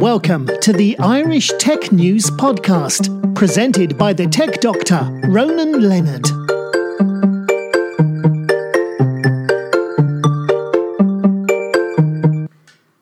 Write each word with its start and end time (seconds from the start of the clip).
Welcome 0.00 0.48
to 0.62 0.72
the 0.72 0.98
Irish 0.98 1.52
Tech 1.58 1.92
News 1.92 2.30
Podcast, 2.30 3.34
presented 3.34 3.98
by 3.98 4.14
the 4.14 4.26
tech 4.26 4.58
doctor, 4.62 4.98
Ronan 5.28 5.86
Leonard. 5.86 6.26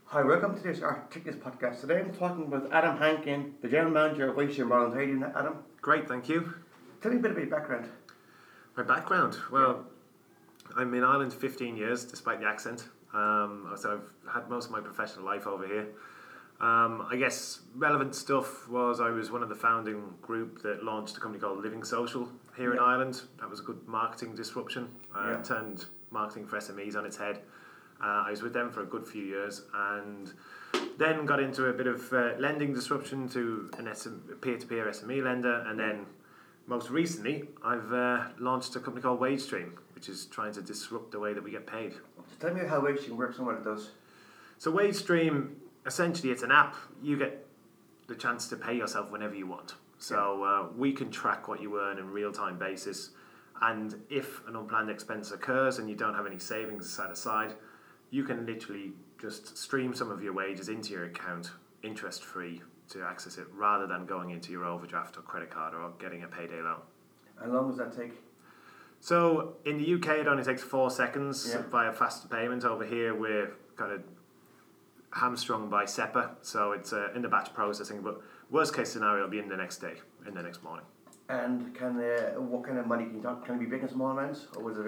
Hi, 0.06 0.22
welcome 0.24 0.56
to 0.56 0.62
this 0.64 0.82
Art 0.82 1.08
Tech 1.12 1.24
News 1.24 1.36
Podcast. 1.36 1.82
Today 1.82 2.00
I'm 2.00 2.12
talking 2.12 2.50
with 2.50 2.64
Adam 2.72 2.96
Hankin, 2.96 3.54
the 3.62 3.68
General 3.68 3.92
Manager 3.92 4.30
of 4.30 4.36
Wagestream 4.36 4.72
Ireland. 4.72 4.94
How 4.94 4.98
are 4.98 5.02
you 5.04 5.18
doing, 5.20 5.32
Adam? 5.36 5.58
Great, 5.80 6.08
thank 6.08 6.28
you. 6.28 6.52
Tell 7.00 7.12
me 7.12 7.18
a 7.18 7.20
bit 7.20 7.30
about 7.30 7.42
your 7.42 7.50
background. 7.50 7.88
My 8.76 8.82
background, 8.82 9.36
well, 9.52 9.86
I'm 10.76 10.92
in 10.94 11.04
Ireland 11.04 11.32
15 11.32 11.76
years, 11.76 12.04
despite 12.04 12.40
the 12.40 12.48
accent. 12.48 12.88
Um, 13.14 13.72
so 13.76 14.00
I've 14.26 14.34
had 14.34 14.50
most 14.50 14.64
of 14.64 14.72
my 14.72 14.80
professional 14.80 15.24
life 15.24 15.46
over 15.46 15.64
here. 15.64 15.86
Um, 16.60 17.06
I 17.08 17.16
guess 17.16 17.60
relevant 17.76 18.14
stuff 18.16 18.68
was 18.68 19.00
I 19.00 19.10
was 19.10 19.30
one 19.30 19.42
of 19.44 19.48
the 19.48 19.54
founding 19.54 20.02
group 20.20 20.62
that 20.62 20.82
launched 20.82 21.16
a 21.16 21.20
company 21.20 21.40
called 21.40 21.62
Living 21.62 21.84
Social 21.84 22.28
here 22.56 22.72
in 22.72 22.80
Ireland. 22.80 23.22
That 23.38 23.48
was 23.48 23.60
a 23.60 23.62
good 23.62 23.86
marketing 23.86 24.34
disruption. 24.34 24.88
Uh, 25.14 25.34
Yeah. 25.36 25.42
Turned 25.42 25.86
marketing 26.10 26.46
for 26.46 26.56
SMEs 26.56 26.96
on 26.96 27.06
its 27.06 27.16
head. 27.16 27.42
Uh, 28.02 28.24
I 28.26 28.30
was 28.30 28.42
with 28.42 28.52
them 28.52 28.70
for 28.70 28.82
a 28.82 28.86
good 28.86 29.06
few 29.06 29.22
years 29.24 29.62
and 29.74 30.32
then 30.98 31.26
got 31.26 31.40
into 31.40 31.66
a 31.66 31.72
bit 31.72 31.86
of 31.86 32.12
uh, 32.12 32.32
lending 32.38 32.72
disruption 32.72 33.28
to 33.30 33.70
an 33.78 33.88
SM, 33.94 34.18
peer-to-peer 34.40 34.86
SME 34.86 35.22
lender 35.22 35.64
and 35.68 35.78
then 35.78 36.06
most 36.66 36.90
recently 36.90 37.44
I've 37.64 37.92
uh, 37.92 38.28
launched 38.38 38.74
a 38.76 38.80
company 38.80 39.02
called 39.02 39.20
WageStream 39.20 39.70
which 39.94 40.08
is 40.08 40.26
trying 40.26 40.52
to 40.54 40.62
disrupt 40.62 41.10
the 41.12 41.18
way 41.18 41.32
that 41.34 41.42
we 41.42 41.50
get 41.50 41.66
paid. 41.66 41.92
So 41.94 42.48
tell 42.48 42.54
me 42.54 42.66
how 42.66 42.80
Wagestream 42.80 43.16
works 43.16 43.38
and 43.38 43.46
what 43.46 43.56
it 43.56 43.64
does. 43.64 43.90
So 44.58 44.72
WageStream, 44.72 45.54
essentially, 45.88 46.30
it's 46.30 46.44
an 46.44 46.52
app. 46.52 46.76
You 47.02 47.16
get 47.18 47.44
the 48.06 48.14
chance 48.14 48.46
to 48.48 48.56
pay 48.56 48.76
yourself 48.76 49.10
whenever 49.10 49.34
you 49.34 49.46
want. 49.48 49.74
So 49.98 50.44
uh, 50.44 50.68
we 50.76 50.92
can 50.92 51.10
track 51.10 51.48
what 51.48 51.60
you 51.60 51.80
earn 51.80 51.98
in 51.98 52.10
real 52.10 52.30
time 52.30 52.56
basis, 52.56 53.10
and 53.60 53.96
if 54.08 54.46
an 54.46 54.54
unplanned 54.54 54.90
expense 54.90 55.32
occurs 55.32 55.80
and 55.80 55.90
you 55.90 55.96
don't 55.96 56.14
have 56.14 56.26
any 56.26 56.38
savings 56.38 56.88
set 56.88 57.10
aside, 57.10 57.54
you 58.10 58.22
can 58.22 58.46
literally 58.46 58.92
just 59.20 59.58
stream 59.58 59.92
some 59.92 60.12
of 60.12 60.22
your 60.22 60.32
wages 60.32 60.68
into 60.68 60.92
your 60.92 61.04
account, 61.06 61.50
interest 61.82 62.24
free, 62.24 62.62
to 62.90 63.02
access 63.02 63.38
it, 63.38 63.46
rather 63.52 63.88
than 63.88 64.06
going 64.06 64.30
into 64.30 64.52
your 64.52 64.64
overdraft 64.64 65.16
or 65.18 65.22
credit 65.22 65.50
card 65.50 65.74
or 65.74 65.90
getting 65.98 66.22
a 66.22 66.28
payday 66.28 66.62
loan. 66.62 66.80
How 67.40 67.48
long 67.48 67.68
does 67.68 67.78
that 67.78 67.96
take? 67.96 68.12
So 69.00 69.54
in 69.64 69.78
the 69.78 69.94
UK, 69.94 70.20
it 70.20 70.28
only 70.28 70.44
takes 70.44 70.62
four 70.62 70.90
seconds 70.90 71.52
Yeah. 71.52 71.62
via 71.70 71.92
faster 71.92 72.28
payment. 72.28 72.64
Over 72.64 72.84
here, 72.84 73.14
we're 73.14 73.50
kind 73.76 73.92
of 73.92 74.02
hamstrung 75.10 75.68
by 75.70 75.84
SEPA, 75.84 76.36
so 76.42 76.72
it's 76.72 76.92
uh, 76.92 77.08
in 77.14 77.22
the 77.22 77.28
batch 77.28 77.52
processing. 77.54 78.02
But 78.02 78.20
worst 78.50 78.74
case 78.74 78.92
scenario, 78.92 79.24
it'll 79.24 79.30
be 79.30 79.38
in 79.38 79.48
the 79.48 79.56
next 79.56 79.78
day, 79.78 79.94
in 80.26 80.34
the 80.34 80.42
next 80.42 80.62
morning. 80.62 80.84
And 81.28 81.74
can 81.74 81.98
uh, 82.00 82.40
what 82.40 82.64
kind 82.64 82.78
of 82.78 82.86
money 82.86 83.04
can 83.04 83.16
you 83.16 83.22
talk? 83.22 83.44
Can 83.44 83.56
it 83.56 83.60
be 83.60 83.66
big 83.66 83.82
and 83.82 83.90
small 83.90 84.10
amounts, 84.10 84.46
or 84.56 84.62
was 84.62 84.78
it? 84.78 84.84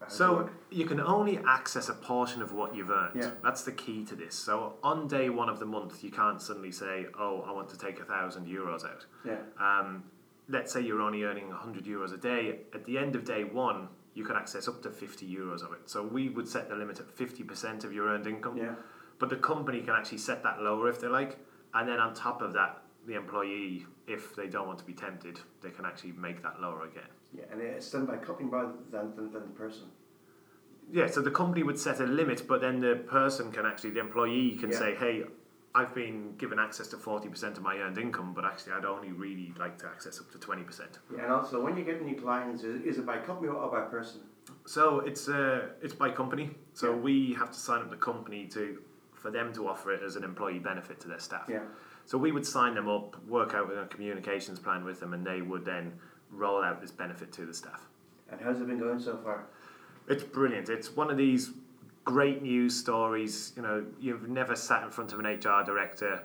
how 0.00 0.06
does 0.06 0.14
it 0.14 0.16
So 0.16 0.50
you 0.70 0.86
can 0.86 1.00
only 1.00 1.38
access 1.46 1.88
a 1.88 1.94
portion 1.94 2.42
of 2.42 2.52
what 2.52 2.74
you've 2.74 2.90
earned. 2.90 3.16
Yeah. 3.22 3.30
That's 3.44 3.62
the 3.62 3.72
key 3.72 4.04
to 4.06 4.14
this. 4.16 4.34
So 4.34 4.74
on 4.82 5.06
day 5.06 5.28
one 5.28 5.48
of 5.48 5.58
the 5.58 5.66
month, 5.66 6.02
you 6.02 6.10
can't 6.10 6.40
suddenly 6.40 6.72
say, 6.72 7.06
"Oh, 7.18 7.42
I 7.46 7.52
want 7.52 7.68
to 7.70 7.78
take 7.78 8.00
a 8.00 8.04
thousand 8.04 8.46
euros 8.46 8.84
out." 8.84 9.06
yeah, 9.24 9.36
Um, 9.60 10.04
let's 10.48 10.72
say 10.72 10.80
you're 10.80 11.00
only 11.00 11.22
earning 11.24 11.48
100 11.48 11.84
euros 11.84 12.12
a 12.12 12.16
day. 12.16 12.60
At 12.74 12.84
the 12.84 12.98
end 12.98 13.14
of 13.14 13.24
day 13.24 13.44
one, 13.44 13.88
you 14.14 14.24
can 14.24 14.36
access 14.36 14.68
up 14.68 14.82
to 14.82 14.90
50 14.90 15.26
euros 15.26 15.62
of 15.64 15.72
it. 15.72 15.88
So 15.88 16.02
we 16.02 16.28
would 16.28 16.48
set 16.48 16.68
the 16.68 16.74
limit 16.74 17.00
at 17.00 17.08
50% 17.16 17.84
of 17.84 17.92
your 17.92 18.08
earned 18.08 18.26
income. 18.26 18.56
yeah, 18.58 18.74
But 19.18 19.28
the 19.30 19.36
company 19.36 19.80
can 19.80 19.94
actually 19.94 20.18
set 20.18 20.42
that 20.42 20.60
lower 20.62 20.88
if 20.88 21.00
they 21.00 21.08
like. 21.08 21.38
And 21.74 21.88
then 21.88 21.98
on 22.00 22.14
top 22.14 22.42
of 22.42 22.52
that, 22.54 22.82
the 23.06 23.14
employee, 23.14 23.86
if 24.06 24.34
they 24.36 24.46
don't 24.46 24.66
want 24.66 24.78
to 24.80 24.84
be 24.84 24.92
tempted, 24.92 25.40
they 25.62 25.70
can 25.70 25.84
actually 25.84 26.12
make 26.12 26.42
that 26.42 26.60
lower 26.60 26.84
again. 26.86 27.08
yeah. 27.36 27.44
And 27.50 27.60
it's 27.60 27.90
done 27.90 28.06
by 28.06 28.16
company 28.18 28.48
rather 28.48 28.72
than, 28.90 29.14
than, 29.16 29.32
than 29.32 29.42
the 29.42 29.54
person. 29.54 29.84
Yeah, 30.90 31.06
so 31.06 31.22
the 31.22 31.30
company 31.30 31.62
would 31.62 31.78
set 31.78 32.00
a 32.00 32.04
limit, 32.06 32.46
but 32.46 32.60
then 32.60 32.80
the 32.80 32.96
person 32.96 33.50
can 33.52 33.64
actually, 33.64 33.90
the 33.90 34.00
employee 34.00 34.56
can 34.60 34.70
Yeah. 34.70 34.78
say, 34.78 34.94
hey, 34.94 35.24
I've 35.74 35.94
been 35.94 36.34
given 36.36 36.58
access 36.58 36.88
to 36.88 36.96
40% 36.98 37.56
of 37.56 37.62
my 37.62 37.78
earned 37.78 37.96
income, 37.96 38.34
but 38.34 38.44
actually 38.44 38.74
I'd 38.74 38.84
only 38.84 39.12
really 39.12 39.54
like 39.58 39.78
to 39.78 39.86
access 39.86 40.20
up 40.20 40.30
to 40.32 40.38
20%. 40.38 40.98
Yeah, 41.16 41.22
and 41.22 41.32
also 41.32 41.62
when 41.62 41.76
you 41.78 41.84
get 41.84 42.02
new 42.04 42.14
clients, 42.16 42.62
is, 42.62 42.82
is 42.82 42.98
it 42.98 43.06
by 43.06 43.18
company 43.18 43.48
or 43.48 43.70
by 43.70 43.82
person? 43.82 44.20
So 44.66 45.00
it's 45.00 45.28
uh, 45.28 45.68
it's 45.80 45.94
by 45.94 46.10
company. 46.10 46.50
So 46.74 46.90
Yeah. 46.90 46.96
we 46.98 47.32
have 47.38 47.52
to 47.52 47.58
sign 47.58 47.80
up 47.80 47.90
the 47.90 47.96
company 47.96 48.48
to 48.48 48.82
for 49.22 49.30
them 49.30 49.52
to 49.54 49.68
offer 49.68 49.92
it 49.92 50.02
as 50.02 50.16
an 50.16 50.24
employee 50.24 50.58
benefit 50.58 50.98
to 51.00 51.08
their 51.08 51.20
staff. 51.20 51.44
Yeah. 51.48 51.60
So 52.04 52.18
we 52.18 52.32
would 52.32 52.44
sign 52.44 52.74
them 52.74 52.88
up, 52.88 53.24
work 53.26 53.54
out 53.54 53.70
a 53.72 53.86
communications 53.86 54.58
plan 54.58 54.84
with 54.84 54.98
them, 54.98 55.14
and 55.14 55.24
they 55.24 55.40
would 55.40 55.64
then 55.64 55.92
roll 56.30 56.62
out 56.62 56.80
this 56.80 56.90
benefit 56.90 57.32
to 57.34 57.46
the 57.46 57.54
staff. 57.54 57.86
And 58.30 58.40
how's 58.40 58.60
it 58.60 58.66
been 58.66 58.80
going 58.80 58.98
so 58.98 59.16
far? 59.18 59.44
It's 60.08 60.24
brilliant. 60.24 60.68
It's 60.68 60.96
one 60.96 61.08
of 61.08 61.16
these 61.16 61.52
great 62.04 62.42
news 62.42 62.76
stories. 62.76 63.52
You 63.54 63.62
know, 63.62 63.86
you've 64.00 64.28
never 64.28 64.56
sat 64.56 64.82
in 64.82 64.90
front 64.90 65.12
of 65.12 65.20
an 65.20 65.26
HR 65.26 65.62
director 65.64 66.24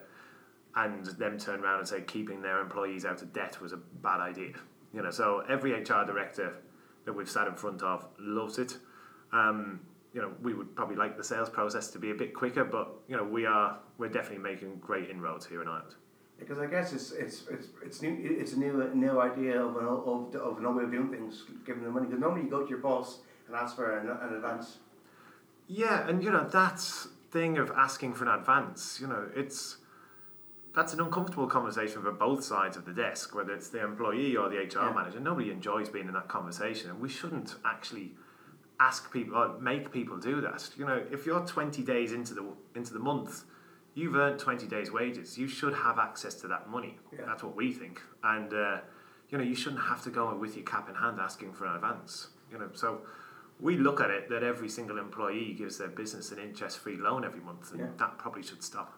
and 0.75 1.05
them 1.05 1.37
turn 1.37 1.63
around 1.63 1.79
and 1.79 1.87
say 1.87 2.01
keeping 2.01 2.41
their 2.41 2.59
employees 2.59 3.05
out 3.05 3.21
of 3.21 3.31
debt 3.31 3.61
was 3.61 3.73
a 3.73 3.77
bad 3.77 4.19
idea. 4.19 4.53
You 4.91 5.03
know, 5.03 5.11
so 5.11 5.43
every 5.47 5.73
HR 5.73 6.03
director 6.05 6.53
that 7.05 7.13
we've 7.13 7.29
sat 7.29 7.47
in 7.47 7.53
front 7.53 7.83
of 7.83 8.07
loves 8.17 8.57
it. 8.57 8.77
Um, 9.31 9.81
you 10.17 10.23
know, 10.23 10.31
we 10.41 10.55
would 10.55 10.75
probably 10.75 10.95
like 10.95 11.15
the 11.15 11.23
sales 11.23 11.47
process 11.47 11.91
to 11.91 11.99
be 11.99 12.09
a 12.09 12.15
bit 12.15 12.33
quicker, 12.33 12.63
but 12.63 12.89
you 13.07 13.15
know, 13.15 13.23
we 13.23 13.45
are 13.45 13.77
we're 13.99 14.09
definitely 14.09 14.43
making 14.51 14.77
great 14.77 15.11
inroads 15.11 15.45
here 15.45 15.61
in 15.61 15.67
Ireland. 15.67 15.93
Because 16.39 16.57
I 16.57 16.65
guess 16.65 16.91
it's 16.91 17.11
it's 17.11 17.43
it's 17.51 17.67
it's 17.85 18.01
new 18.01 18.17
it's 18.19 18.53
a 18.53 18.59
new 18.59 18.89
new 18.95 19.21
idea 19.21 19.63
of 19.63 19.77
an 19.77 19.85
of 19.85 20.35
of 20.35 20.57
another 20.57 20.77
way 20.79 20.83
of 20.85 20.91
doing 20.91 21.11
things, 21.11 21.43
giving 21.67 21.83
them 21.83 21.93
money. 21.93 22.07
Because 22.07 22.19
normally 22.19 22.45
you 22.45 22.49
go 22.49 22.63
to 22.63 22.69
your 22.69 22.79
boss 22.79 23.19
and 23.45 23.55
ask 23.55 23.75
for 23.75 23.95
an, 23.95 24.09
an 24.09 24.33
advance. 24.33 24.77
Yeah, 25.67 26.07
and 26.09 26.23
you 26.23 26.31
know 26.31 26.47
that 26.47 26.79
thing 27.29 27.59
of 27.59 27.69
asking 27.69 28.15
for 28.15 28.23
an 28.25 28.39
advance, 28.39 28.97
you 28.99 29.05
know, 29.05 29.29
it's 29.35 29.77
that's 30.73 30.93
an 30.93 30.99
uncomfortable 30.99 31.45
conversation 31.45 32.01
for 32.01 32.11
both 32.11 32.43
sides 32.43 32.75
of 32.75 32.85
the 32.85 32.93
desk, 32.93 33.35
whether 33.35 33.53
it's 33.53 33.69
the 33.69 33.83
employee 33.83 34.35
or 34.35 34.49
the 34.49 34.57
HR 34.57 34.87
Yeah. 34.87 34.93
manager. 34.95 35.19
Nobody 35.19 35.51
enjoys 35.51 35.89
being 35.89 36.07
in 36.07 36.13
that 36.15 36.27
conversation, 36.27 36.89
and 36.89 36.99
we 36.99 37.09
shouldn't 37.09 37.53
actually 37.63 38.15
ask 38.79 39.11
people 39.11 39.35
or 39.37 39.59
make 39.59 39.91
people 39.91 40.17
do 40.17 40.41
that. 40.41 40.69
You 40.77 40.85
know, 40.85 41.03
if 41.11 41.25
you're 41.25 41.39
20 41.45 41.81
days 41.83 42.11
into 42.13 42.33
the 42.33 42.45
into 42.75 42.93
the 42.93 42.99
month, 42.99 43.43
you've 43.93 44.15
earned 44.15 44.39
20 44.39 44.67
days' 44.67 44.91
wages. 44.91 45.37
You 45.37 45.47
should 45.47 45.73
have 45.73 45.97
access 45.99 46.35
to 46.35 46.47
that 46.49 46.69
money. 46.69 46.97
Yeah. 47.11 47.25
That's 47.25 47.43
what 47.43 47.55
we 47.55 47.71
think, 47.73 48.01
and 48.23 48.53
uh, 48.53 48.77
you 49.29 49.37
know, 49.37 49.43
you 49.43 49.55
shouldn't 49.55 49.81
have 49.83 50.03
to 50.03 50.09
go 50.09 50.33
with 50.35 50.55
your 50.55 50.65
cap 50.65 50.89
in 50.89 50.95
hand 50.95 51.19
asking 51.19 51.53
for 51.53 51.65
an 51.65 51.75
advance. 51.75 52.27
You 52.51 52.59
know, 52.59 52.69
so 52.73 53.01
we 53.59 53.75
look 53.77 53.99
at 53.99 54.09
it 54.09 54.29
that 54.29 54.43
every 54.43 54.69
single 54.69 54.97
employee 54.99 55.53
gives 55.57 55.77
their 55.79 55.89
business 55.89 56.31
an 56.31 56.39
interest-free 56.39 56.97
loan 56.97 57.25
every 57.25 57.41
month, 57.41 57.71
and 57.71 57.79
Yeah. 57.81 57.87
that 57.97 58.17
probably 58.19 58.43
should 58.43 58.63
stop. 58.63 58.93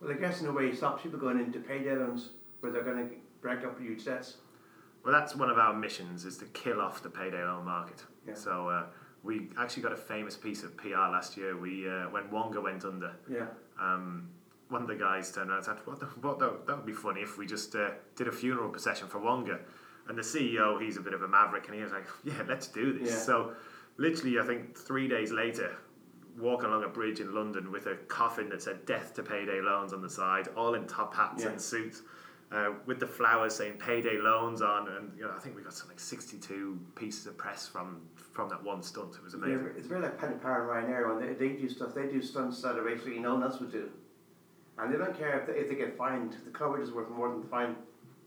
Well, 0.00 0.10
I 0.10 0.14
guess 0.14 0.40
in 0.42 0.48
a 0.48 0.52
way 0.52 0.68
it 0.68 0.76
stops 0.76 1.02
people 1.02 1.18
going 1.18 1.38
into 1.38 1.60
payday 1.60 1.96
loans 1.96 2.30
where 2.60 2.72
they're 2.72 2.82
going 2.82 3.08
to 3.08 3.14
break 3.40 3.64
up 3.64 3.80
huge 3.80 4.04
debts. 4.04 4.38
Well, 5.04 5.12
that's 5.14 5.36
one 5.36 5.48
of 5.48 5.58
our 5.58 5.72
missions 5.72 6.24
is 6.24 6.36
to 6.38 6.46
kill 6.46 6.80
off 6.80 7.02
the 7.02 7.08
payday 7.08 7.42
loan 7.44 7.64
market. 7.64 8.02
Yeah. 8.26 8.34
So 8.34 8.68
uh, 8.68 8.86
we 9.24 9.48
actually 9.58 9.82
got 9.82 9.92
a 9.92 9.96
famous 9.96 10.36
piece 10.36 10.62
of 10.62 10.76
PR 10.76 11.08
last 11.10 11.36
year. 11.36 11.56
We 11.56 11.88
uh, 11.88 12.04
when 12.10 12.30
Wonga 12.30 12.60
went 12.60 12.84
under, 12.84 13.12
Yeah. 13.28 13.46
um, 13.80 14.28
one 14.68 14.82
of 14.82 14.88
the 14.88 14.94
guys 14.94 15.32
turned 15.32 15.48
around 15.50 15.58
and 15.58 15.66
said, 15.66 15.76
"What? 15.86 15.98
The, 16.00 16.06
what? 16.06 16.38
The, 16.38 16.58
that 16.66 16.76
would 16.76 16.86
be 16.86 16.92
funny 16.92 17.22
if 17.22 17.38
we 17.38 17.46
just 17.46 17.74
uh, 17.74 17.90
did 18.16 18.28
a 18.28 18.32
funeral 18.32 18.68
procession 18.68 19.08
for 19.08 19.18
Wonga." 19.18 19.58
And 20.06 20.18
the 20.18 20.22
CEO, 20.22 20.80
he's 20.80 20.98
a 20.98 21.00
bit 21.00 21.14
of 21.14 21.22
a 21.22 21.28
maverick, 21.28 21.66
and 21.66 21.74
he 21.74 21.82
was 21.82 21.92
like, 21.92 22.06
"Yeah, 22.24 22.42
let's 22.46 22.66
do 22.68 22.92
this." 22.98 23.10
Yeah. 23.10 23.18
So, 23.18 23.52
literally, 23.96 24.38
I 24.38 24.42
think 24.44 24.76
three 24.76 25.08
days 25.08 25.32
later, 25.32 25.74
walking 26.38 26.66
along 26.68 26.84
a 26.84 26.88
bridge 26.88 27.20
in 27.20 27.34
London 27.34 27.72
with 27.72 27.86
a 27.86 27.94
coffin 28.08 28.50
that 28.50 28.62
said 28.62 28.84
"Death 28.84 29.14
to 29.14 29.22
Payday 29.22 29.62
Loans" 29.62 29.94
on 29.94 30.02
the 30.02 30.10
side, 30.10 30.48
all 30.56 30.74
in 30.74 30.86
top 30.86 31.14
hats 31.14 31.42
Yeah. 31.44 31.50
and 31.50 31.60
suits. 31.60 32.02
Uh, 32.54 32.70
with 32.86 33.00
the 33.00 33.06
flowers 33.06 33.52
saying 33.56 33.72
"payday 33.78 34.16
loans" 34.18 34.62
on, 34.62 34.86
and 34.88 35.10
you 35.16 35.24
know, 35.24 35.32
I 35.36 35.40
think 35.40 35.56
we 35.56 35.62
got 35.62 35.72
something 35.74 35.94
like 35.96 36.00
sixty-two 36.00 36.78
pieces 36.94 37.26
of 37.26 37.36
press 37.36 37.66
from 37.66 38.02
from 38.32 38.48
that 38.50 38.62
one 38.62 38.80
stunt. 38.80 39.16
It 39.16 39.24
was 39.24 39.34
Yeah, 39.34 39.54
amazing. 39.54 39.72
It's 39.76 39.88
very 39.88 40.02
like 40.02 40.18
Paddy 40.18 40.34
Power 40.34 40.78
and 40.78 40.86
Ryanair 40.88 41.08
when 41.16 41.26
they, 41.26 41.34
they 41.34 41.54
do 41.60 41.68
stuff. 41.68 41.94
They 41.94 42.06
do 42.06 42.22
stunts 42.22 42.62
that 42.62 42.78
are 42.78 42.84
basically 42.84 43.18
no 43.18 43.34
one 43.34 43.42
else 43.42 43.58
would 43.58 43.72
do, 43.72 43.90
and 44.78 44.92
they 44.92 44.98
don't 44.98 45.18
care 45.18 45.40
if 45.40 45.46
they, 45.48 45.54
if 45.54 45.68
they 45.68 45.74
get 45.74 45.96
fined. 45.96 46.36
The 46.44 46.52
coverage 46.52 46.84
is 46.84 46.92
worth 46.92 47.10
more 47.10 47.28
than 47.30 47.40
the 47.40 47.48
fine. 47.48 47.74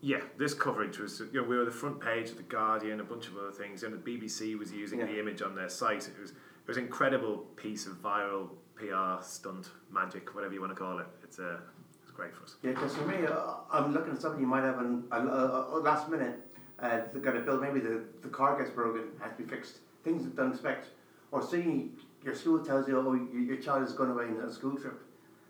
Yeah, 0.02 0.20
this 0.36 0.52
coverage 0.54 0.98
was, 0.98 1.20
you 1.32 1.40
know, 1.42 1.48
we 1.48 1.56
were 1.56 1.64
the 1.64 1.70
front 1.72 1.98
page 1.98 2.28
of 2.30 2.36
the 2.36 2.44
Guardian, 2.44 3.00
a 3.00 3.04
bunch 3.04 3.26
of 3.26 3.36
other 3.36 3.50
things, 3.50 3.82
and 3.82 3.92
the 3.92 3.98
BBC 3.98 4.56
was 4.58 4.70
using 4.70 5.00
Yeah. 5.00 5.06
the 5.06 5.18
image 5.18 5.42
on 5.42 5.56
their 5.56 5.68
site. 5.68 6.06
It 6.06 6.20
was, 6.20 6.30
it 6.30 6.68
was 6.68 6.76
an 6.76 6.84
incredible 6.84 7.38
piece 7.56 7.86
of 7.86 7.94
viral 7.94 8.50
PR 8.76 9.20
stunt 9.24 9.70
magic, 9.90 10.34
whatever 10.36 10.54
you 10.54 10.60
want 10.60 10.70
to 10.72 10.78
call 10.78 10.98
it. 11.00 11.06
It's 11.24 11.40
uh, 11.40 11.56
it's 11.77 11.77
great 12.18 12.34
for 12.34 12.42
us. 12.42 12.56
Yeah, 12.62 12.72
because 12.72 12.96
for 12.96 13.06
me, 13.06 13.24
uh, 13.26 13.54
I'm 13.70 13.94
looking 13.94 14.12
at 14.12 14.20
something 14.20 14.40
you 14.40 14.46
might 14.46 14.64
have 14.64 14.78
an, 14.80 15.04
a, 15.12 15.16
a, 15.16 15.78
a 15.78 15.78
last 15.78 16.08
minute. 16.10 16.40
Uh, 16.80 17.00
they 17.14 17.20
got 17.20 17.36
a 17.36 17.40
bill. 17.40 17.60
Maybe 17.60 17.78
the, 17.78 18.02
the 18.22 18.28
car 18.28 18.58
gets 18.58 18.70
broken, 18.70 19.04
has 19.20 19.30
to 19.32 19.42
be 19.42 19.48
fixed. 19.48 19.78
Things 20.02 20.24
you 20.24 20.30
don't 20.30 20.50
expect. 20.50 20.88
Or 21.30 21.46
seeing 21.46 21.92
your 22.24 22.34
school 22.34 22.64
tells 22.64 22.88
you, 22.88 22.98
oh, 22.98 23.14
your, 23.14 23.42
your 23.42 23.56
child 23.58 23.84
is 23.86 23.92
going 23.92 24.10
away 24.10 24.24
on 24.24 24.40
a 24.40 24.52
school 24.52 24.76
trip, 24.76 25.00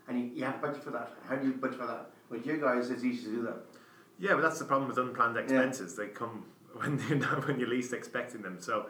and 0.07 0.19
you, 0.19 0.25
you 0.35 0.43
have 0.45 0.61
to 0.61 0.67
budget 0.67 0.83
for 0.83 0.91
that. 0.91 1.11
How 1.27 1.35
do 1.37 1.47
you 1.47 1.53
budget 1.53 1.79
for 1.79 1.87
that? 1.87 2.11
With 2.29 2.45
you 2.45 2.57
guys, 2.57 2.91
it's 2.91 3.03
easy 3.03 3.25
to 3.25 3.31
do 3.31 3.41
that. 3.43 3.57
Yeah, 4.19 4.35
but 4.35 4.41
that's 4.41 4.59
the 4.59 4.65
problem 4.65 4.87
with 4.87 4.99
unplanned 4.99 5.37
expenses. 5.37 5.95
They 5.95 6.07
come 6.07 6.45
when 6.73 7.01
you 7.09 7.15
know 7.15 7.41
when 7.45 7.59
you're 7.59 7.69
least 7.69 7.93
expecting 7.93 8.43
them. 8.43 8.57
So, 8.59 8.87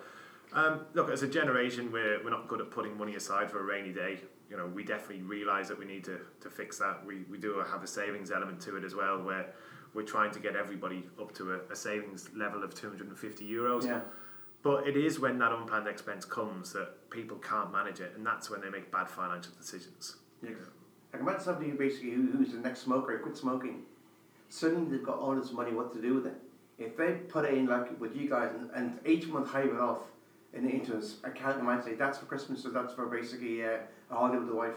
um, 0.52 0.82
look, 0.94 1.10
as 1.10 1.24
a 1.24 1.28
generation, 1.28 1.94
we're 1.94 2.22
we're 2.24 2.32
not 2.32 2.50
good 2.50 2.60
at 2.60 2.72
putting 2.72 2.98
money 2.98 3.16
aside 3.16 3.50
for 3.50 3.60
a 3.62 3.64
rainy 3.64 3.94
day. 3.94 4.20
You 4.50 4.58
know, 4.58 4.66
we 4.66 4.84
definitely 4.84 5.24
realise 5.24 5.68
that 5.68 5.78
we 5.78 5.86
need 5.86 6.04
to, 6.06 6.20
to 6.42 6.50
fix 6.50 6.80
that. 6.80 7.06
We 7.06 7.26
we 7.30 7.38
do 7.38 7.64
have 7.72 7.84
a 7.84 7.88
savings 7.88 8.32
element 8.32 8.60
to 8.62 8.78
it 8.78 8.84
as 8.84 8.96
well, 8.96 9.22
where 9.22 9.54
we're 9.94 10.04
trying 10.04 10.32
to 10.32 10.40
get 10.40 10.56
everybody 10.56 11.04
up 11.20 11.34
to 11.36 11.54
a, 11.54 11.60
a 11.72 11.76
savings 11.76 12.30
level 12.36 12.64
of 12.64 12.74
250 12.74 13.50
euros. 13.50 13.86
Yeah. 13.86 14.02
But 14.62 14.88
it 14.88 14.98
is 14.98 15.20
when 15.20 15.38
that 15.40 15.52
unplanned 15.52 15.88
expense 15.88 16.26
comes 16.26 16.74
that 16.74 17.10
people 17.10 17.38
can't 17.38 17.72
manage 17.72 18.00
it, 18.00 18.14
and 18.16 18.26
that's 18.26 18.50
when 18.50 18.62
they 18.62 18.70
make 18.70 18.92
bad 18.92 19.10
financial 19.10 19.54
decisions. 19.58 20.18
Yes. 20.44 20.54
Like 21.14 21.22
imagine 21.22 21.42
somebody 21.42 21.70
who 21.70 21.78
basically 21.78 22.12
who's 22.12 22.52
the 22.52 22.60
next 22.60 22.82
smoker, 22.82 23.18
quit 23.20 23.38
smoking. 23.38 23.84
Suddenly 24.50 24.98
they've 24.98 25.06
got 25.06 25.20
all 25.20 25.36
this 25.36 25.52
money, 25.52 25.72
what 25.72 25.94
to 25.94 26.02
do 26.02 26.16
with 26.16 26.26
it? 26.26 26.36
If 26.78 26.98
they 26.98 27.14
put 27.14 27.46
it 27.46 27.54
in 27.54 27.68
like 27.68 28.00
with 28.00 28.16
you 28.16 28.30
guys 28.30 28.52
and, 28.58 28.70
and 28.74 29.00
each 29.06 29.28
month 29.28 29.50
hive 29.50 29.66
it 29.66 29.80
off 29.80 30.00
in, 30.54 30.70
into 30.70 30.96
an 30.96 31.04
account 31.24 31.58
and 31.58 31.66
might 31.66 31.84
say 31.84 31.94
that's 31.96 32.18
for 32.18 32.26
Christmas 32.26 32.64
so 32.64 32.70
that's 32.70 32.94
for 32.94 33.06
basically 33.06 33.64
uh, 33.64 33.80
a 34.10 34.16
holiday 34.16 34.38
with 34.40 34.48
the 34.48 34.56
wife. 34.56 34.76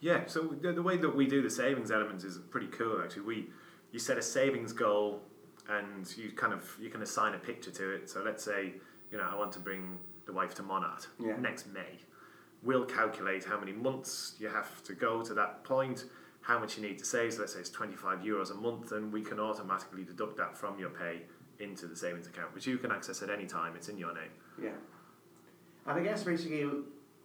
Yeah, 0.00 0.22
so 0.26 0.56
the, 0.60 0.72
the 0.72 0.82
way 0.82 0.96
that 0.96 1.14
we 1.14 1.26
do 1.26 1.42
the 1.42 1.50
savings 1.50 1.90
elements 1.90 2.24
is 2.24 2.38
pretty 2.50 2.68
cool 2.68 3.00
actually. 3.02 3.22
We 3.22 3.46
you 3.92 3.98
set 3.98 4.16
a 4.18 4.22
savings 4.22 4.72
goal 4.72 5.20
and 5.68 6.10
you 6.16 6.30
kind 6.32 6.52
of 6.52 6.76
you 6.80 6.90
can 6.90 7.02
assign 7.02 7.34
a 7.34 7.38
picture 7.38 7.70
to 7.70 7.90
it. 7.94 8.08
So 8.08 8.22
let's 8.24 8.42
say, 8.42 8.74
you 9.10 9.18
know, 9.18 9.28
I 9.30 9.36
want 9.36 9.52
to 9.52 9.60
bring 9.60 9.98
the 10.26 10.32
wife 10.32 10.54
to 10.56 10.62
Monat 10.62 11.06
Yeah. 11.18 11.36
next 11.36 11.66
May. 11.72 11.98
We'll 12.62 12.84
calculate 12.84 13.44
how 13.44 13.58
many 13.58 13.72
months 13.72 14.34
you 14.38 14.48
have 14.48 14.82
to 14.84 14.94
go 14.94 15.22
to 15.22 15.34
that 15.34 15.64
point, 15.64 16.04
how 16.42 16.58
much 16.58 16.76
you 16.76 16.82
need 16.82 16.98
to 16.98 17.04
save. 17.04 17.32
So 17.34 17.40
let's 17.40 17.54
say 17.54 17.60
it's 17.60 17.70
25 17.70 18.20
euros 18.20 18.50
a 18.50 18.54
month, 18.54 18.92
and 18.92 19.10
we 19.12 19.22
can 19.22 19.40
automatically 19.40 20.04
deduct 20.04 20.36
that 20.36 20.56
from 20.58 20.78
your 20.78 20.90
pay 20.90 21.22
into 21.58 21.86
the 21.86 21.96
savings 21.96 22.26
account, 22.26 22.54
which 22.54 22.66
you 22.66 22.76
can 22.78 22.92
access 22.92 23.22
at 23.22 23.30
any 23.30 23.46
time. 23.46 23.74
It's 23.76 23.88
in 23.88 23.96
your 23.96 24.12
name. 24.14 24.30
Yeah. 24.62 24.70
And 25.86 25.98
I 25.98 26.02
guess 26.02 26.22
basically 26.22 26.68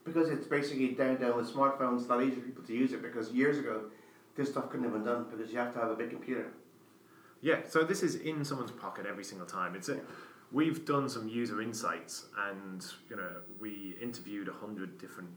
because 0.06 0.30
it's 0.30 0.48
basically 0.48 0.90
down 0.90 1.18
down 1.20 1.36
with 1.36 1.52
smartphones, 1.54 2.02
it's 2.02 2.06
a 2.10 2.14
lot 2.16 2.24
easier 2.24 2.40
for 2.42 2.48
people 2.48 2.64
to 2.64 2.74
use 2.74 2.94
it 2.94 3.02
because 3.02 3.32
years 3.32 3.58
ago 3.58 3.82
this 4.36 4.50
stuff 4.50 4.70
couldn't 4.70 4.84
have 4.84 4.94
been 4.94 5.04
done 5.06 5.26
because 5.32 5.52
you 5.52 5.58
have 5.58 5.74
to 5.74 5.80
have 5.80 5.90
a 5.92 5.96
big 5.96 6.10
computer. 6.10 6.48
Yeah, 7.42 7.60
so 7.68 7.84
this 7.84 8.04
is 8.04 8.16
in 8.16 8.44
someone's 8.44 8.72
pocket 8.72 9.06
every 9.06 9.24
single 9.24 9.48
time. 9.48 9.76
It's 9.76 9.90
a, 9.90 10.00
we've 10.52 10.86
done 10.86 11.08
some 11.10 11.28
user 11.28 11.62
insights, 11.62 12.26
and 12.50 12.86
you 13.10 13.16
know 13.18 13.30
we 13.60 13.96
interviewed 14.02 14.48
hundred 14.48 14.98
different 14.98 15.30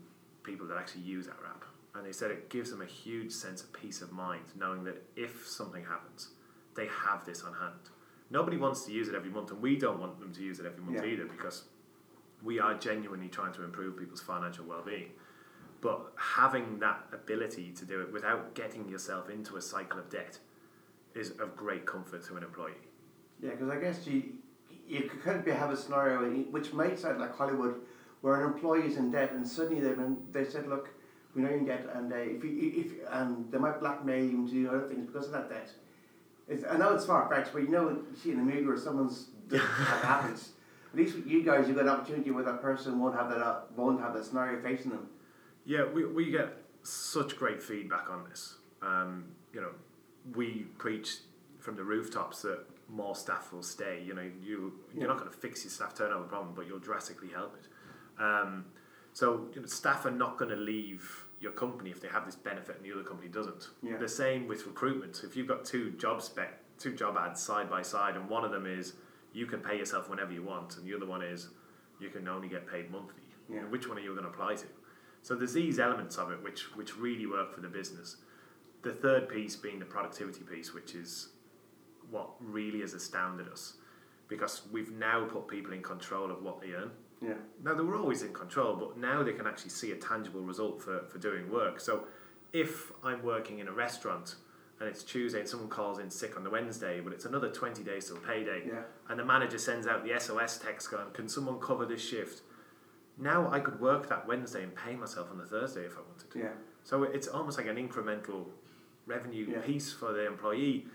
people 0.42 0.66
that 0.68 0.78
actually 0.78 1.02
use 1.02 1.28
our 1.28 1.46
app, 1.48 1.64
and 1.94 2.06
they 2.06 2.12
said 2.12 2.30
it 2.30 2.48
gives 2.50 2.70
them 2.70 2.82
a 2.82 2.86
huge 2.86 3.32
sense 3.32 3.62
of 3.62 3.72
peace 3.72 4.00
of 4.02 4.12
mind 4.12 4.44
knowing 4.58 4.84
that 4.84 5.02
if 5.16 5.46
something 5.46 5.84
happens, 5.84 6.28
they 6.74 6.86
have 6.86 7.24
this 7.24 7.42
on 7.42 7.52
hand. 7.54 7.90
Nobody 8.30 8.56
wants 8.56 8.84
to 8.86 8.92
use 8.92 9.08
it 9.08 9.14
every 9.14 9.30
month, 9.30 9.50
and 9.50 9.60
we 9.62 9.76
don't 9.76 9.98
want 10.00 10.18
them 10.20 10.32
to 10.34 10.42
use 10.42 10.60
it 10.60 10.66
every 10.66 10.82
month 10.82 10.98
Yeah. 11.04 11.10
either 11.12 11.24
because 11.24 11.64
we 12.42 12.60
are 12.60 12.74
genuinely 12.74 13.28
trying 13.28 13.52
to 13.54 13.64
improve 13.64 13.96
people's 13.98 14.20
financial 14.20 14.64
well-being. 14.64 15.10
But 15.80 16.12
having 16.16 16.78
that 16.80 17.06
ability 17.12 17.72
to 17.72 17.84
do 17.84 18.00
it 18.00 18.12
without 18.12 18.54
getting 18.54 18.88
yourself 18.88 19.30
into 19.30 19.56
a 19.56 19.60
cycle 19.60 19.98
of 19.98 20.10
debt 20.10 20.38
is 21.14 21.30
of 21.32 21.56
great 21.56 21.86
comfort 21.86 22.24
to 22.26 22.36
an 22.36 22.42
employee. 22.42 22.72
Yeah, 23.40 23.50
because 23.50 23.70
I 23.70 23.76
guess 23.76 24.06
you 24.06 24.24
you 24.88 25.10
could 25.22 25.44
be, 25.44 25.50
have 25.50 25.70
a 25.70 25.76
scenario 25.76 26.30
which 26.50 26.72
might 26.72 26.98
sound 26.98 27.20
like 27.20 27.36
Hollywood, 27.36 27.80
where 28.22 28.42
an 28.42 28.52
employee 28.52 28.86
is 28.86 28.96
in 28.96 29.10
debt 29.10 29.32
and 29.32 29.46
suddenly 29.46 29.80
been, 29.80 30.16
they 30.32 30.44
said, 30.44 30.66
look, 30.66 30.88
we 31.34 31.42
know 31.42 31.50
you're 31.50 31.58
in 31.58 31.66
debt, 31.66 31.86
and 31.94 32.12
uh, 32.12 32.16
if 32.16 32.42
you 32.42 32.72
if 32.74 32.92
and 33.12 33.50
they 33.52 33.58
might 33.58 33.80
blackmail 33.80 34.24
you 34.24 34.30
and 34.30 34.50
do 34.50 34.68
other 34.68 34.88
things 34.88 35.06
because 35.06 35.26
of 35.26 35.32
that 35.32 35.50
debt. 35.50 35.70
It's, 36.48 36.64
I 36.64 36.78
know 36.78 36.94
it's 36.94 37.04
far 37.04 37.28
fetched, 37.28 37.52
but 37.52 37.62
you 37.62 37.68
know, 37.68 37.90
you 37.90 38.06
see 38.20 38.32
in 38.32 38.40
a 38.40 38.42
movie 38.42 38.64
where 38.64 38.78
someone's 38.78 39.26
happens. 39.52 40.52
At 40.92 40.98
least 40.98 41.16
with 41.16 41.26
you 41.26 41.44
guys, 41.44 41.66
you've 41.66 41.76
got 41.76 41.84
an 41.84 41.90
opportunity 41.90 42.30
where 42.30 42.44
that 42.44 42.62
person 42.62 42.98
won't 42.98 43.14
have 43.14 43.28
that 43.28 43.38
uh, 43.38 43.60
won't 43.76 44.00
have 44.00 44.14
that 44.14 44.24
scenario 44.24 44.60
facing 44.62 44.90
them. 44.90 45.08
Yeah, 45.64 45.84
we, 45.84 46.06
we 46.06 46.30
get 46.30 46.56
such 46.82 47.36
great 47.36 47.62
feedback 47.62 48.10
on 48.10 48.24
this. 48.28 48.56
Um, 48.80 49.26
you 49.52 49.60
know, 49.60 49.72
we 50.34 50.66
preach 50.78 51.18
from 51.58 51.76
the 51.76 51.84
rooftops 51.84 52.42
that 52.42 52.64
more 52.88 53.14
staff 53.14 53.52
will 53.52 53.62
stay. 53.62 54.02
You 54.04 54.14
know, 54.14 54.30
you 54.42 54.72
you're 54.94 55.08
not 55.08 55.18
going 55.18 55.30
to 55.30 55.36
fix 55.36 55.64
your 55.64 55.70
staff 55.70 55.94
turnover 55.94 56.24
problem, 56.24 56.54
but 56.54 56.66
you'll 56.66 56.78
drastically 56.78 57.28
help 57.28 57.56
it. 57.56 58.22
Um, 58.22 58.66
so 59.12 59.48
you 59.54 59.60
know, 59.60 59.66
staff 59.66 60.06
are 60.06 60.10
not 60.10 60.38
going 60.38 60.50
to 60.50 60.56
leave 60.56 61.26
your 61.40 61.52
company 61.52 61.90
if 61.90 62.00
they 62.00 62.08
have 62.08 62.26
this 62.26 62.34
benefit 62.34 62.76
and 62.76 62.84
the 62.84 62.92
other 62.92 63.04
company 63.04 63.28
doesn't. 63.28 63.68
Yeah. 63.82 63.96
The 63.96 64.08
same 64.08 64.48
with 64.48 64.66
recruitment. 64.66 65.22
If 65.24 65.36
you've 65.36 65.46
got 65.46 65.64
two 65.64 65.90
job 65.92 66.22
spec, 66.22 66.60
two 66.78 66.94
job 66.94 67.16
ads 67.16 67.42
side 67.42 67.70
by 67.70 67.82
side, 67.82 68.16
and 68.16 68.28
one 68.28 68.44
of 68.44 68.50
them 68.50 68.66
is 68.66 68.94
you 69.32 69.46
can 69.46 69.60
pay 69.60 69.76
yourself 69.76 70.08
whenever 70.08 70.32
you 70.32 70.42
want, 70.42 70.76
and 70.76 70.86
the 70.86 70.94
other 70.94 71.06
one 71.06 71.22
is 71.22 71.48
you 72.00 72.08
can 72.08 72.28
only 72.28 72.48
get 72.48 72.66
paid 72.66 72.90
monthly. 72.90 73.22
Yeah. 73.48 73.56
You 73.56 73.62
know, 73.62 73.68
which 73.68 73.88
one 73.88 73.98
are 73.98 74.00
you 74.00 74.12
going 74.12 74.24
to 74.24 74.30
apply 74.30 74.54
to? 74.56 74.66
So 75.22 75.34
there's 75.34 75.52
these 75.52 75.78
elements 75.78 76.16
of 76.16 76.30
it 76.30 76.42
which 76.42 76.74
which 76.76 76.96
really 76.96 77.26
work 77.26 77.54
for 77.54 77.60
the 77.60 77.68
business. 77.68 78.16
The 78.82 78.92
third 78.92 79.28
piece 79.28 79.56
being 79.56 79.78
the 79.78 79.84
productivity 79.84 80.42
piece, 80.42 80.72
which 80.72 80.94
is 80.94 81.30
what 82.10 82.30
really 82.40 82.80
has 82.80 82.94
astounded 82.94 83.48
us, 83.48 83.74
because 84.28 84.62
we've 84.72 84.92
now 84.92 85.24
put 85.24 85.48
people 85.48 85.72
in 85.72 85.82
control 85.82 86.30
of 86.30 86.42
what 86.42 86.60
they 86.60 86.72
earn. 86.72 86.90
Yeah. 87.20 87.34
Now 87.62 87.74
they 87.74 87.82
were 87.82 87.96
always 87.96 88.22
in 88.22 88.32
control, 88.32 88.76
but 88.76 88.96
now 88.96 89.22
they 89.22 89.32
can 89.32 89.46
actually 89.46 89.70
see 89.70 89.90
a 89.90 89.96
tangible 89.96 90.40
result 90.40 90.80
for, 90.80 91.04
for 91.08 91.18
doing 91.18 91.50
work. 91.50 91.80
So 91.80 92.04
if 92.52 92.92
I'm 93.02 93.22
working 93.22 93.58
in 93.58 93.68
a 93.68 93.72
restaurant 93.72 94.36
and 94.80 94.88
it's 94.88 95.02
Tuesday 95.02 95.40
and 95.40 95.48
someone 95.48 95.68
calls 95.68 95.98
in 95.98 96.10
sick 96.10 96.36
on 96.36 96.44
the 96.44 96.50
Wednesday, 96.50 97.00
but 97.00 97.12
it's 97.12 97.24
another 97.24 97.48
20 97.50 97.82
days 97.82 98.06
till 98.08 98.16
payday, 98.18 98.64
Yeah. 98.66 98.82
and 99.08 99.18
the 99.18 99.24
manager 99.24 99.58
sends 99.58 99.86
out 99.86 100.04
the 100.04 100.12
SOS 100.18 100.58
text 100.58 100.90
going, 100.90 101.10
Can 101.12 101.28
someone 101.28 101.58
cover 101.60 101.84
this 101.84 102.00
shift? 102.00 102.42
Now 103.16 103.50
I 103.50 103.58
could 103.60 103.80
work 103.80 104.08
that 104.08 104.26
Wednesday 104.28 104.62
and 104.62 104.74
pay 104.74 104.94
myself 104.94 105.30
on 105.30 105.38
the 105.38 105.44
Thursday 105.46 105.84
if 105.84 105.96
I 105.96 106.02
wanted 106.02 106.30
to. 106.30 106.38
Yeah. 106.38 106.52
So 106.84 107.02
it's 107.02 107.26
almost 107.26 107.58
like 107.58 107.66
an 107.66 107.76
incremental 107.76 108.46
revenue 109.06 109.46
Yeah. 109.50 109.60
piece 109.62 109.92
for 109.92 110.12
the 110.12 110.26
employee. 110.26 110.86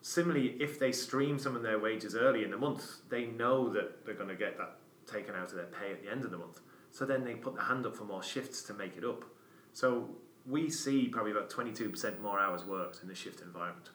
Similarly, 0.00 0.56
if 0.60 0.78
they 0.78 0.92
stream 0.92 1.38
some 1.38 1.56
of 1.56 1.62
their 1.62 1.78
wages 1.78 2.14
early 2.14 2.44
in 2.44 2.50
the 2.50 2.58
month, 2.58 3.08
they 3.08 3.26
know 3.26 3.68
that 3.70 4.04
they're 4.04 4.14
going 4.14 4.28
to 4.28 4.36
get 4.36 4.56
that 4.58 4.78
taken 5.06 5.34
out 5.34 5.48
of 5.50 5.54
their 5.56 5.66
pay 5.66 5.92
at 5.92 6.02
the 6.02 6.10
end 6.10 6.24
of 6.24 6.30
the 6.30 6.38
month. 6.38 6.60
So 6.90 7.04
then 7.04 7.24
they 7.24 7.34
put 7.34 7.54
their 7.56 7.64
hand 7.64 7.84
up 7.86 7.96
for 7.96 8.04
more 8.04 8.22
shifts 8.22 8.62
to 8.64 8.74
make 8.74 8.96
it 8.96 9.04
up. 9.04 9.24
So 9.72 10.14
we 10.46 10.70
see 10.70 11.08
probably 11.08 11.32
about 11.32 11.50
22% 11.50 12.20
more 12.20 12.38
hours 12.38 12.64
worked 12.64 13.00
in 13.02 13.08
the 13.08 13.14
shift 13.14 13.40
environment. 13.40 13.90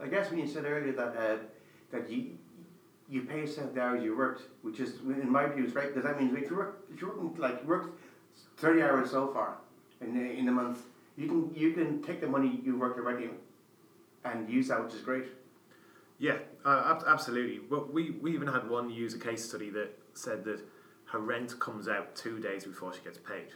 I 0.00 0.08
guess 0.08 0.30
when 0.30 0.40
you 0.40 0.46
said 0.46 0.64
earlier 0.64 0.92
that 0.92 1.16
uh, 1.16 1.36
that 1.92 2.10
you 2.10 2.36
you 3.08 3.22
pay 3.22 3.40
yourself 3.40 3.74
the 3.74 3.80
hours 3.80 4.02
you 4.02 4.16
worked, 4.16 4.42
which 4.62 4.80
is 4.80 5.00
in 5.00 5.30
my 5.30 5.46
view 5.46 5.64
is 5.64 5.74
right 5.74 5.88
because 5.88 6.04
that 6.04 6.20
means 6.20 6.36
if 6.36 6.50
you 6.50 6.56
work 6.56 6.84
if 6.92 7.00
you're 7.00 7.10
working 7.10 7.40
like 7.40 7.60
you 7.62 7.68
worked 7.68 7.98
thirty 8.56 8.82
hours 8.82 9.10
so 9.10 9.32
far 9.32 9.58
in 10.00 10.14
the, 10.14 10.32
in 10.32 10.48
a 10.48 10.52
month, 10.52 10.80
you 11.16 11.28
can 11.28 11.54
you 11.54 11.72
can 11.72 12.02
take 12.02 12.20
the 12.20 12.26
money 12.26 12.60
you 12.64 12.76
worked 12.76 12.98
already 12.98 13.30
and 14.24 14.48
use 14.48 14.68
that, 14.68 14.82
which 14.82 14.94
is 14.94 15.00
great. 15.00 15.26
Yeah, 16.18 16.38
uh, 16.64 16.94
ab- 16.96 17.04
absolutely. 17.06 17.58
But 17.58 17.92
we, 17.92 18.12
we 18.12 18.32
even 18.32 18.48
had 18.48 18.68
one 18.70 18.88
user 18.88 19.18
case 19.18 19.44
study 19.44 19.70
that 19.70 19.98
said 20.14 20.44
that 20.44 20.60
her 21.06 21.18
rent 21.18 21.58
comes 21.58 21.88
out 21.88 22.14
two 22.14 22.38
days 22.38 22.64
before 22.64 22.94
she 22.94 23.00
gets 23.00 23.18
paid. 23.18 23.48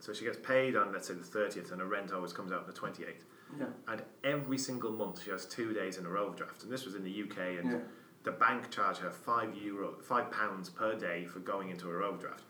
So 0.00 0.12
she 0.12 0.24
gets 0.24 0.38
paid 0.38 0.76
on, 0.76 0.92
let's 0.92 1.08
say, 1.08 1.14
the 1.14 1.20
30th, 1.20 1.72
and 1.72 1.80
her 1.80 1.86
rent 1.86 2.12
always 2.12 2.32
comes 2.32 2.52
out 2.52 2.60
on 2.60 2.66
the 2.66 2.72
28th. 2.72 3.24
Yeah. 3.58 3.66
And 3.88 4.02
every 4.24 4.58
single 4.58 4.92
month 4.92 5.22
she 5.22 5.30
has 5.30 5.44
two 5.46 5.72
days 5.72 5.96
in 5.98 6.04
her 6.04 6.16
overdraft. 6.18 6.62
And 6.62 6.72
this 6.72 6.84
was 6.84 6.94
in 6.94 7.02
the 7.02 7.10
UK, 7.10 7.58
and 7.58 7.70
Yeah. 7.72 7.80
the 8.22 8.32
bank 8.32 8.70
charged 8.70 9.00
her 9.00 9.10
five 9.10 9.54
euro, 9.56 9.98
five 10.02 10.30
pounds 10.30 10.68
per 10.70 10.94
day 10.94 11.24
for 11.26 11.40
going 11.40 11.70
into 11.70 11.88
her 11.88 12.02
overdraft. 12.02 12.44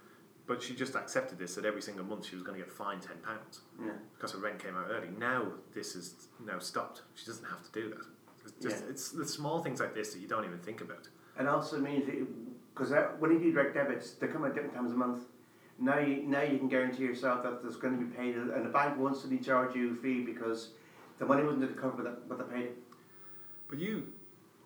But 0.46 0.62
she 0.62 0.74
just 0.74 0.94
accepted 0.96 1.38
this 1.38 1.54
that 1.56 1.64
every 1.64 1.82
single 1.82 2.04
month 2.04 2.24
she 2.26 2.34
was 2.34 2.42
going 2.42 2.58
to 2.58 2.64
get 2.64 2.72
fined 2.72 3.02
ten 3.02 3.18
pounds 3.18 3.60
Yeah. 3.78 3.92
because 4.14 4.32
her 4.32 4.38
rent 4.38 4.58
came 4.58 4.76
out 4.76 4.86
early. 4.90 5.08
Now 5.18 5.52
this 5.72 5.94
is 5.94 6.28
now 6.44 6.58
stopped. 6.58 7.02
She 7.14 7.26
doesn't 7.26 7.44
have 7.44 7.62
to 7.62 7.70
do 7.72 7.90
that. 7.90 8.04
It's 8.44 8.52
just 8.62 8.84
Yeah. 8.84 8.90
it's 8.90 9.10
the 9.10 9.26
small 9.26 9.62
things 9.62 9.78
like 9.80 9.94
this 9.94 10.14
that 10.14 10.20
you 10.20 10.28
don't 10.28 10.44
even 10.46 10.58
think 10.58 10.80
about. 10.80 11.08
And 11.36 11.46
also 11.48 11.78
means 11.78 12.06
because 12.74 12.92
when 13.18 13.30
you 13.32 13.38
do 13.38 13.52
direct 13.52 13.74
debits, 13.74 14.14
they 14.14 14.26
come 14.26 14.44
at 14.46 14.54
different 14.54 14.74
times 14.74 14.90
a 14.92 14.94
month. 14.96 15.24
Now 15.78 15.98
you 15.98 16.22
now 16.26 16.42
you 16.42 16.58
can 16.58 16.68
guarantee 16.68 17.04
yourself 17.04 17.42
that 17.44 17.62
there's 17.62 17.76
going 17.76 17.98
to 17.98 18.04
be 18.04 18.10
paid, 18.16 18.34
and 18.36 18.64
the 18.66 18.70
bank 18.70 18.98
won't 18.98 19.16
suddenly 19.16 19.42
charge 19.42 19.76
you 19.76 19.92
a 19.92 19.94
fee 19.94 20.22
because 20.22 20.70
the 21.18 21.26
money 21.26 21.42
wasn't 21.44 21.68
to 21.68 21.80
cover 21.80 22.02
that 22.02 22.26
what 22.26 22.38
they 22.38 22.56
paid. 22.56 22.68
But 23.68 23.78
you, 23.78 24.08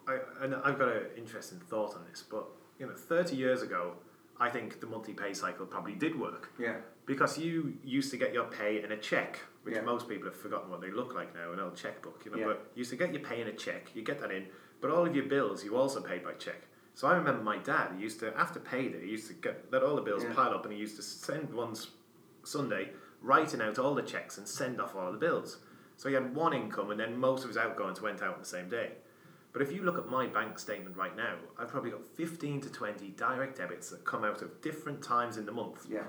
I, 0.07 0.19
and 0.41 0.55
I've 0.55 0.79
got 0.79 0.89
an 0.89 1.03
interesting 1.17 1.59
thought 1.59 1.95
on 1.97 2.05
this. 2.11 2.23
But 2.29 2.47
you 2.79 2.87
know, 2.87 2.95
thirty 2.95 3.37
years 3.37 3.61
ago, 3.63 3.95
I 4.41 4.49
think 4.49 4.81
the 4.81 4.87
monthly 4.87 5.13
pay 5.13 5.35
cycle 5.35 5.67
probably 5.67 5.95
did 5.95 6.19
work 6.19 6.51
Yeah. 6.59 6.77
because 7.05 7.39
you 7.39 7.75
used 7.85 8.11
to 8.13 8.17
get 8.17 8.33
your 8.33 8.45
pay 8.45 8.83
in 8.83 8.91
a 8.93 8.97
check, 8.97 9.39
which 9.65 9.75
Yeah. 9.75 9.83
most 9.83 10.09
people 10.09 10.29
have 10.29 10.37
forgotten 10.37 10.71
what 10.71 10.81
they 10.81 10.91
look 10.91 11.15
like 11.15 11.35
now, 11.35 11.53
an 11.53 11.61
old 11.61 11.77
checkbook. 11.77 12.23
You 12.25 12.31
know, 12.33 12.39
Yeah. 12.39 12.47
but 12.47 12.71
you 12.75 12.81
used 12.81 12.91
to 12.91 12.97
get 12.97 13.13
your 13.13 13.23
pay 13.23 13.41
in 13.43 13.49
a 13.49 13.53
check. 13.53 13.95
You 13.95 14.03
get 14.03 14.19
that 14.21 14.31
in, 14.33 14.47
but 14.81 14.91
all 14.91 15.07
of 15.07 15.15
your 15.15 15.27
bills 15.27 15.63
you 15.63 15.77
also 15.77 16.01
paid 16.01 16.25
by 16.25 16.33
check. 16.33 16.63
So 16.95 17.09
I 17.09 17.15
remember 17.17 17.43
my 17.43 17.59
dad. 17.59 17.93
He 17.97 18.03
used 18.03 18.21
to 18.21 18.37
after 18.37 18.61
payday, 18.61 19.05
he 19.05 19.11
used 19.11 19.27
to 19.29 19.35
get 19.35 19.67
let 19.73 19.83
all 19.83 19.97
the 19.97 20.03
bills 20.03 20.23
Yeah. 20.25 20.35
pile 20.35 20.55
up, 20.55 20.65
and 20.65 20.73
he 20.73 20.79
used 20.79 20.97
to 20.97 21.03
send 21.03 21.53
one 21.53 21.75
Sunday 22.45 22.93
writing 23.23 23.61
out 23.63 23.79
all 23.79 23.95
the 23.95 24.03
checks 24.03 24.37
and 24.39 24.47
send 24.49 24.81
off 24.81 24.95
all 24.97 25.13
the 25.13 25.19
bills. 25.19 25.59
So 25.97 26.09
he 26.09 26.15
had 26.15 26.35
one 26.35 26.53
income 26.53 26.91
and 26.91 26.99
then 26.99 27.17
most 27.17 27.45
of 27.45 27.49
his 27.49 27.57
outgoings 27.57 28.01
went 28.03 28.21
out 28.23 28.35
on 28.35 28.41
the 28.41 28.47
same 28.47 28.69
day. 28.69 28.93
But 29.53 29.63
if 29.63 29.71
you 29.71 29.83
look 29.85 29.97
at 29.99 30.09
my 30.09 30.27
bank 30.27 30.59
statement 30.59 30.97
right 30.97 31.15
now, 31.17 31.37
I've 31.59 31.69
probably 31.69 31.91
got 31.93 32.05
15 32.05 32.61
to 32.63 32.71
20 32.71 33.11
direct 33.11 33.59
debits 33.59 33.91
that 33.91 34.05
come 34.05 34.25
out 34.25 34.43
of 34.43 34.61
different 34.61 35.03
times 35.03 35.37
in 35.37 35.47
the 35.47 35.53
month. 35.53 35.87
Yeah. 35.89 36.05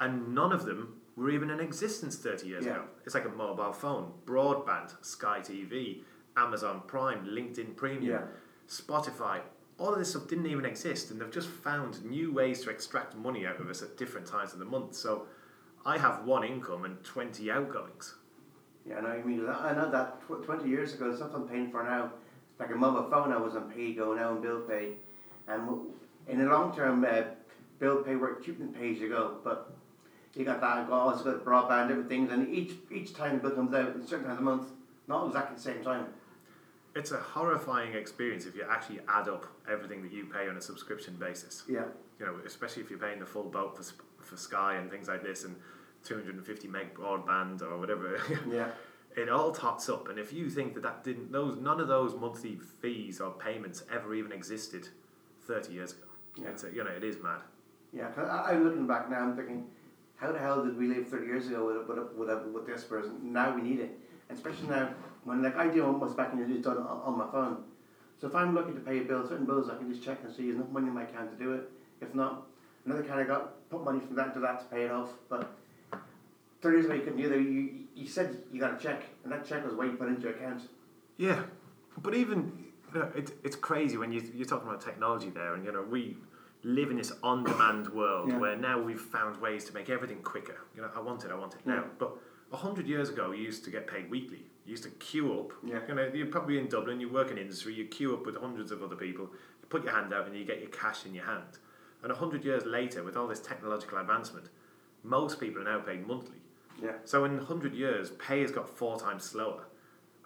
And 0.00 0.34
none 0.34 0.52
of 0.52 0.64
them 0.66 1.00
were 1.16 1.30
even 1.30 1.48
in 1.48 1.60
existence 1.60 2.16
30 2.18 2.48
years 2.48 2.66
Yeah. 2.66 2.72
ago. 2.72 2.84
It's 3.06 3.14
like 3.14 3.24
a 3.24 3.30
mobile 3.30 3.72
phone, 3.72 4.12
broadband, 4.26 4.92
Sky 5.04 5.40
TV, 5.40 6.04
Amazon 6.36 6.82
Prime, 6.86 7.24
LinkedIn 7.24 7.76
Premium, 7.76 8.12
Yeah. 8.12 8.26
Spotify. 8.68 9.40
All 9.78 9.92
of 9.92 9.98
this 9.98 10.10
stuff 10.10 10.26
didn't 10.26 10.46
even 10.46 10.64
exist, 10.64 11.10
and 11.10 11.20
they've 11.20 11.30
just 11.30 11.48
found 11.48 12.04
new 12.04 12.32
ways 12.32 12.62
to 12.62 12.70
extract 12.70 13.14
money 13.16 13.46
out 13.46 13.60
of 13.60 13.70
us 13.70 13.80
at 13.80 13.96
different 13.96 14.26
times 14.26 14.52
of 14.52 14.58
the 14.58 14.64
month. 14.64 14.94
So 14.94 15.26
I 15.86 15.98
have 15.98 16.24
one 16.24 16.42
income 16.44 16.84
and 16.84 17.02
20 17.04 17.50
outgoings. 17.50 18.14
Yeah, 18.84 18.98
I 18.98 19.00
know 19.02 19.14
you 19.16 19.24
mean. 19.24 19.46
that. 19.46 19.60
I 19.60 19.72
know 19.74 19.90
that 19.90 20.20
tw- 20.22 20.44
20 20.44 20.68
years 20.68 20.94
ago, 20.94 21.10
the 21.10 21.16
stuff 21.16 21.30
I'm 21.34 21.46
paying 21.48 21.70
for 21.70 21.84
now, 21.84 22.12
like 22.58 22.70
a 22.70 22.74
mobile 22.74 23.08
phone, 23.08 23.32
I 23.32 23.36
was 23.36 23.54
on 23.54 23.70
pay 23.70 23.92
go 23.92 24.14
now 24.14 24.30
on 24.30 24.40
bill 24.40 24.60
pay. 24.60 24.94
And 25.46 25.80
in 26.26 26.38
the 26.38 26.46
long 26.46 26.74
term, 26.74 27.04
uh, 27.04 27.22
bill 27.78 28.02
pay 28.02 28.16
worked 28.16 28.44
cheaper 28.44 28.58
than 28.58 28.72
pay 28.72 28.92
as 28.92 28.98
you 28.98 29.08
go. 29.08 29.36
But 29.44 29.72
you 30.34 30.44
got 30.44 30.60
that, 30.60 30.88
you 30.88 30.92
also 30.92 31.24
got 31.24 31.44
broadband, 31.44 31.88
different 31.88 32.08
things. 32.08 32.32
And 32.32 32.52
each 32.52 32.72
each 32.90 33.14
time 33.14 33.36
the 33.36 33.48
bill 33.48 33.56
comes 33.56 33.74
out, 33.74 33.88
at 33.88 34.08
certain 34.08 34.26
times 34.26 34.38
the 34.38 34.44
month, 34.44 34.68
not 35.06 35.26
exactly 35.26 35.56
the 35.56 35.62
same 35.62 35.84
time. 35.84 36.06
It's 36.98 37.12
a 37.12 37.16
horrifying 37.18 37.94
experience 37.94 38.44
if 38.44 38.56
you 38.56 38.64
actually 38.68 38.98
add 39.08 39.28
up 39.28 39.46
everything 39.70 40.02
that 40.02 40.12
you 40.12 40.24
pay 40.26 40.48
on 40.48 40.56
a 40.56 40.60
subscription 40.60 41.14
basis. 41.14 41.62
Yeah, 41.68 41.84
You 42.18 42.26
know, 42.26 42.34
especially 42.44 42.82
if 42.82 42.90
you're 42.90 42.98
paying 42.98 43.20
the 43.20 43.26
full 43.26 43.44
boat 43.44 43.76
for, 43.76 43.84
for 44.20 44.36
Sky 44.36 44.74
and 44.74 44.90
things 44.90 45.06
like 45.06 45.22
this, 45.22 45.44
and 45.44 45.54
250 46.04 46.66
meg 46.66 46.94
broadband 46.94 47.62
or 47.62 47.78
whatever. 47.78 48.20
yeah, 48.50 48.70
it 49.16 49.28
all 49.28 49.52
tots 49.52 49.88
up 49.88 50.08
and 50.08 50.18
if 50.18 50.32
you 50.32 50.50
think 50.50 50.74
that 50.74 50.82
that 50.82 51.04
didn't 51.04 51.30
those 51.32 51.56
none 51.56 51.80
of 51.80 51.88
those 51.88 52.14
monthly 52.14 52.56
fees 52.56 53.20
or 53.20 53.30
payments 53.32 53.82
ever 53.92 54.14
even 54.14 54.30
existed 54.32 54.88
30 55.46 55.72
years 55.72 55.92
ago 55.92 56.02
Yeah. 56.36 56.48
it's 56.50 56.62
a, 56.62 56.70
you 56.70 56.84
know 56.84 56.90
it 56.90 57.02
is 57.02 57.16
mad 57.22 57.40
yeah. 57.92 58.08
Cause 58.10 58.28
I, 58.28 58.52
I'm 58.52 58.64
looking 58.64 58.86
back 58.86 59.08
now, 59.10 59.20
I'm 59.20 59.34
thinking, 59.34 59.66
how 60.16 60.30
the 60.30 60.38
hell 60.38 60.62
did 60.62 60.76
we 60.76 60.88
live 60.88 61.08
30 61.08 61.26
years 61.26 61.46
ago 61.46 61.84
with 61.88 61.88
with 61.88 62.28
with, 62.28 62.46
with 62.54 62.66
this 62.66 62.84
person? 62.84 63.32
Now 63.32 63.54
we 63.54 63.62
need 63.62 63.80
it, 63.80 63.98
and 64.28 64.36
especially 64.38 64.68
now 64.68 64.90
when 65.24 65.42
like 65.42 65.56
I 65.56 65.68
do 65.68 65.84
almost 65.84 66.16
back 66.16 66.32
in 66.32 66.38
the 66.40 66.46
day, 66.46 66.54
it's 66.54 66.66
on 66.66 66.78
on 66.78 67.18
my 67.18 67.26
phone. 67.30 67.58
So 68.20 68.26
if 68.26 68.34
I'm 68.34 68.54
looking 68.54 68.74
to 68.74 68.80
pay 68.80 68.98
a 68.98 69.02
bill, 69.02 69.26
certain 69.28 69.46
bills 69.46 69.70
I 69.70 69.76
can 69.76 69.90
just 69.92 70.04
check 70.04 70.18
and 70.24 70.34
see 70.34 70.44
there's 70.46 70.56
enough 70.56 70.70
money 70.70 70.88
in 70.88 70.94
my 70.94 71.04
account 71.04 71.30
to 71.36 71.44
do 71.44 71.52
it. 71.52 71.70
If 72.00 72.14
not, 72.14 72.46
another 72.84 73.02
kind 73.04 73.20
of 73.20 73.28
got 73.28 73.68
put 73.70 73.84
money 73.84 74.00
from 74.00 74.16
that 74.16 74.34
to 74.34 74.40
that 74.40 74.60
to 74.60 74.66
pay 74.66 74.84
it 74.86 74.90
off. 74.90 75.10
But 75.28 75.50
30 76.62 76.76
years 76.76 76.86
ago 76.86 76.94
you 76.94 77.00
couldn't 77.02 77.18
do 77.22 77.28
that. 77.28 77.38
You, 77.38 77.70
you 77.94 78.06
said 78.08 78.36
you 78.52 78.60
got 78.60 78.74
a 78.78 78.82
check, 78.82 79.02
and 79.24 79.32
that 79.32 79.46
check 79.46 79.64
was 79.64 79.74
what 79.74 79.86
you 79.86 79.92
put 79.92 80.08
into 80.08 80.22
your 80.22 80.32
account. 80.32 80.62
yeah 81.16 81.42
but 82.00 82.14
even 82.14 82.52
you 82.94 83.00
know, 83.00 83.10
it, 83.14 83.32
it's 83.44 83.56
crazy 83.56 83.96
when 83.96 84.12
you, 84.12 84.22
you're 84.34 84.46
talking 84.46 84.68
about 84.68 84.80
technology 84.80 85.30
there 85.30 85.54
and 85.54 85.64
you 85.64 85.72
know 85.72 85.82
we 85.82 86.16
live 86.62 86.90
in 86.90 86.96
this 86.96 87.12
on-demand 87.24 87.88
world 88.00 88.28
Yeah. 88.28 88.38
where 88.38 88.56
now 88.56 88.80
we've 88.80 89.00
found 89.00 89.40
ways 89.40 89.64
to 89.64 89.74
make 89.74 89.90
everything 89.90 90.18
quicker 90.22 90.58
you 90.76 90.80
know 90.82 90.88
i 90.94 91.00
want 91.00 91.24
it 91.24 91.30
i 91.32 91.34
want 91.34 91.54
it 91.54 91.66
now 91.66 91.74
Yeah. 91.74 91.98
but 91.98 92.10
100 92.50 92.86
years 92.86 93.08
ago 93.10 93.32
you 93.32 93.42
used 93.42 93.64
to 93.64 93.70
get 93.70 93.86
paid 93.88 94.08
weekly 94.10 94.44
you 94.68 94.72
used 94.72 94.84
to 94.84 94.90
queue 94.90 95.32
up 95.40 95.52
Yeah. 95.64 95.80
you 95.88 95.94
know 95.94 96.10
you're 96.12 96.26
probably 96.26 96.58
in 96.58 96.68
dublin 96.68 97.00
you 97.00 97.08
work 97.08 97.30
in 97.30 97.38
industry 97.38 97.72
you 97.72 97.86
queue 97.86 98.12
up 98.14 98.26
with 98.26 98.36
hundreds 98.36 98.70
of 98.70 98.82
other 98.82 98.96
people 98.96 99.24
you 99.62 99.66
put 99.70 99.82
your 99.82 99.94
hand 99.94 100.12
out 100.12 100.26
and 100.26 100.36
you 100.36 100.44
get 100.44 100.60
your 100.60 100.68
cash 100.70 101.06
in 101.06 101.14
your 101.14 101.24
hand 101.24 101.58
and 102.02 102.12
100 102.12 102.44
years 102.44 102.64
later 102.66 103.02
with 103.02 103.16
all 103.16 103.26
this 103.26 103.40
technological 103.40 103.96
advancement 103.98 104.50
most 105.02 105.40
people 105.40 105.62
are 105.62 105.64
now 105.64 105.78
paid 105.80 106.06
monthly 106.06 106.36
Yeah. 106.82 106.92
so 107.06 107.24
in 107.24 107.36
100 107.38 107.74
years, 107.74 108.10
pay 108.10 108.40
has 108.42 108.52
got 108.52 108.68
four 108.68 109.00
times 109.00 109.24
slower. 109.24 109.62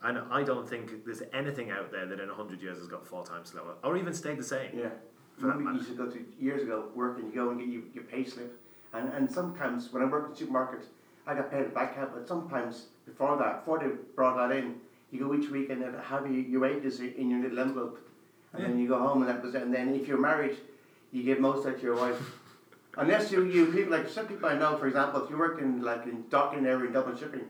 And 0.02 0.18
I 0.38 0.42
don't 0.42 0.68
think 0.68 1.04
there's 1.06 1.22
anything 1.32 1.70
out 1.70 1.92
there 1.92 2.06
that 2.06 2.18
in 2.20 2.28
100 2.28 2.60
years 2.60 2.78
has 2.78 2.88
got 2.88 3.06
four 3.06 3.24
times 3.24 3.50
slower, 3.50 3.74
or 3.84 3.96
even 3.96 4.12
stayed 4.12 4.38
the 4.38 4.42
same. 4.56 4.70
Yeah. 4.76 4.88
For 5.38 5.46
that 5.46 5.58
you 5.58 5.64
matter. 5.64 5.76
used 5.78 5.88
to 5.90 5.94
go 5.94 6.06
to 6.10 6.18
years 6.40 6.62
ago 6.62 6.88
work 6.94 7.18
and 7.18 7.28
you 7.28 7.34
go 7.34 7.50
and 7.50 7.58
get 7.60 7.68
your, 7.68 7.82
your 7.94 8.04
pay 8.04 8.24
slip. 8.24 8.52
And, 8.92 9.08
and 9.16 9.30
sometimes 9.30 9.92
when 9.92 10.02
I 10.02 10.06
work 10.06 10.24
in 10.28 10.34
supermarkets, 10.46 10.86
I 11.26 11.34
got 11.34 11.50
paid 11.50 11.66
a 11.66 11.68
back 11.68 11.94
cap, 11.94 12.10
but 12.14 12.26
sometimes 12.26 12.86
before 13.06 13.36
that, 13.38 13.60
before 13.60 13.78
they 13.78 13.88
brought 14.16 14.36
that 14.36 14.56
in, 14.56 14.76
you 15.10 15.20
go 15.20 15.34
each 15.34 15.50
week 15.50 15.70
and 15.70 15.82
have 15.82 16.26
your, 16.26 16.40
your 16.40 16.60
wages 16.60 17.00
in 17.00 17.30
your 17.30 17.40
little 17.40 17.60
envelope. 17.60 17.98
And 18.52 18.64
then 18.64 18.78
you 18.78 18.88
go 18.88 18.98
home 18.98 19.22
and 19.22 19.30
that 19.30 19.42
was 19.42 19.54
it. 19.54 19.62
And 19.62 19.72
then 19.72 19.94
if 19.94 20.06
you're 20.06 20.18
married, 20.20 20.56
you 21.12 21.22
give 21.22 21.38
most 21.40 21.58
of 21.58 21.64
that 21.64 21.76
to 21.80 21.82
your 21.86 21.96
wife. 21.96 22.20
Unless 22.98 23.32
you, 23.32 23.44
you 23.44 23.66
people 23.72 23.92
like 23.92 24.08
some 24.08 24.26
people 24.26 24.48
I 24.48 24.58
know, 24.58 24.76
for 24.76 24.86
example, 24.86 25.24
if 25.24 25.30
you 25.30 25.38
worked 25.38 25.60
in 25.60 25.80
like 25.80 26.04
in 26.04 26.24
docking 26.28 26.66
area 26.66 26.86
in 26.88 26.92
Dublin 26.92 27.16
shipping, 27.16 27.46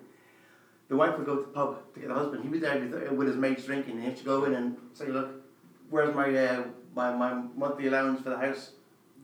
the 0.89 0.95
wife 0.97 1.17
would 1.17 1.27
go 1.27 1.37
to 1.37 1.43
the 1.43 1.49
pub 1.49 1.79
to 1.95 2.01
get 2.01 2.09
the 2.11 2.15
husband. 2.15 2.45
He 2.45 2.49
was 2.51 2.61
there 2.61 2.79
with, 2.79 3.11
with 3.13 3.27
his 3.29 3.37
mates 3.37 3.65
drinking, 3.65 3.95
and 3.95 4.01
he 4.03 4.07
had 4.11 4.17
to 4.19 4.25
go 4.25 4.45
in 4.45 4.55
and 4.55 4.77
say, 4.93 5.09
"Look, 5.09 5.43
where's 5.91 6.15
my 6.15 6.29
uh, 6.37 6.65
my, 6.95 7.13
my 7.17 7.43
monthly 7.57 7.89
allowance 7.89 8.21
for 8.23 8.31
the 8.31 8.39
house?" 8.39 8.73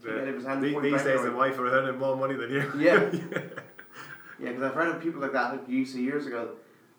The- 0.03 0.11
He 0.11 0.17
had 0.45 0.61
the- 0.63 0.73
these 0.83 1.03
days, 1.05 1.21
the 1.23 1.31
wife 1.37 1.59
are 1.61 1.69
earning 1.69 1.99
more 2.01 2.17
money 2.17 2.35
than 2.35 2.51
you. 2.51 2.73
Yeah. 2.77 3.11
Yeah, 3.13 3.49
because 4.39 4.63
I've 4.63 4.75
heard 4.75 4.95
of 4.95 5.03
people 5.03 5.21
like 5.21 5.33
that, 5.33 5.53
like 5.53 5.69
you 5.69 5.79
used 5.79 5.95
to 5.95 6.01
years 6.01 6.27
ago. 6.27 6.51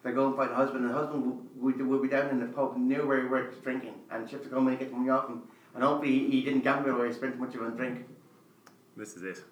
They 0.04 0.12
go 0.12 0.28
and 0.28 0.36
find 0.36 0.52
a 0.52 0.56
husband, 0.56 0.86
and 0.86 0.94
the 0.94 0.98
husband 0.98 1.42
would, 1.58 1.86
would, 1.86 2.02
be 2.02 2.08
down 2.08 2.30
in 2.30 2.40
the 2.40 2.46
pub 2.46 2.78
near 2.78 3.06
where 3.06 3.22
he 3.22 3.28
worked 3.28 3.62
drinking, 3.64 3.96
and 4.10 4.30
she 4.30 4.36
have 4.36 4.44
to 4.44 4.50
come 4.50 4.68
in 4.68 4.74
and 4.74 4.80
get 4.80 4.92
the 4.92 4.96
money 4.96 5.10
off 5.10 5.28
him. 5.28 5.42
And 5.76 5.84
hopefully 5.84 6.12
he, 6.12 6.30
he 6.32 6.42
didn't 6.42 6.62
gamble 6.62 6.92
or 6.92 7.06
he 7.06 7.14
spent 7.14 7.38
much 7.38 7.54
of 7.56 7.62
it 7.62 7.66
on 7.66 7.76
drink. 7.76 8.08
this 8.96 9.16
is 9.16 9.24
it. 9.24 9.44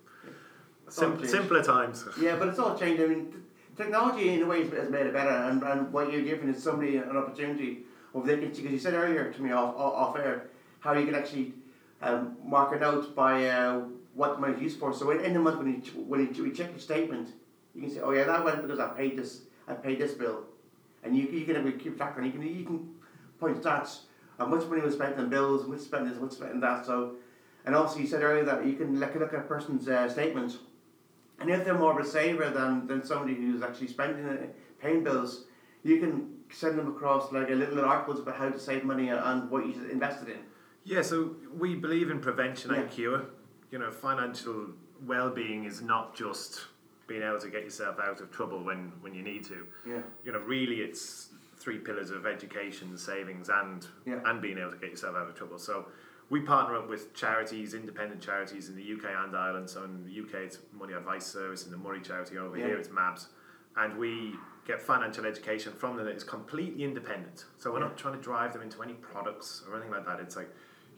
Sim- 0.90 1.26
simpler 1.26 1.64
times. 1.64 2.06
Yeah, 2.22 2.38
but 2.38 2.48
it's 2.48 2.60
all 2.60 2.78
changed. 2.78 3.04
I 3.04 3.08
mean, 3.08 3.32
t- 3.32 3.38
technology 3.76 4.30
in 4.30 4.44
a 4.44 4.46
way 4.46 4.68
has 4.70 4.90
made 4.90 5.06
it 5.06 5.14
better, 5.14 5.30
and, 5.30 5.62
and 5.64 5.92
what 5.92 6.12
you're 6.12 6.22
giving 6.22 6.48
is 6.48 6.64
somebody 6.64 6.96
an 6.96 7.18
opportunity 7.18 7.80
of 8.14 8.26
they 8.26 8.38
can 8.38 8.50
because 8.50 8.72
you 8.72 8.80
said 8.80 8.94
earlier 8.94 9.32
to 9.32 9.42
me 9.42 9.52
off 9.52 9.76
off, 9.76 9.94
off 9.94 10.18
air 10.18 10.48
how 10.80 10.94
you 10.94 11.06
can 11.06 11.16
actually 11.16 11.54
um, 12.02 12.38
mark 12.44 12.74
it 12.74 12.82
out 12.82 13.14
by 13.16 13.48
uh, 13.50 13.82
what 14.14 14.36
the 14.36 14.40
money's 14.40 14.62
used 14.62 14.80
for. 14.80 14.94
So 14.94 15.12
in, 15.12 15.24
in 15.26 15.34
the 15.34 15.40
month 15.40 15.58
when 15.58 15.68
you 15.74 15.82
ch- 15.82 15.96
when 15.96 16.22
you, 16.22 16.46
you 16.46 16.54
check 16.54 16.70
your 16.70 16.80
statement, 16.80 17.34
you 17.78 17.84
can 17.84 17.92
say, 17.92 18.02
oh 18.02 18.12
yeah, 18.12 18.26
that 18.26 18.44
went 18.44 18.62
because 18.62 18.80
I 18.80 18.90
paid 18.90 19.18
this 19.18 19.44
I 19.68 19.74
paid 19.74 20.00
this 20.00 20.14
bill, 20.14 20.44
and 21.04 21.16
you 21.16 21.24
you 21.28 21.46
can 21.46 21.80
keep 21.80 21.96
track 21.96 22.18
and 22.18 22.26
you 22.26 22.32
can 22.34 22.42
you 22.42 22.66
can 22.66 22.90
point 23.40 23.62
stats 23.62 24.00
how 24.38 24.48
much 24.48 24.66
money 24.66 24.82
was 24.82 24.96
spent 24.96 25.18
on 25.18 25.30
bills, 25.30 25.62
how 25.62 25.70
much 25.70 25.80
spent 25.80 26.10
this, 26.10 26.18
what 26.18 26.34
spent 26.34 26.52
on 26.52 26.60
that. 26.60 26.86
So, 26.86 27.16
and 27.66 27.74
also 27.74 28.00
you 28.00 28.08
said 28.08 28.22
earlier 28.22 28.46
that 28.46 28.66
you 28.66 28.74
can 28.74 29.00
look, 29.00 29.16
look 29.16 29.34
at 29.34 29.40
a 29.40 29.44
person's 29.44 29.88
uh, 29.88 30.10
statement 30.10 30.58
and 31.40 31.50
if 31.50 31.64
they're 31.64 31.78
more 31.78 32.00
of 32.00 32.06
a 32.06 32.10
saver 32.10 32.50
than, 32.50 32.88
than 32.88 33.04
somebody 33.04 33.36
who's 33.36 33.62
actually 33.62 33.88
spending 33.88 34.26
it, 34.26 34.56
paying 34.82 35.04
bills, 35.04 35.46
you 35.84 36.00
can 36.00 36.34
send 36.52 36.78
them 36.78 36.88
across 36.88 37.32
like 37.32 37.50
a 37.50 37.54
little 37.54 37.86
articles 37.86 38.20
about 38.20 38.38
how 38.38 38.50
to 38.50 38.60
save 38.60 38.84
money 38.84 39.10
and 39.10 39.50
what 39.50 39.66
you 39.66 39.74
should 39.74 39.90
invest 39.90 40.24
it 40.24 40.30
in. 40.30 40.40
Yeah, 40.84 41.02
so 41.02 41.36
we 41.56 41.76
believe 41.76 42.10
in 42.10 42.20
prevention 42.20 42.74
and 42.74 42.90
cure. 42.90 43.26
You 43.72 43.80
know, 43.80 43.92
financial 43.92 44.68
well-being 45.06 45.66
is 45.66 45.82
not 45.82 46.16
just 46.16 46.62
being 47.08 47.24
able 47.24 47.40
to 47.40 47.50
get 47.50 47.64
yourself 47.64 47.98
out 48.00 48.20
of 48.22 48.32
trouble 48.32 48.64
when, 48.64 48.92
when 49.02 49.14
you 49.14 49.24
need 49.24 49.44
to. 49.46 49.66
Yeah. 49.86 50.02
You 50.26 50.34
know, 50.34 50.40
really, 50.40 50.82
it's 50.82 51.30
three 51.58 51.78
pillars 51.80 52.12
of 52.12 52.26
education, 52.26 52.98
savings, 52.98 53.50
and 53.50 53.88
Yeah. 54.06 54.20
and 54.26 54.42
being 54.42 54.58
able 54.58 54.72
to 54.72 54.78
get 54.78 54.92
yourself 54.92 55.16
out 55.16 55.28
of 55.28 55.36
trouble. 55.36 55.58
So 55.58 55.88
we 56.30 56.42
partner 56.42 56.76
up 56.78 56.90
with 56.90 57.14
charities, 57.14 57.74
independent 57.74 58.22
charities 58.22 58.70
in 58.70 58.76
the 58.76 58.84
UK 58.84 59.06
and 59.24 59.36
Ireland. 59.36 59.70
So 59.70 59.84
in 59.86 60.04
the 60.06 60.12
UK, 60.22 60.44
it's 60.44 60.60
Money 60.74 60.94
Advice 60.94 61.26
Service, 61.26 61.64
and 61.64 61.74
the 61.74 61.78
Murray 61.78 62.02
charity 62.02 62.38
over 62.38 62.58
Yeah. 62.58 62.68
here, 62.68 62.78
it's 62.78 62.90
MABS. 62.90 63.30
And 63.78 63.98
we 63.98 64.36
get 64.66 64.82
financial 64.82 65.26
education 65.26 65.72
from 65.72 65.96
them 65.96 66.06
that 66.06 66.16
is 66.16 66.26
completely 66.26 66.84
independent. 66.84 67.46
So 67.58 67.72
we're 67.72 67.80
Yeah. 67.80 67.86
not 67.88 67.98
trying 67.98 68.16
to 68.16 68.22
drive 68.22 68.52
them 68.52 68.62
into 68.62 68.82
any 68.84 68.96
products 68.96 69.64
or 69.68 69.76
anything 69.76 69.92
like 69.92 70.06
that. 70.06 70.20
It's 70.20 70.36
like, 70.36 70.50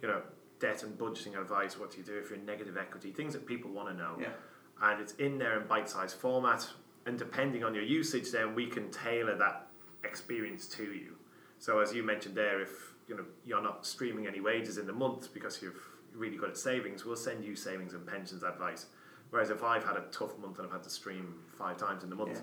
you 0.02 0.08
know, 0.08 0.24
debt 0.60 0.82
and 0.84 0.98
budgeting 0.98 1.40
advice, 1.40 1.78
what 1.78 1.92
do 1.92 2.00
you 2.00 2.04
do 2.04 2.18
if 2.18 2.30
you're 2.30 2.40
in 2.40 2.46
negative 2.46 2.78
equity, 2.78 3.12
things 3.12 3.34
that 3.34 3.46
people 3.46 3.72
want 3.72 3.88
to 3.90 3.94
know 3.94 4.18
Yeah. 4.20 4.34
And 4.82 5.02
it's 5.02 5.14
in 5.14 5.38
there 5.38 5.60
in 5.60 5.68
bite-sized 5.68 6.16
format 6.18 6.68
and 7.06 7.18
depending 7.18 7.64
on 7.64 7.74
your 7.74 7.84
usage 7.84 8.32
then 8.32 8.56
we 8.56 8.66
can 8.68 8.90
tailor 8.92 9.36
that 9.38 9.68
experience 10.04 10.68
to 10.68 10.84
you. 10.84 11.16
So 11.58 11.80
as 11.80 11.94
you 11.94 12.04
mentioned 12.04 12.36
there 12.36 12.62
if 12.62 12.70
you 13.08 13.18
know 13.18 13.26
you're 13.46 13.62
not 13.62 13.86
streaming 13.86 14.28
any 14.28 14.40
wages 14.40 14.78
in 14.78 14.86
the 14.88 14.94
month 14.94 15.34
because 15.34 15.62
you're 15.62 15.74
really 16.16 16.38
good 16.38 16.50
at 16.50 16.58
savings 16.58 17.06
we'll 17.06 17.16
send 17.16 17.44
you 17.44 17.56
savings 17.56 17.94
and 17.94 18.06
pensions 18.06 18.44
advice. 18.44 18.86
Whereas 19.32 19.50
if 19.52 19.64
i've 19.64 19.84
had 19.84 19.96
a 19.98 20.06
tough 20.12 20.38
month 20.40 20.58
and 20.58 20.68
i've 20.68 20.74
had 20.74 20.84
to 20.84 20.90
stream 20.90 21.36
five 21.58 21.78
times 21.78 22.04
in 22.04 22.10
the 22.10 22.16
month 22.16 22.32
Yeah. 22.36 22.42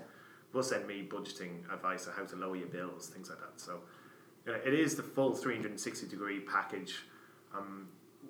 we'll 0.53 0.63
send 0.63 0.87
me 0.87 1.07
budgeting 1.09 1.71
advice 1.73 2.07
on 2.07 2.13
how 2.13 2.25
to 2.25 2.35
lower 2.35 2.55
your 2.55 2.67
bills 2.67 3.07
things 3.07 3.29
like 3.29 3.39
that. 3.39 3.59
So 3.59 3.79
you 4.45 4.53
know, 4.53 4.59
it 4.65 4.73
is 4.73 4.95
the 4.95 5.03
full 5.03 5.33
360 5.33 6.07
degree 6.07 6.39
package. 6.39 6.99
Um, 7.53 7.89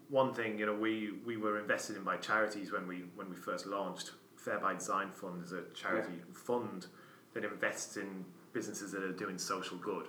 one 0.09 0.33
thing, 0.33 0.57
you 0.57 0.65
know, 0.65 0.75
we, 0.75 1.13
we 1.25 1.37
were 1.37 1.59
invested 1.59 1.97
in 1.97 2.03
by 2.03 2.17
charities 2.17 2.71
when 2.71 2.87
we 2.87 3.03
when 3.15 3.29
we 3.29 3.35
first 3.35 3.65
launched. 3.65 4.11
Fair 4.35 4.59
by 4.59 4.73
Design 4.75 5.11
Fund 5.11 5.43
is 5.43 5.51
a 5.51 5.63
charity 5.73 6.21
fund 6.31 6.87
that 7.33 7.43
invests 7.43 7.97
in 7.97 8.23
businesses 8.53 8.91
that 8.93 9.03
are 9.03 9.11
doing 9.11 9.37
social 9.37 9.77
good. 9.77 10.07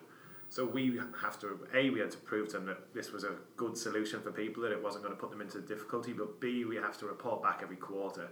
So 0.50 0.64
we 0.64 0.98
have 1.20 1.38
to 1.40 1.58
a 1.74 1.90
we 1.90 1.98
had 1.98 2.10
to 2.12 2.18
prove 2.18 2.48
to 2.48 2.54
them 2.54 2.66
that 2.66 2.94
this 2.94 3.12
was 3.12 3.24
a 3.24 3.32
good 3.56 3.76
solution 3.76 4.20
for 4.20 4.30
people 4.30 4.62
that 4.62 4.72
it 4.72 4.82
wasn't 4.82 5.04
going 5.04 5.14
to 5.14 5.20
put 5.20 5.30
them 5.30 5.40
into 5.40 5.60
difficulty. 5.60 6.12
But 6.12 6.40
b 6.40 6.64
we 6.64 6.76
have 6.76 6.96
to 6.98 7.06
report 7.06 7.42
back 7.42 7.60
every 7.62 7.76
quarter 7.76 8.28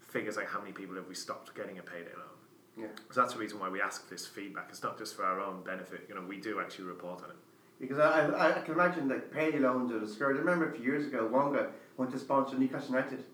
figures 0.00 0.36
like 0.36 0.48
how 0.48 0.58
many 0.60 0.72
people 0.72 0.96
have 0.96 1.06
we 1.08 1.14
stopped 1.14 1.54
getting 1.54 1.78
a 1.78 1.82
payday 1.82 2.14
loan, 2.16 2.84
Yeah. 2.84 2.86
So 3.10 3.20
that's 3.20 3.34
the 3.34 3.40
reason 3.40 3.58
why 3.58 3.68
we 3.68 3.80
ask 3.80 4.08
this 4.08 4.26
feedback. 4.26 4.66
It's 4.70 4.82
not 4.82 4.98
just 4.98 5.14
for 5.14 5.24
our 5.24 5.40
own 5.40 5.62
benefit. 5.62 6.06
You 6.08 6.14
know, 6.14 6.22
we 6.22 6.38
do 6.38 6.60
actually 6.60 6.86
report 6.86 7.22
on 7.22 7.30
it. 7.30 7.36
Because 7.80 7.98
I, 7.98 8.26
I, 8.48 8.60
can 8.62 8.74
imagine 8.74 9.06
that 9.08 9.32
payday 9.32 9.60
loans 9.60 9.92
are 9.92 10.00
the 10.00 10.08
scourge. 10.08 10.36
I 10.36 10.40
remember 10.40 10.68
a 10.68 10.72
few 10.72 10.84
years 10.84 11.06
ago, 11.06 11.28
Wonga 11.30 11.70
went 11.96 12.10
to 12.10 12.18
sponsor 12.18 12.58
Newcastle 12.58 12.94
United, 12.94 13.24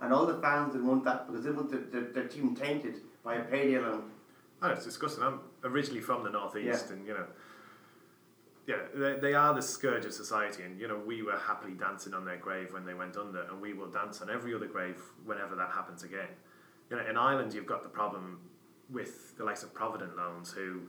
and 0.00 0.12
all 0.12 0.26
the 0.26 0.38
fans 0.42 0.72
didn't 0.72 0.86
want 0.86 1.04
that 1.04 1.26
because 1.26 1.44
they 1.44 1.50
want 1.50 1.70
their, 1.70 1.80
their, 1.80 2.12
their 2.12 2.28
team 2.28 2.54
tainted 2.54 3.00
by 3.22 3.36
a 3.36 3.44
payday 3.44 3.78
loan. 3.78 4.10
Oh, 4.60 4.70
it's 4.70 4.84
disgusting. 4.84 5.22
I'm 5.24 5.40
originally 5.62 6.02
from 6.02 6.22
the 6.22 6.30
northeast, 6.30 6.86
Yeah. 6.88 6.96
and 6.96 7.06
you 7.06 7.14
know, 7.14 7.26
yeah, 8.66 8.76
they, 8.94 9.14
they 9.20 9.34
are 9.34 9.54
the 9.54 9.62
scourge 9.62 10.04
of 10.04 10.12
society. 10.12 10.62
And 10.64 10.78
you 10.78 10.86
know, 10.86 10.98
we 10.98 11.22
were 11.22 11.38
happily 11.38 11.72
dancing 11.72 12.12
on 12.12 12.26
their 12.26 12.36
grave 12.36 12.72
when 12.74 12.84
they 12.84 12.94
went 12.94 13.16
under, 13.16 13.42
and 13.44 13.58
we 13.60 13.72
will 13.72 13.88
dance 13.88 14.20
on 14.20 14.28
every 14.28 14.54
other 14.54 14.66
grave 14.66 15.00
whenever 15.24 15.54
that 15.56 15.70
happens 15.70 16.02
again. 16.02 16.28
You 16.90 16.96
know, 16.98 17.06
in 17.08 17.16
Ireland, 17.16 17.54
you've 17.54 17.66
got 17.66 17.82
the 17.82 17.88
problem 17.88 18.38
with 18.90 19.34
the 19.38 19.44
likes 19.44 19.62
of 19.62 19.72
Provident 19.72 20.14
Loans, 20.14 20.50
who, 20.52 20.82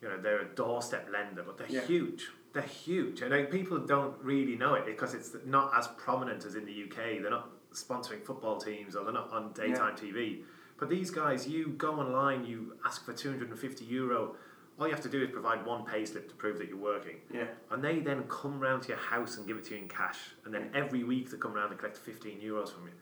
you 0.00 0.08
know, 0.08 0.18
they're 0.18 0.40
a 0.40 0.54
doorstep 0.54 1.08
lender, 1.12 1.42
but 1.42 1.58
they're 1.58 1.68
Yeah. 1.68 1.82
huge. 1.82 2.30
They're 2.54 2.62
huge, 2.62 3.20
and 3.20 3.32
like, 3.32 3.50
people 3.50 3.78
don't 3.78 4.14
really 4.22 4.54
know 4.56 4.74
it 4.74 4.86
because 4.86 5.12
it's 5.12 5.34
not 5.44 5.72
as 5.76 5.88
prominent 5.98 6.44
as 6.44 6.54
in 6.54 6.64
the 6.64 6.84
UK. 6.84 7.20
They're 7.20 7.30
not 7.30 7.50
sponsoring 7.72 8.24
football 8.24 8.58
teams, 8.60 8.94
or 8.94 9.02
they're 9.04 9.12
not 9.12 9.32
on 9.32 9.52
daytime 9.52 9.96
TV. 9.96 10.42
But 10.78 10.88
these 10.88 11.10
guys, 11.10 11.48
you 11.48 11.70
go 11.70 11.94
online, 11.98 12.44
you 12.44 12.76
ask 12.86 13.04
for 13.04 13.12
250 13.12 13.84
euro. 13.86 14.36
All 14.78 14.86
you 14.86 14.92
have 14.92 15.02
to 15.02 15.08
do 15.08 15.22
is 15.22 15.30
provide 15.30 15.64
one 15.66 15.84
pay 15.84 16.04
slip 16.04 16.28
to 16.28 16.34
prove 16.34 16.58
that 16.58 16.68
you're 16.68 16.76
working. 16.76 17.16
Yeah. 17.32 17.46
And 17.70 17.82
they 17.82 17.98
then 18.00 18.24
come 18.28 18.58
round 18.60 18.82
to 18.84 18.88
your 18.88 18.98
house 18.98 19.36
and 19.36 19.46
give 19.46 19.56
it 19.56 19.64
to 19.66 19.74
you 19.74 19.82
in 19.82 19.88
cash. 19.88 20.18
And 20.44 20.52
then 20.54 20.70
every 20.74 21.04
week 21.04 21.30
they 21.30 21.36
come 21.36 21.52
round 21.54 21.70
and 21.70 21.78
collect 21.78 21.96
15 21.96 22.40
euros 22.40 22.72
from 22.72 22.86
you. 22.86 22.92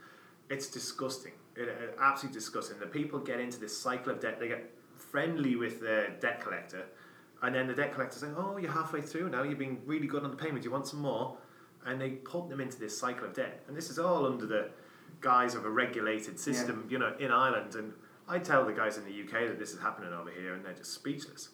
It's 0.51 0.69
disgusting. 0.69 1.33
It, 1.57 1.69
it- 1.69 1.97
absolutely 2.01 2.39
disgusting. 2.41 2.79
The 2.79 2.87
people 2.87 3.19
get 3.19 3.41
into 3.41 3.59
this 3.59 3.77
cycle 3.77 4.13
of 4.13 4.21
debt. 4.21 4.39
They 4.39 4.49
get 4.49 4.71
friendly 4.97 5.57
with 5.57 5.81
the 5.81 6.09
debt 6.21 6.43
collector. 6.43 6.85
And 7.43 7.55
then 7.55 7.67
the 7.67 7.75
debt 7.75 7.93
collector 7.93 8.19
saying, 8.19 8.35
oh, 8.37 8.57
you're 8.57 8.71
halfway 8.71 9.01
through 9.01 9.31
now. 9.31 9.43
You've 9.43 9.59
been 9.59 9.81
really 9.85 10.07
good 10.07 10.23
on 10.23 10.31
the 10.31 10.37
payment. 10.37 10.65
You 10.65 10.71
want 10.71 10.87
some 10.87 11.01
more? 11.01 11.37
And 11.85 12.01
they 12.01 12.11
put 12.11 12.49
them 12.49 12.61
into 12.61 12.79
this 12.79 12.97
cycle 12.97 13.27
of 13.27 13.35
debt. 13.35 13.65
And 13.67 13.77
this 13.77 13.91
is 13.91 13.99
all 13.99 14.25
under 14.27 14.47
the 14.47 14.71
guise 15.21 15.55
of 15.57 15.65
a 15.65 15.71
regulated 15.71 16.39
system, 16.39 16.87
you 16.89 16.99
know, 16.99 17.15
in 17.19 17.33
Ireland. 17.33 17.75
And 17.75 17.93
I 18.29 18.39
tell 18.39 18.65
the 18.65 18.73
guys 18.73 18.97
in 18.97 19.05
the 19.05 19.23
UK 19.23 19.49
that 19.49 19.59
this 19.59 19.73
is 19.73 19.81
happening 19.81 20.13
over 20.13 20.31
here 20.31 20.55
and 20.55 20.65
they're 20.65 20.73
just 20.73 20.95
speechless. 20.95 21.51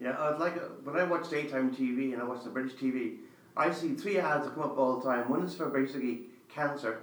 Yeah, 0.00 0.16
I'd 0.18 0.38
like 0.38 0.56
when 0.84 0.96
I 0.96 1.04
watch 1.04 1.30
daytime 1.30 1.74
TV 1.74 2.12
and 2.12 2.20
I 2.20 2.24
watch 2.24 2.42
the 2.42 2.50
British 2.50 2.74
TV, 2.74 3.18
I 3.56 3.70
see 3.70 3.94
three 3.94 4.18
ads 4.18 4.44
that 4.44 4.54
come 4.54 4.64
up 4.64 4.76
all 4.76 4.98
the 4.98 5.08
time. 5.08 5.30
One 5.30 5.42
is 5.44 5.54
for 5.54 5.66
basically 5.66 6.22
cancer, 6.48 7.02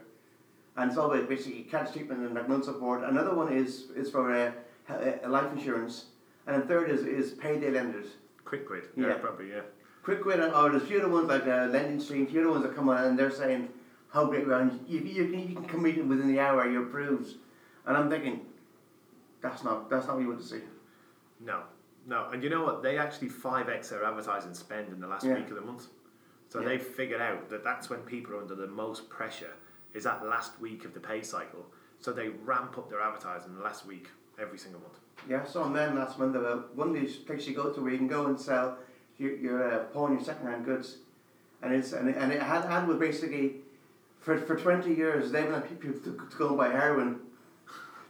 and 0.75 0.89
it's 0.89 0.97
all 0.99 1.11
about 1.11 1.29
basically 1.29 1.63
cancer 1.63 1.93
treatment 1.93 2.21
and 2.21 2.33
mental 2.33 2.61
support. 2.61 3.03
Another 3.03 3.33
one 3.33 3.51
is 3.51 3.91
is 3.95 4.11
for 4.11 4.33
a, 4.35 4.53
uh, 4.89 5.29
life 5.29 5.51
insurance, 5.53 6.07
and 6.47 6.61
the 6.61 6.65
third 6.67 6.89
is 6.89 7.01
is 7.05 7.31
payday 7.33 7.71
lenders. 7.71 8.07
Quick 8.45 8.67
quid. 8.67 8.83
Yeah, 8.95 9.07
Yeah. 9.07 9.13
probably, 9.15 9.49
yeah. 9.49 9.61
Quick 10.03 10.25
win, 10.25 10.39
or 10.41 10.69
there's 10.71 10.83
a 10.83 10.85
few 10.87 10.99
other 10.99 11.09
ones 11.09 11.27
like 11.29 11.43
uh, 11.47 11.67
Lending 11.69 11.99
Stream, 11.99 12.23
a 12.23 12.29
few 12.29 12.39
other 12.41 12.49
ones 12.51 12.63
that 12.63 12.75
come 12.75 12.89
on 12.89 13.03
and 13.03 13.17
they're 13.19 13.29
saying 13.31 13.69
how 14.11 14.25
great 14.25 14.47
we 14.47 14.53
are. 14.53 14.59
And 14.61 14.83
you, 14.87 14.99
you, 14.99 15.27
can, 15.29 15.39
you 15.49 15.55
can 15.55 15.65
come 15.65 15.85
in 15.85 16.09
within 16.09 16.27
the 16.27 16.39
hour, 16.39 16.67
you're 16.69 16.83
approved. 16.87 17.35
And 17.85 17.95
I'm 17.95 18.09
thinking, 18.09 18.45
that's 19.41 19.63
not 19.63 19.89
that's 19.89 20.07
not 20.07 20.15
what 20.15 20.21
you 20.23 20.27
want 20.29 20.41
to 20.41 20.47
see. 20.47 20.61
No, 21.39 21.61
no, 22.07 22.29
and 22.31 22.43
you 22.43 22.49
know 22.49 22.63
what? 22.63 22.81
They 22.83 22.97
actually 22.97 23.29
five 23.29 23.69
x 23.69 23.89
their 23.89 24.03
advertising 24.03 24.53
spend 24.53 24.89
in 24.91 24.99
the 24.99 25.07
last 25.07 25.25
Yeah. 25.25 25.35
week 25.35 25.49
of 25.49 25.55
the 25.55 25.61
month. 25.61 25.87
So 26.49 26.59
Yeah. 26.59 26.69
they've 26.69 26.81
figured 26.81 27.21
out 27.21 27.49
that 27.49 27.63
that's 27.63 27.89
when 27.89 27.99
people 28.01 28.35
are 28.35 28.41
under 28.41 28.55
the 28.55 28.67
most 28.67 29.07
pressure 29.09 29.53
is 29.93 30.03
that 30.05 30.25
last 30.25 30.59
week 30.59 30.83
of 30.85 30.93
the 30.93 30.99
pay 30.99 31.21
cycle. 31.21 31.65
So 31.99 32.11
they 32.11 32.29
ramp 32.29 32.77
up 32.77 32.89
their 32.89 33.01
advertising 33.01 33.53
the 33.55 33.61
last 33.63 33.85
week 33.85 34.09
every 34.39 34.57
single 34.57 34.81
month. 34.81 34.93
Yeah, 35.29 35.45
so 35.45 35.65
men 35.65 35.95
last 35.95 36.17
month 36.17 36.35
about 36.35 36.75
one 36.75 36.89
of 36.89 36.95
these 36.95 37.15
places 37.15 37.47
you 37.47 37.55
go 37.55 37.71
to 37.71 37.81
where 37.81 37.91
you 37.91 37.97
can 37.97 38.07
go 38.07 38.25
and 38.25 38.39
sell 38.39 38.77
your, 39.17 39.35
your 39.35 39.73
uh, 39.73 39.83
pawn 39.85 40.13
your 40.13 40.23
second 40.23 40.47
hand 40.47 40.65
goods, 40.65 40.97
and 41.61 41.73
it's 41.73 41.93
and 41.93 42.09
it, 42.09 42.17
and 42.17 42.31
it 42.31 42.41
had 42.41 42.65
had 42.65 42.87
with 42.87 42.99
basically 42.99 43.57
for 44.19 44.37
for 44.39 44.55
twenty 44.55 44.93
years 44.93 45.31
they've 45.31 45.47
been 45.47 45.61
people 45.61 45.93
to, 45.93 46.27
to 46.29 46.37
go 46.37 46.49
and 46.49 46.57
buy 46.57 46.69
heroin, 46.69 47.19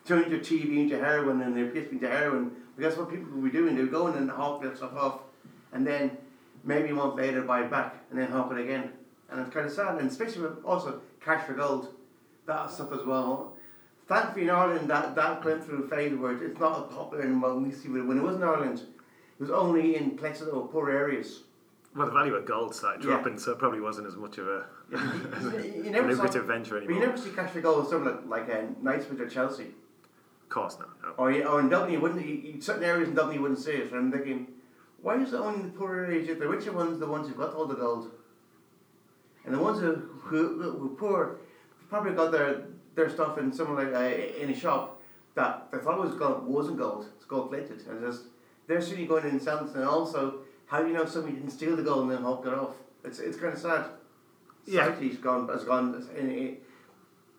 turn 0.05 0.29
your 0.31 0.39
TV 0.39 0.77
into 0.77 0.97
heroin 0.97 1.41
and 1.41 1.55
their 1.55 1.67
PS 1.67 1.91
into 1.91 2.07
heroin. 2.07 2.51
Because 2.77 2.97
what 2.97 3.09
people 3.09 3.29
be 3.41 3.51
doing, 3.51 3.75
they're 3.75 3.85
going 3.85 4.15
and 4.15 4.31
hawk 4.31 4.63
that 4.63 4.77
stuff 4.77 4.95
off, 4.95 5.19
and 5.73 5.85
then 5.85 6.17
maybe 6.63 6.89
a 6.89 6.93
month 6.93 7.15
later 7.15 7.41
buy 7.41 7.63
it 7.63 7.69
back 7.69 7.95
and 8.09 8.19
then 8.19 8.31
hawk 8.31 8.51
it 8.51 8.59
again, 8.59 8.91
and 9.29 9.41
it's 9.41 9.53
kind 9.53 9.65
of 9.65 9.71
sad. 9.73 9.97
And 9.97 10.09
especially 10.09 10.43
with 10.43 10.63
also 10.63 11.01
cash 11.19 11.45
for 11.45 11.53
gold, 11.53 11.93
that 12.45 12.71
stuff 12.71 12.93
as 12.93 13.05
well. 13.05 13.50
Thankfully 14.11 14.43
in 14.43 14.49
Ireland 14.49 14.89
that, 14.89 15.15
that 15.15 15.45
went 15.45 15.63
through 15.63 15.85
a 15.85 15.87
phase 15.87 16.13
where 16.13 16.33
it's 16.43 16.59
not 16.59 16.77
as 16.85 16.93
popular 16.93 17.23
anymore. 17.23 17.57
We 17.57 17.71
see 17.71 17.87
when 17.87 18.17
it 18.17 18.21
was 18.21 18.35
in 18.35 18.43
Ireland, 18.43 18.79
it 18.81 19.39
was 19.41 19.49
only 19.49 19.95
in 19.95 20.17
places 20.17 20.47
that 20.47 20.53
were 20.53 20.67
poor 20.67 20.89
areas. 20.89 21.43
Well, 21.95 22.07
the 22.07 22.11
value 22.11 22.35
of 22.35 22.45
gold 22.45 22.75
started 22.75 23.05
Yeah. 23.05 23.11
dropping, 23.11 23.39
so 23.39 23.53
it 23.53 23.57
probably 23.59 23.79
wasn't 23.79 24.07
as 24.07 24.17
much 24.17 24.37
of 24.37 24.49
a 24.49 24.65
You, 24.91 24.97
you 24.97 25.83
a 25.85 25.89
never 25.91 26.13
saw, 26.13 26.23
lucrative 26.23 26.45
venture 26.45 26.81
but 26.81 26.93
you 26.93 26.99
never 26.99 27.15
see 27.17 27.29
cash 27.29 27.51
for 27.51 27.61
gold 27.61 27.87
somewhere 27.89 28.15
like, 28.27 28.47
like 28.47 28.49
uh, 28.53 28.63
Knightsbridge 28.81 29.21
or 29.21 29.29
Chelsea. 29.29 29.67
Of 30.43 30.49
course 30.49 30.77
not. 30.77 30.89
No. 31.01 31.09
Or, 31.15 31.31
or 31.47 31.59
in 31.61 31.69
Dublin, 31.69 31.93
you 31.93 32.01
wouldn't, 32.01 32.25
you, 32.27 32.35
you- 32.35 32.61
certain 32.61 32.83
areas 32.83 33.07
in 33.07 33.15
Dublin 33.15 33.37
you 33.37 33.41
wouldn't 33.41 33.61
see 33.61 33.71
it. 33.71 33.93
And 33.93 33.95
I'm 33.97 34.11
thinking, 34.11 34.47
why 35.01 35.21
is 35.21 35.31
it 35.31 35.37
only 35.37 35.61
the 35.61 35.69
poor 35.69 35.95
areas? 35.95 36.27
The 36.37 36.49
richer 36.49 36.73
ones, 36.73 36.99
the 36.99 37.07
ones 37.07 37.29
who've 37.29 37.37
got 37.37 37.53
all 37.53 37.65
the 37.65 37.75
gold. 37.75 38.11
And 39.45 39.55
the 39.55 39.59
ones 39.59 39.79
who, 39.79 39.95
who, 39.95 40.61
who, 40.61 40.71
who 40.79 40.95
poor, 40.97 41.37
probably 41.89 42.11
got 42.11 42.33
their, 42.33 42.65
their 42.95 43.09
stuff 43.09 43.37
in 43.37 43.51
like, 43.51 43.93
uh, 43.93 44.41
in 44.41 44.49
a 44.49 44.55
shop 44.55 45.01
that 45.35 45.71
they 45.71 45.77
thought 45.77 45.99
was 45.99 46.13
gold, 46.15 46.45
wasn't 46.45 46.77
gold. 46.77 47.05
It's 47.15 47.25
gold 47.25 47.49
plated. 47.49 47.85
And 47.87 48.01
just, 48.01 48.23
they're 48.67 48.81
certainly 48.81 49.05
going 49.07 49.23
in 49.25 49.31
and 49.31 49.41
selling 49.41 49.69
it. 49.69 49.75
And 49.75 49.85
also, 49.85 50.39
how 50.65 50.81
do 50.81 50.87
you 50.87 50.93
know 50.93 51.05
somebody 51.05 51.35
didn't 51.35 51.51
steal 51.51 51.75
the 51.75 51.83
gold 51.83 52.03
and 52.03 52.11
then 52.11 52.21
hawk 52.21 52.45
it 52.45 52.53
off? 52.53 52.75
It's, 53.03 53.19
it's 53.19 53.37
kind 53.37 53.53
of 53.53 53.59
sad. 53.59 53.85
Yeah. 54.65 54.85
Society's 54.85 55.17
gone, 55.17 55.47
has 55.49 55.63
gone 55.63 56.07
in, 56.17 56.31
in, 56.31 56.57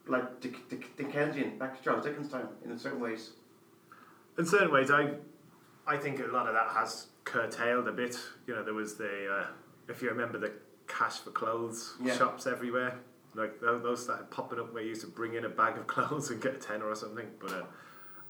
like 0.07 0.41
Dick, 0.41 0.69
Dick, 0.69 0.97
Dickensian, 0.97 1.59
back 1.59 1.77
to 1.79 1.85
Charles 1.85 2.05
Dickens' 2.05 2.31
time 2.31 2.49
in 2.65 2.79
certain 2.79 3.01
ways. 3.01 3.31
In 4.39 4.47
certain 4.47 4.73
ways, 4.73 4.91
I, 4.91 5.13
I 5.87 5.97
think 5.97 6.19
a 6.21 6.25
lot 6.33 6.49
of 6.49 6.55
that 6.55 6.69
has 6.75 7.07
curtailed 7.25 7.87
a 7.89 7.93
bit. 7.93 8.17
You 8.47 8.55
know, 8.55 8.65
there 8.65 8.75
was 8.75 8.97
the, 8.97 9.29
uh, 9.31 9.47
if 9.89 10.03
you 10.03 10.09
remember 10.09 10.39
the 10.39 10.53
cash 10.89 11.19
for 11.19 11.31
clothes 11.31 11.95
Yeah. 12.03 12.17
shops 12.17 12.47
everywhere. 12.47 12.99
Like 13.35 13.61
tho- 13.61 13.79
those 13.79 14.03
started 14.05 14.31
popping 14.31 14.59
up 14.59 14.73
where 14.73 14.83
you 14.83 14.91
used 14.91 15.01
to 15.03 15.07
bring 15.07 15.35
in 15.35 15.45
a 15.45 15.49
bag 15.49 15.79
of 15.79 15.87
clothes 15.95 16.31
and 16.31 16.41
get 16.41 16.55
a 16.55 16.59
tenner 16.59 16.87
or 16.87 16.95
something. 16.95 17.27
But 17.41 17.53
uh, 17.53 17.63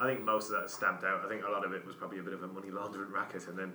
I 0.00 0.06
think 0.06 0.22
most 0.22 0.46
of 0.46 0.52
that 0.52 0.64
is 0.64 0.72
stamped 0.72 1.04
out. 1.04 1.24
I 1.24 1.28
think 1.28 1.44
a 1.44 1.50
lot 1.50 1.64
of 1.64 1.72
it 1.72 1.84
was 1.84 1.96
probably 1.96 2.18
a 2.18 2.22
bit 2.22 2.34
of 2.34 2.42
a 2.42 2.48
money 2.48 2.70
laundering 2.70 3.10
racket, 3.12 3.48
and 3.48 3.58
then 3.58 3.72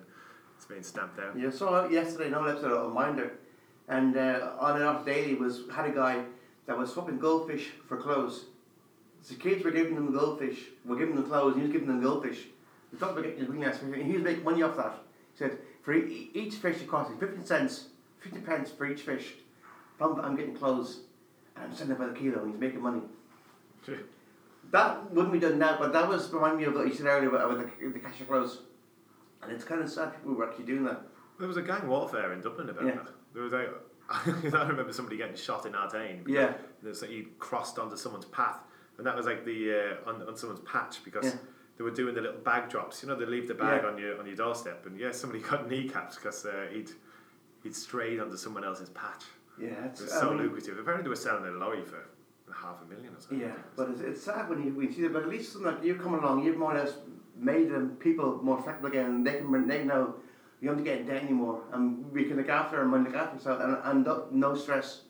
it's 0.56 0.66
been 0.66 0.84
stamped 0.84 1.20
out. 1.20 1.38
Yeah, 1.38 1.52
saw 1.52 1.88
yesterday 1.88 2.28
another 2.28 2.50
episode 2.50 2.72
of 2.72 2.94
Minder, 2.94 3.34
and 3.88 4.18
uh, 4.18 4.52
on 4.60 4.76
and 4.76 4.84
Arthur 4.84 5.12
Daley 5.12 5.36
was 5.36 5.64
had 5.72 5.86
a 5.86 5.92
guy 5.92 6.24
that 6.66 6.78
was 6.78 6.94
swapping 6.94 7.20
goldfish 7.20 7.70
for 7.88 7.98
clothes. 7.98 8.46
So 9.22 9.36
kids 9.36 9.64
were 9.64 9.72
giving 9.72 9.96
them 9.96 10.12
the 10.12 10.20
goldfish, 10.20 10.60
were 10.86 10.96
giving 10.96 11.16
them 11.16 11.26
clothes, 11.26 11.54
and 11.54 11.62
he 11.62 11.68
was 11.68 11.74
giving 11.74 11.88
them 11.88 12.02
goldfish. 12.02 12.46
He 12.92 12.98
thought 12.98 13.12
about 13.12 13.24
getting 13.24 13.42
and 13.46 14.06
he 14.06 14.14
was 14.14 14.24
making 14.24 14.44
money 14.44 14.64
off 14.64 14.78
that. 14.78 15.00
He 15.34 15.38
said 15.40 15.58
for 15.82 15.94
each 15.94 16.56
fish 16.56 16.82
it 16.82 16.88
cost 16.88 17.12
him 17.12 17.18
fifteen 17.18 17.46
cents, 17.46 17.88
fifty 18.20 18.40
pence 18.40 18.72
for 18.72 18.86
each 18.86 19.02
fish. 19.02 19.34
I'm, 20.00 20.36
getting 20.36 20.56
clothes, 20.56 21.00
I'm 21.62 21.74
selling 21.74 21.92
it 21.94 22.00
by 22.00 22.08
the 22.08 22.14
kilo, 22.14 22.42
and 22.44 22.52
he's 22.52 22.60
making 22.60 22.82
money. 22.82 23.02
That 24.72 25.12
wouldn't 25.14 25.32
be 25.34 25.40
done 25.40 25.58
now, 25.60 25.78
but 25.80 25.94
that 25.94 26.08
was 26.10 26.30
remind 26.32 26.58
me 26.58 26.66
of 26.66 26.74
what 26.76 26.88
you 26.88 26.94
said 26.94 27.06
earlier 27.06 27.30
about, 27.30 27.52
about 27.52 27.80
the, 27.80 27.88
the 27.90 28.00
cash 28.00 28.22
clothes. 28.28 28.60
And 29.42 29.52
it's 29.52 29.64
kind 29.64 29.82
of 29.82 29.90
sad 29.90 30.14
people 30.14 30.34
were 30.34 30.48
actually 30.50 30.66
doing 30.66 30.84
that. 30.86 31.02
There 31.40 31.48
was 31.48 31.58
a 31.58 31.62
gang 31.62 31.88
warfare 31.88 32.34
in 32.34 32.42
Dublin 32.42 32.70
about 32.70 32.86
Yeah. 32.86 32.96
that. 32.96 33.08
There 33.34 33.44
was 33.44 33.54
a, 33.54 33.70
I 34.10 34.68
remember 34.68 34.92
somebody 34.92 35.16
getting 35.18 35.36
shot 35.36 35.66
in 35.66 35.72
Artane. 35.74 36.28
Yeah. 36.28 36.54
There's 36.84 37.02
like 37.02 37.12
you 37.12 37.28
crossed 37.40 37.80
onto 37.80 37.96
someone's 37.96 38.26
path, 38.26 38.60
and 38.98 39.08
that 39.08 39.16
was 39.16 39.26
like 39.26 39.46
the 39.46 39.96
uh, 40.06 40.10
on, 40.10 40.22
on 40.28 40.36
someone's 40.36 40.62
patch 40.62 41.04
because 41.06 41.26
Yeah. 41.26 41.36
they 41.78 41.84
were 41.86 41.92
doing 41.92 42.14
the 42.16 42.22
little 42.22 42.42
bag 42.42 42.70
drops. 42.70 43.02
You 43.04 43.10
know, 43.10 43.16
they 43.16 43.26
leave 43.26 43.48
the 43.48 43.54
bag 43.54 43.84
Yeah. 43.84 43.90
on 43.90 43.98
your 43.98 44.20
on 44.20 44.26
your 44.26 44.36
doorstep, 44.36 44.86
and 44.86 45.00
yeah, 45.00 45.12
somebody 45.12 45.42
got 45.50 45.70
kneecapped 45.70 46.16
because 46.16 46.46
uh, 46.46 46.68
he'd 46.74 46.90
he'd 47.64 47.76
strayed 47.76 48.20
onto 48.20 48.36
someone 48.36 48.66
else's 48.66 48.90
patch. 48.90 49.24
Yeah, 49.60 49.86
It 49.86 49.92
it's 49.92 50.14
so 50.20 50.32
mean, 50.32 50.44
lucrative. 50.44 50.78
Apparently, 50.78 51.04
they 51.04 51.10
were 51.10 51.16
selling 51.16 51.46
a 51.46 51.52
lorry 51.52 51.84
for 51.84 52.04
half 52.54 52.76
a 52.84 52.86
million 52.86 53.14
or 53.14 53.20
something. 53.20 53.40
Yeah, 53.40 53.56
but 53.76 53.90
it's, 53.90 54.02
it's 54.02 54.24
sad 54.24 54.50
when 54.50 54.64
you, 54.64 54.74
when 54.74 54.88
you 54.88 54.94
see 54.94 55.02
that. 55.04 55.14
But 55.14 55.24
at 55.24 55.30
least 55.30 55.54
something 55.54 55.72
like 55.72 55.84
you've 55.84 56.02
come 56.02 56.14
along, 56.14 56.44
you've 56.44 56.58
more 56.58 56.76
or 56.76 56.80
less 56.80 56.94
made 57.36 57.70
them 57.70 57.98
people 58.00 58.40
more 58.44 58.62
flexible 58.62 58.90
again. 58.90 59.06
And 59.06 59.28
they 59.28 59.38
can 59.38 59.68
they 59.68 59.84
know 59.84 60.16
you 60.62 60.68
don't 60.68 60.78
have 60.78 60.86
to 60.86 60.92
get 60.92 61.02
in 61.02 61.08
debt 61.08 61.24
anymore, 61.24 61.62
and 61.72 62.12
we 62.12 62.26
can 62.26 62.38
look 62.38 62.50
after 62.50 62.80
them 62.80 62.94
and 62.94 63.04
look 63.04 63.16
after 63.16 63.36
themselves, 63.36 63.64
and, 63.64 63.78
and 63.84 64.06
no, 64.06 64.28
no 64.32 64.56
stress. 64.56 65.02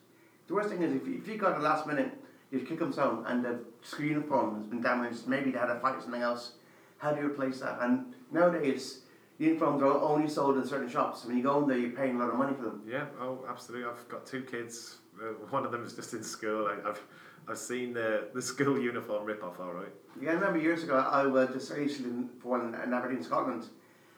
The 0.47 0.53
worst 0.53 0.69
thing 0.69 0.81
is 0.81 0.93
if 0.93 1.07
you, 1.07 1.17
if 1.17 1.27
you 1.27 1.38
got 1.38 1.57
a 1.57 1.62
last 1.62 1.88
minute, 1.88 2.12
you 2.51 2.60
kick 2.62 2.79
them 2.79 2.93
home 2.93 3.25
and 3.27 3.43
the 3.43 3.60
school 3.81 4.05
uniform 4.05 4.57
has 4.57 4.65
been 4.67 4.81
damaged. 4.81 5.27
Maybe 5.27 5.51
they 5.51 5.60
had 5.60 5.69
a 5.69 5.79
fight 5.79 5.95
or 5.97 6.01
something 6.01 6.21
else. 6.21 6.53
How 6.97 7.12
do 7.12 7.21
you 7.21 7.27
replace 7.27 7.60
that? 7.60 7.79
And 7.81 8.13
nowadays, 8.31 9.01
uniforms 9.38 9.82
are 9.82 10.00
only 10.00 10.30
sold 10.30 10.58
in 10.58 10.65
certain 10.65 10.89
shops. 10.89 11.26
When 11.26 11.38
you 11.38 11.43
go 11.43 11.62
in 11.62 11.67
there, 11.67 11.78
you're 11.78 11.91
paying 11.91 12.15
a 12.15 12.19
lot 12.19 12.30
of 12.30 12.36
money 12.36 12.56
for 12.56 12.63
them. 12.63 12.82
Yeah, 12.88 13.06
oh, 13.21 13.45
absolutely. 13.50 13.88
I've 13.88 14.08
got 14.10 14.26
two 14.26 14.41
kids. 14.41 14.97
Uh, 15.19 15.34
one 15.50 15.65
of 15.65 15.71
them 15.71 15.84
is 15.84 15.93
just 15.93 16.13
in 16.13 16.23
school. 16.23 16.67
I, 16.67 16.89
I've 16.89 17.02
I've 17.50 17.58
seen 17.58 17.93
the 17.93 18.30
the 18.34 18.41
school 18.41 18.80
uniform 18.80 19.26
rip 19.26 19.43
off. 19.43 19.60
All 19.60 19.73
right. 19.73 19.93
Yeah, 20.21 20.32
I 20.32 20.34
remember 20.34 20.60
years 20.60 20.84
ago 20.84 20.97
I 20.97 21.26
was 21.26 21.50
just 21.54 21.71
I 21.71 21.78
used 21.78 21.97
to 21.97 22.04
live 22.04 22.30
for 22.41 22.60
one 22.60 22.76
in 22.84 22.93
Aberdeen, 22.93 23.23
Scotland, 23.23 23.65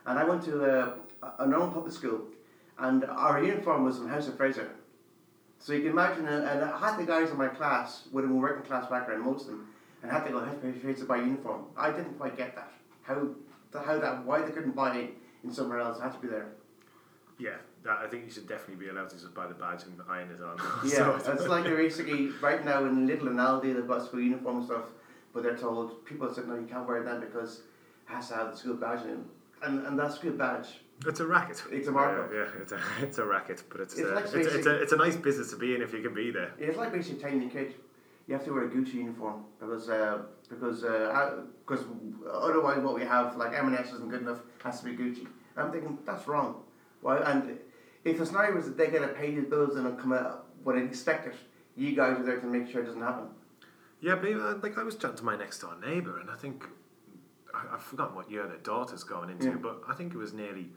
and 0.05 0.17
I 0.17 0.23
went 0.23 0.43
to 0.43 0.63
uh, 0.63 0.93
a 1.39 1.45
known 1.45 1.71
public 1.71 1.93
school, 1.93 2.21
and 2.77 3.05
our 3.05 3.43
uniform 3.43 3.85
was 3.85 3.97
from 3.97 4.09
House 4.09 4.27
of 4.27 4.37
Fraser. 4.37 4.71
So 5.59 5.73
you 5.73 5.81
can 5.81 5.91
imagine, 5.91 6.25
uh, 6.25 6.47
and 6.49 6.61
half 6.61 6.97
the 6.97 7.05
guys 7.05 7.29
in 7.29 7.37
my 7.37 7.49
class 7.49 8.07
would 8.13 8.23
have 8.23 8.31
been 8.31 8.39
working 8.39 8.63
class 8.63 8.89
background, 8.89 9.23
most 9.23 9.41
of 9.41 9.47
them, 9.47 9.67
and 10.01 10.09
had 10.09 10.23
to 10.23 10.31
go 10.31 10.39
House 10.39 10.55
of 10.63 10.81
Fraser 10.81 11.01
to 11.01 11.05
buy 11.05 11.17
uniform. 11.17 11.65
I 11.77 11.91
didn't 11.91 12.17
quite 12.17 12.37
get 12.37 12.55
that. 12.55 12.71
How, 13.03 13.27
how 13.77 13.99
that, 13.99 14.25
why 14.25 14.41
they 14.41 14.51
couldn't 14.51 14.75
buy 14.75 14.97
it 14.97 15.13
in 15.43 15.51
somewhere 15.51 15.79
else, 15.79 15.99
it 15.99 16.01
had 16.01 16.13
to 16.13 16.19
be 16.19 16.27
there. 16.27 16.47
Yeah, 17.37 17.55
that, 17.83 17.99
I 17.99 18.07
think 18.07 18.25
you 18.25 18.31
should 18.31 18.47
definitely 18.47 18.83
be 18.83 18.89
allowed 18.89 19.09
to 19.11 19.15
just 19.15 19.33
buy 19.33 19.47
the 19.47 19.53
badge 19.53 19.83
and 19.83 19.99
iron 20.09 20.29
it 20.31 20.41
on. 20.41 20.57
Yeah, 20.83 21.17
So- 21.19 21.31
it's 21.33 21.47
like 21.47 21.63
they're 21.63 21.77
basically 21.77 22.29
right 22.41 22.65
now 22.65 22.85
in 22.85 23.07
Lidl 23.07 23.27
and 23.27 23.37
Aldi 23.39 23.75
they've 23.75 23.87
got 23.87 24.05
school 24.05 24.19
uniform 24.21 24.65
stuff, 24.65 24.85
but 25.33 25.43
they're 25.43 25.57
told 25.57 26.03
people 26.05 26.33
said 26.33 26.47
no 26.47 26.55
you 26.55 26.65
can't 26.65 26.87
wear 26.87 27.03
that 27.03 27.21
because 27.21 27.59
it 27.59 28.13
has 28.13 28.27
to 28.29 28.35
have 28.35 28.51
the 28.51 28.57
school 28.57 28.73
badge 28.75 29.05
in, 29.05 29.23
and 29.63 29.85
and 29.85 29.97
that 29.99 30.11
school 30.13 30.31
badge 30.31 30.67
It's 31.05 31.21
a 31.21 31.25
racket. 31.27 31.61
It's 31.71 31.87
a 31.87 31.91
markup. 31.91 32.29
Yeah, 32.33 32.39
yeah, 32.39 32.61
it's 32.61 32.71
a 32.73 32.79
it's 33.01 33.17
a 33.19 33.25
racket, 33.25 33.63
but 33.69 33.79
it's 33.81 33.93
It's 33.93 34.09
a, 34.09 34.13
like 34.15 34.25
it's, 34.25 34.33
it's, 34.33 34.65
a 34.65 34.81
it's 34.81 34.91
a 34.91 34.97
nice 34.97 35.15
business 35.15 35.49
to 35.51 35.55
be 35.55 35.75
in 35.75 35.81
if 35.81 35.93
you 35.93 36.01
can 36.01 36.13
be 36.13 36.31
there. 36.31 36.51
It's 36.57 36.77
like 36.77 36.91
basically 36.91 37.21
telling 37.21 37.41
your 37.43 37.51
kid 37.51 37.75
you 38.29 38.35
have 38.35 38.45
to 38.45 38.51
wear 38.53 38.65
a 38.65 38.69
Gucci 38.69 38.93
uniform 38.93 39.43
because 39.59 39.89
uh, 39.89 40.19
because 40.49 40.83
uh, 40.83 41.41
because 41.65 41.83
otherwise 42.31 42.77
what 42.83 42.93
we 42.93 43.01
have 43.01 43.35
like 43.35 43.53
M&S 43.57 43.91
isn't 43.91 44.09
good 44.09 44.21
enough 44.21 44.41
has 44.63 44.79
to 44.81 44.85
be 44.85 44.91
Gucci. 44.95 45.25
I'm 45.57 45.71
thinking 45.71 45.97
that's 46.05 46.27
wrong. 46.27 46.61
Why? 47.01 47.17
And 47.17 47.57
if 48.05 48.19
the 48.19 48.25
scenario 48.27 48.55
was 48.55 48.65
that 48.65 48.77
they 48.77 48.91
get 48.91 49.01
a 49.03 49.07
paid 49.07 49.33
his 49.33 49.45
bills 49.45 49.75
and 49.75 49.97
come 49.99 50.13
out 50.13 50.45
when 50.63 50.75
they 50.77 50.83
expect 50.83 51.25
it, 51.25 51.35
you 51.75 51.95
guys 51.95 52.19
are 52.19 52.23
there 52.23 52.39
to 52.39 52.45
make 52.45 52.69
sure 52.69 52.81
it 52.83 52.85
doesn't 52.85 53.01
happen. 53.01 53.29
Yeah, 53.99 54.15
but 54.15 54.31
uh, 54.31 54.55
like 54.61 54.77
I 54.77 54.83
was 54.83 54.95
chatting 54.95 55.17
to 55.17 55.23
my 55.23 55.35
next 55.35 55.59
door 55.59 55.75
neighbour, 55.83 56.19
and 56.19 56.29
I 56.29 56.35
think 56.35 56.65
I, 57.53 57.73
I've 57.73 57.81
forgotten 57.81 58.15
what 58.15 58.29
year 58.29 58.45
their 58.47 58.57
daughter's 58.57 59.03
going 59.03 59.31
into, 59.31 59.47
Yeah. 59.47 59.55
but 59.55 59.81
I 59.89 59.95
think 59.95 60.13
it 60.13 60.17
was 60.17 60.33
nearly 60.33 60.69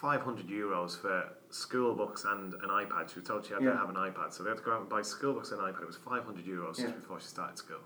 five 0.00 0.20
hundred 0.22 0.46
euros 0.48 1.00
for 1.00 1.28
school 1.50 1.94
books 1.94 2.24
and 2.24 2.54
an 2.54 2.68
iPad. 2.70 3.12
She 3.12 3.18
was 3.20 3.28
told 3.28 3.44
she 3.46 3.54
had 3.54 3.62
Yeah. 3.62 3.72
to 3.72 3.76
have 3.76 3.88
an 3.88 3.96
iPad, 3.96 4.32
so 4.32 4.42
they 4.42 4.50
had 4.50 4.58
to 4.58 4.64
go 4.64 4.72
out 4.74 4.80
and 4.80 4.88
buy 4.88 5.02
school 5.02 5.34
books 5.34 5.50
and 5.50 5.60
an 5.60 5.72
iPad. 5.72 5.82
It 5.82 5.86
was 5.86 5.96
five 5.96 6.24
hundred 6.24 6.44
euros 6.44 6.78
Yeah. 6.78 6.86
just 6.86 7.00
before 7.00 7.20
she 7.20 7.26
started 7.26 7.58
school, 7.58 7.80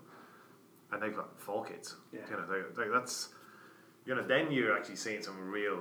and 0.91 1.01
they've 1.01 1.15
got 1.15 1.39
four 1.39 1.65
kids. 1.65 1.95
Yeah. 2.11 2.21
You 2.29 2.37
know, 2.37 2.45
they, 2.51 2.61
they, 2.83 2.89
that's 2.89 3.29
you 4.05 4.13
know, 4.15 4.21
then 4.21 4.51
you're 4.51 4.75
actually 4.77 4.97
seeing 4.97 5.21
some 5.23 5.39
real, 5.49 5.79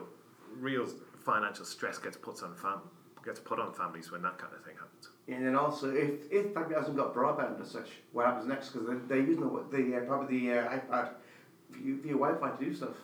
real 0.54 0.86
financial 1.24 1.64
stress 1.64 1.98
gets 1.98 2.16
put 2.16 2.42
on 2.42 2.54
fam 2.54 2.80
gets 3.24 3.38
put 3.38 3.60
on 3.60 3.72
families 3.72 4.10
when 4.10 4.20
that 4.22 4.36
kind 4.36 4.52
of 4.52 4.64
thing 4.64 4.74
happens. 4.74 5.10
And 5.28 5.46
then 5.46 5.54
also, 5.54 5.94
if 5.94 6.30
if 6.32 6.52
family 6.54 6.74
hasn't 6.74 6.96
got 6.96 7.14
broadband 7.14 7.60
as 7.60 7.70
such, 7.70 7.90
what 8.12 8.26
happens 8.26 8.46
next? 8.46 8.70
Because 8.70 8.88
they're, 8.88 8.98
they're 9.08 9.26
using 9.32 9.42
the, 9.44 9.64
the 9.76 9.96
uh, 9.96 10.00
probably 10.00 10.40
the 10.48 10.58
uh, 10.58 10.68
iPad 10.78 11.08
via, 11.70 11.94
via 12.02 12.12
Wi-Fi 12.14 12.50
to 12.56 12.64
do 12.64 12.74
stuff, 12.74 12.96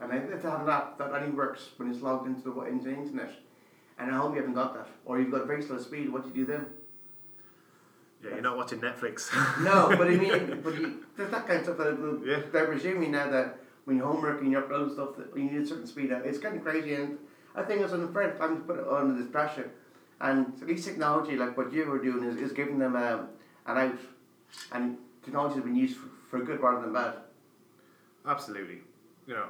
and 0.00 0.12
if 0.12 0.30
if 0.30 0.42
they 0.42 0.48
have 0.50 0.62
an 0.62 0.68
app 0.68 0.98
that 0.98 1.10
only 1.12 1.30
works 1.30 1.70
when 1.76 1.90
it's 1.90 2.02
logged 2.02 2.26
into 2.26 2.42
the 2.52 2.60
into 2.62 2.84
the 2.84 2.94
internet, 2.94 3.32
and 3.98 4.10
at 4.10 4.16
home 4.16 4.32
you 4.34 4.40
haven't 4.40 4.54
got 4.54 4.74
that, 4.74 4.88
or 5.04 5.18
you've 5.20 5.30
got 5.30 5.46
very 5.46 5.62
slow 5.62 5.78
speed, 5.78 6.10
what 6.12 6.22
do 6.22 6.28
you 6.38 6.46
do 6.46 6.52
then? 6.52 6.66
Yeah, 8.24 8.30
you're 8.30 8.40
not 8.42 8.56
watching 8.56 8.80
Netflix. 8.80 9.28
No, 9.62 9.88
but 9.96 10.08
I 10.08 10.16
mean, 10.16 10.60
but 10.64 10.74
you, 10.74 11.04
there's 11.16 11.30
that 11.30 11.46
kind 11.46 11.58
of 11.58 11.64
stuff 11.64 11.78
that 11.78 12.00
will- 12.00 12.26
Yeah. 12.26 12.40
they're 12.50 12.66
presuming 12.66 13.12
now 13.12 13.30
that 13.30 13.58
when 13.84 13.98
you're 13.98 14.06
homework 14.06 14.40
and 14.40 14.50
you 14.50 14.58
upload 14.60 14.92
stuff, 14.94 15.16
that 15.16 15.36
you 15.36 15.44
need 15.44 15.60
a 15.62 15.66
certain 15.66 15.86
speed. 15.86 16.10
It's 16.10 16.38
kind 16.38 16.56
of 16.56 16.62
crazy, 16.64 16.94
and 16.94 17.18
I 17.54 17.62
think 17.62 17.82
it's 17.82 17.92
unfair 17.92 18.32
to 18.32 18.56
put 18.66 18.78
it 18.78 18.88
under 18.88 19.14
this 19.22 19.30
pressure. 19.30 19.70
And 20.20 20.54
at 20.60 20.66
least 20.66 20.86
technology, 20.86 21.36
like 21.36 21.56
what 21.56 21.72
you 21.72 21.84
were 21.84 21.98
doing, 22.02 22.24
is, 22.24 22.36
is 22.36 22.52
giving 22.52 22.78
them 22.78 22.96
um, 22.96 23.28
an 23.66 23.76
out, 23.78 23.98
and 24.72 24.96
technology 25.22 25.56
has 25.56 25.64
been 25.64 25.76
used 25.76 25.96
for, 25.98 26.08
for 26.30 26.44
good 26.44 26.60
rather 26.60 26.80
than 26.80 26.92
bad. 26.94 27.14
Absolutely. 28.26 28.78
You 29.26 29.34
know, 29.34 29.48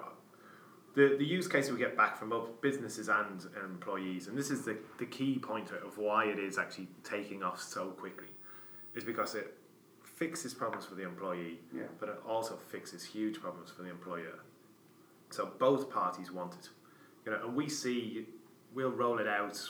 the, 0.97 1.15
the 1.19 1.25
use 1.25 1.47
case 1.47 1.71
we 1.71 1.79
get 1.79 1.97
back 1.97 2.17
from 2.19 2.31
both 2.31 2.61
businesses 2.61 3.09
and 3.09 3.47
um, 3.63 3.73
employees, 3.73 4.27
and 4.27 4.37
this 4.37 4.51
is 4.51 4.65
the, 4.65 4.77
the 4.99 5.07
key 5.07 5.39
pointer 5.39 5.77
of 5.77 5.99
why 5.99 6.25
it 6.25 6.39
is 6.39 6.59
actually 6.59 6.89
taking 7.05 7.43
off 7.43 7.61
so 7.61 7.89
quickly, 7.91 8.29
is 8.95 9.05
because 9.05 9.35
it 9.35 9.55
fixes 10.03 10.55
problems 10.55 10.87
for 10.87 10.95
the 10.95 11.03
employee, 11.03 11.61
Yeah. 11.75 11.83
but 12.01 12.09
it 12.09 12.19
also 12.27 12.57
fixes 12.57 13.05
huge 13.05 13.41
problems 13.41 13.71
for 13.71 13.83
the 13.83 13.91
employer. 13.91 14.39
So 15.31 15.53
both 15.59 15.91
parties 15.91 16.33
want 16.33 16.55
it. 16.55 16.71
You 17.27 17.33
know, 17.33 17.45
and 17.45 17.55
we 17.55 17.69
see 17.69 18.27
we'll 18.75 18.91
roll 18.93 19.19
it 19.19 19.27
out 19.29 19.61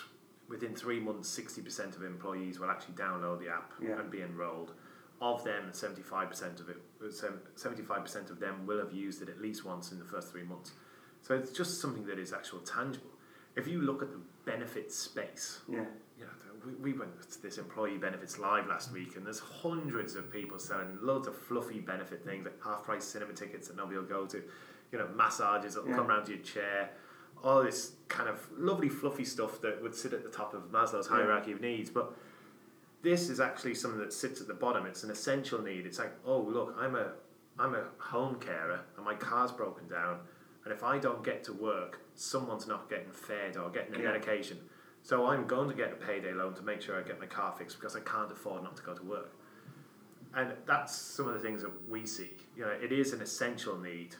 within 0.49 0.75
three 0.75 1.01
months. 1.01 1.29
Sixty 1.29 1.63
percent 1.63 1.97
of 1.97 2.05
employees 2.05 2.61
will 2.61 2.71
actually 2.71 2.95
download 2.95 3.41
the 3.41 3.49
app 3.49 3.73
Yeah. 3.83 3.99
and 3.99 4.11
be 4.11 4.21
enrolled. 4.23 4.73
Of 5.21 5.43
them, 5.45 5.71
seventy-five 5.73 6.29
percent 6.29 6.61
of 6.61 6.69
it, 6.69 6.77
seventy-five 7.57 8.03
percent 8.03 8.29
of 8.31 8.39
them 8.39 8.67
will 8.67 8.79
have 8.79 8.93
used 8.93 9.23
it 9.23 9.31
at 9.31 9.41
least 9.41 9.65
once 9.65 9.91
in 9.91 9.99
the 9.99 10.05
first 10.05 10.31
three 10.31 10.45
months. 10.45 10.73
So 11.27 11.35
it's 11.35 11.51
just 11.51 11.81
something 11.81 12.07
that 12.07 12.21
is 12.21 12.33
actual 12.33 12.61
tangible. 12.61 13.11
If 13.57 13.67
you 13.67 13.81
look 13.81 14.01
at 14.01 14.13
the 14.13 14.21
benefit 14.45 14.93
space, 14.93 15.59
Yeah. 15.69 15.85
you 16.17 16.25
know, 16.25 16.31
we, 16.65 16.93
we 16.93 16.99
went 16.99 17.21
to 17.33 17.43
this 17.43 17.59
employee 17.59 17.99
benefits 17.99 18.39
live 18.39 18.69
last 18.69 18.93
week, 18.93 19.17
and 19.17 19.27
there's 19.27 19.41
hundreds 19.41 20.15
of 20.15 20.31
people 20.33 20.61
selling 20.61 20.97
loads 21.03 21.27
of 21.27 21.37
fluffy 21.37 21.81
benefit 21.81 22.25
things 22.25 22.45
like 22.45 22.63
half 22.63 22.85
price 22.85 23.05
cinema 23.05 23.33
tickets 23.33 23.67
that 23.67 23.77
nobody 23.77 23.97
will 23.99 24.05
go 24.05 24.25
to, 24.27 24.41
you 24.93 24.99
know, 24.99 25.09
massages 25.17 25.75
that'll 25.75 25.89
Yeah. 25.91 25.97
come 25.97 26.07
round 26.07 26.27
to 26.27 26.33
your 26.35 26.45
chair, 26.45 26.91
all 27.43 27.61
this 27.65 27.97
kind 28.07 28.29
of 28.29 28.49
lovely 28.57 28.89
fluffy 28.89 29.25
stuff 29.25 29.61
that 29.63 29.83
would 29.83 29.97
sit 29.97 30.13
at 30.13 30.23
the 30.23 30.31
top 30.31 30.55
of 30.55 30.71
Maslow's 30.71 31.09
Yeah. 31.11 31.17
hierarchy 31.17 31.51
of 31.51 31.61
needs. 31.61 31.91
But 31.91 32.13
this 33.03 33.29
is 33.31 33.41
actually 33.41 33.75
something 33.75 33.99
that 34.01 34.13
sits 34.13 34.41
at 34.41 34.47
the 34.47 34.55
bottom. 34.55 34.87
It's 34.87 35.03
an 35.03 35.11
essential 35.11 35.61
need. 35.61 35.87
It's 35.87 35.99
like, 35.99 36.13
oh 36.25 36.39
look, 36.41 36.77
I'm 36.79 36.95
a 36.95 37.15
I'm 37.59 37.75
a 37.75 37.85
home 37.99 38.39
carer 38.39 38.81
and 38.97 39.05
my 39.05 39.15
car's 39.15 39.51
broken 39.51 39.89
down, 39.89 40.21
and 40.67 40.73
if 40.75 40.83
I 40.83 40.99
don't 40.99 41.23
get 41.23 41.45
to 41.45 41.53
work, 41.53 42.01
someone's 42.17 42.67
not 42.67 42.91
getting 42.91 43.13
fed 43.13 43.57
or 43.57 43.71
getting 43.71 43.95
a 43.95 43.99
Yeah. 43.99 44.07
medication. 44.07 44.59
So 45.05 45.27
I'm 45.27 45.47
going 45.47 45.69
to 45.69 45.75
get 45.77 45.93
a 45.93 45.95
payday 45.95 46.33
loan 46.33 46.55
to 46.55 46.63
make 46.63 46.83
sure 46.83 46.99
I 46.99 47.03
get 47.03 47.21
my 47.21 47.27
car 47.27 47.55
fixed 47.57 47.79
because 47.79 47.95
I 47.95 48.01
can't 48.01 48.33
afford 48.33 48.65
not 48.65 48.77
to 48.79 48.83
go 48.83 48.93
to 48.93 49.03
work. 49.05 49.31
And 50.35 50.53
that's 50.67 50.93
some 50.93 51.29
of 51.29 51.35
the 51.35 51.41
things 51.41 51.63
that 51.63 51.71
we 51.89 52.05
see. 52.05 52.33
You 52.57 52.65
know, 52.65 52.71
it 52.83 52.91
is 52.91 53.13
an 53.13 53.21
essential 53.23 53.79
need. 53.79 54.17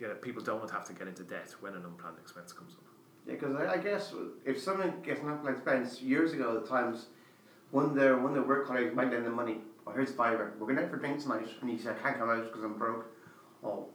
You 0.00 0.08
know, 0.08 0.14
people 0.14 0.42
don't 0.42 0.56
want 0.56 0.68
to 0.68 0.74
have 0.74 0.86
to 0.86 0.94
get 0.94 1.08
into 1.08 1.24
debt 1.24 1.54
when 1.60 1.74
an 1.74 1.84
unplanned 1.84 2.16
expense 2.18 2.54
comes 2.54 2.72
up. 2.72 2.84
Yeah, 3.26 3.34
because 3.34 3.54
I, 3.54 3.74
I 3.74 3.76
guess 3.76 4.14
if 4.46 4.58
someone 4.58 5.02
gets 5.02 5.20
an 5.20 5.28
unplanned 5.28 5.58
expense 5.58 6.00
years 6.00 6.32
ago, 6.32 6.56
at 6.56 6.66
times 6.66 7.08
when 7.70 7.94
their 7.94 8.18
of 8.18 8.32
their 8.32 8.42
work 8.44 8.66
colleagues 8.66 8.94
might 8.94 9.10
lend 9.10 9.26
them 9.26 9.36
money. 9.36 9.58
Or 9.84 9.92
here's 9.92 10.12
fiver. 10.12 10.54
We're 10.58 10.68
going 10.68 10.78
out 10.78 10.90
for 10.90 10.96
drinks 10.96 11.24
tonight, 11.24 11.46
and 11.60 11.68
he 11.68 11.76
said 11.76 11.96
I 11.98 12.02
can't 12.02 12.18
come 12.18 12.30
out 12.30 12.44
because 12.46 12.64
I'm 12.64 12.78
broke. 12.78 13.06
Or 13.62 13.86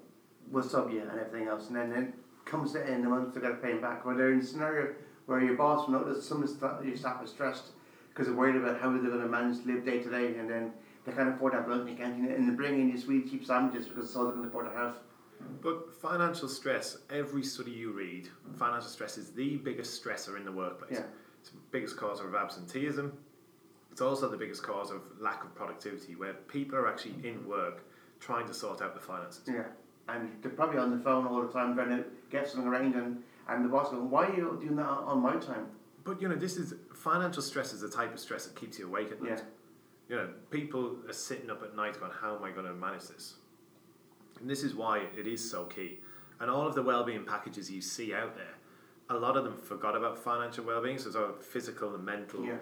we'll 0.50 0.64
sub 0.64 0.92
you 0.92 1.02
and 1.02 1.12
everything 1.12 1.48
else, 1.48 1.68
and 1.68 1.76
then 1.76 1.90
then 1.90 2.14
comes 2.46 2.74
the 2.74 2.84
end 2.84 2.98
of 2.98 3.04
the 3.04 3.10
month 3.10 3.34
they 3.34 3.42
got 3.42 3.50
to 3.50 3.56
pay 3.56 3.72
him 3.72 3.82
back. 3.82 4.06
Or 4.06 4.16
they're 4.16 4.32
in 4.32 4.40
a 4.40 4.44
scenario 4.44 4.94
where 5.26 5.42
your 5.42 5.56
boss 5.56 5.88
will 5.88 6.00
notice 6.00 6.26
some 6.26 6.44
of 6.44 6.86
your 6.86 6.98
staff 6.98 7.22
are 7.22 7.28
stressed 7.28 7.70
because 8.10 8.28
they're 8.28 8.36
worried 8.36 8.56
about 8.56 8.80
how 8.80 8.92
they're 8.92 9.02
going 9.02 9.22
to 9.22 9.28
manage 9.28 9.62
to 9.64 9.68
live 9.72 9.86
day 9.86 10.00
to 10.00 10.10
day, 10.10 10.38
and 10.38 10.50
then 10.50 10.74
they 11.06 11.12
can't 11.12 11.30
afford 11.30 11.54
that 11.54 11.66
blood 11.66 11.82
in 11.82 11.86
the 11.86 11.94
canteen, 11.94 12.32
and 12.32 12.50
they 12.50 12.54
bring 12.54 12.80
in 12.80 12.92
these 12.92 13.04
sweet 13.06 13.30
cheap 13.30 13.46
sandwiches 13.46 13.88
because 13.88 14.06
it's 14.06 14.16
all 14.16 14.26
they 14.26 14.32
can 14.32 14.46
afford 14.46 14.66
to 14.66 14.78
have. 14.78 14.98
But 15.62 15.94
financial 16.02 16.48
stress, 16.48 16.98
every 17.10 17.44
study 17.44 17.72
you 17.72 17.92
read, 17.92 18.30
financial 18.58 18.90
stress 18.90 19.18
is 19.18 19.32
the 19.32 19.58
biggest 19.58 20.04
stressor 20.04 20.38
in 20.38 20.46
the 20.46 20.52
workplace. 20.52 20.92
Yeah. 20.92 21.06
It's 21.40 21.50
the 21.50 21.58
biggest 21.72 21.98
cause 21.98 22.20
of 22.20 22.36
absenteeism. 22.36 23.18
It's 23.92 24.02
also 24.02 24.30
the 24.30 24.38
biggest 24.38 24.62
cause 24.62 24.92
of 24.92 25.02
lack 25.20 25.44
of 25.44 25.56
productivity, 25.56 26.16
where 26.16 26.34
people 26.34 26.78
are 26.78 26.88
actually 26.88 27.16
in 27.28 27.48
work 27.48 27.84
trying 28.20 28.46
to 28.48 28.54
sort 28.54 28.82
out 28.82 28.94
the 28.94 29.02
finances. 29.02 29.42
Yeah, 29.48 29.64
and 30.14 30.30
they're 30.42 30.52
probably 30.52 30.78
on 30.78 30.92
the 30.92 31.04
phone 31.04 31.28
all 31.28 31.42
the 31.42 31.52
time 31.52 31.74
trying 31.76 31.90
to 31.90 32.04
get 32.30 32.48
something 32.48 32.68
arranged, 32.68 32.98
and, 32.98 33.24
and 33.48 33.66
the 33.66 33.70
boss 33.70 33.90
going, 33.92 34.10
"Why 34.10 34.28
are 34.28 34.36
you 34.36 34.58
doing 34.62 34.76
that 34.76 34.88
on 34.88 35.22
my 35.22 35.36
time?" 35.38 35.68
But 36.04 36.22
you 36.22 36.28
know, 36.28 36.36
this 36.36 36.58
is 36.58 36.74
financial 36.94 37.42
stress 37.42 37.74
is 37.74 37.82
the 37.82 37.90
type 37.90 38.14
of 38.14 38.20
stress 38.20 38.46
that 38.46 38.56
keeps 38.56 38.80
you 38.80 38.88
awake 38.88 39.12
at 39.12 39.22
night. 39.22 39.40
Yeah. 39.40 39.44
You 40.10 40.16
know, 40.18 40.30
people 40.50 40.98
are 41.08 41.14
sitting 41.14 41.50
up 41.50 41.64
at 41.64 41.76
night 41.76 42.00
going, 42.00 42.12
"How 42.12 42.36
am 42.36 42.44
I 42.44 42.52
going 42.52 42.66
to 42.66 42.74
manage 42.74 43.08
this?" 43.08 43.36
And 44.40 44.50
this 44.50 44.64
is 44.64 44.74
why 44.74 45.04
it 45.18 45.28
is 45.28 45.50
so 45.50 45.66
key. 45.66 46.00
And 46.40 46.50
all 46.50 46.68
of 46.68 46.74
the 46.74 46.82
well-being 46.82 47.24
packages 47.24 47.70
you 47.70 47.82
see 47.82 48.14
out 48.14 48.36
there, 48.36 48.56
a 49.10 49.14
lot 49.14 49.38
of 49.38 49.44
them 49.44 49.56
forgot 49.56 49.96
about 49.96 50.18
financial 50.18 50.66
well-being, 50.66 50.98
so 50.98 51.08
it's 51.08 51.16
all 51.16 51.34
physical 51.34 51.94
and 51.94 52.04
mental. 52.04 52.44
Yeah. 52.44 52.58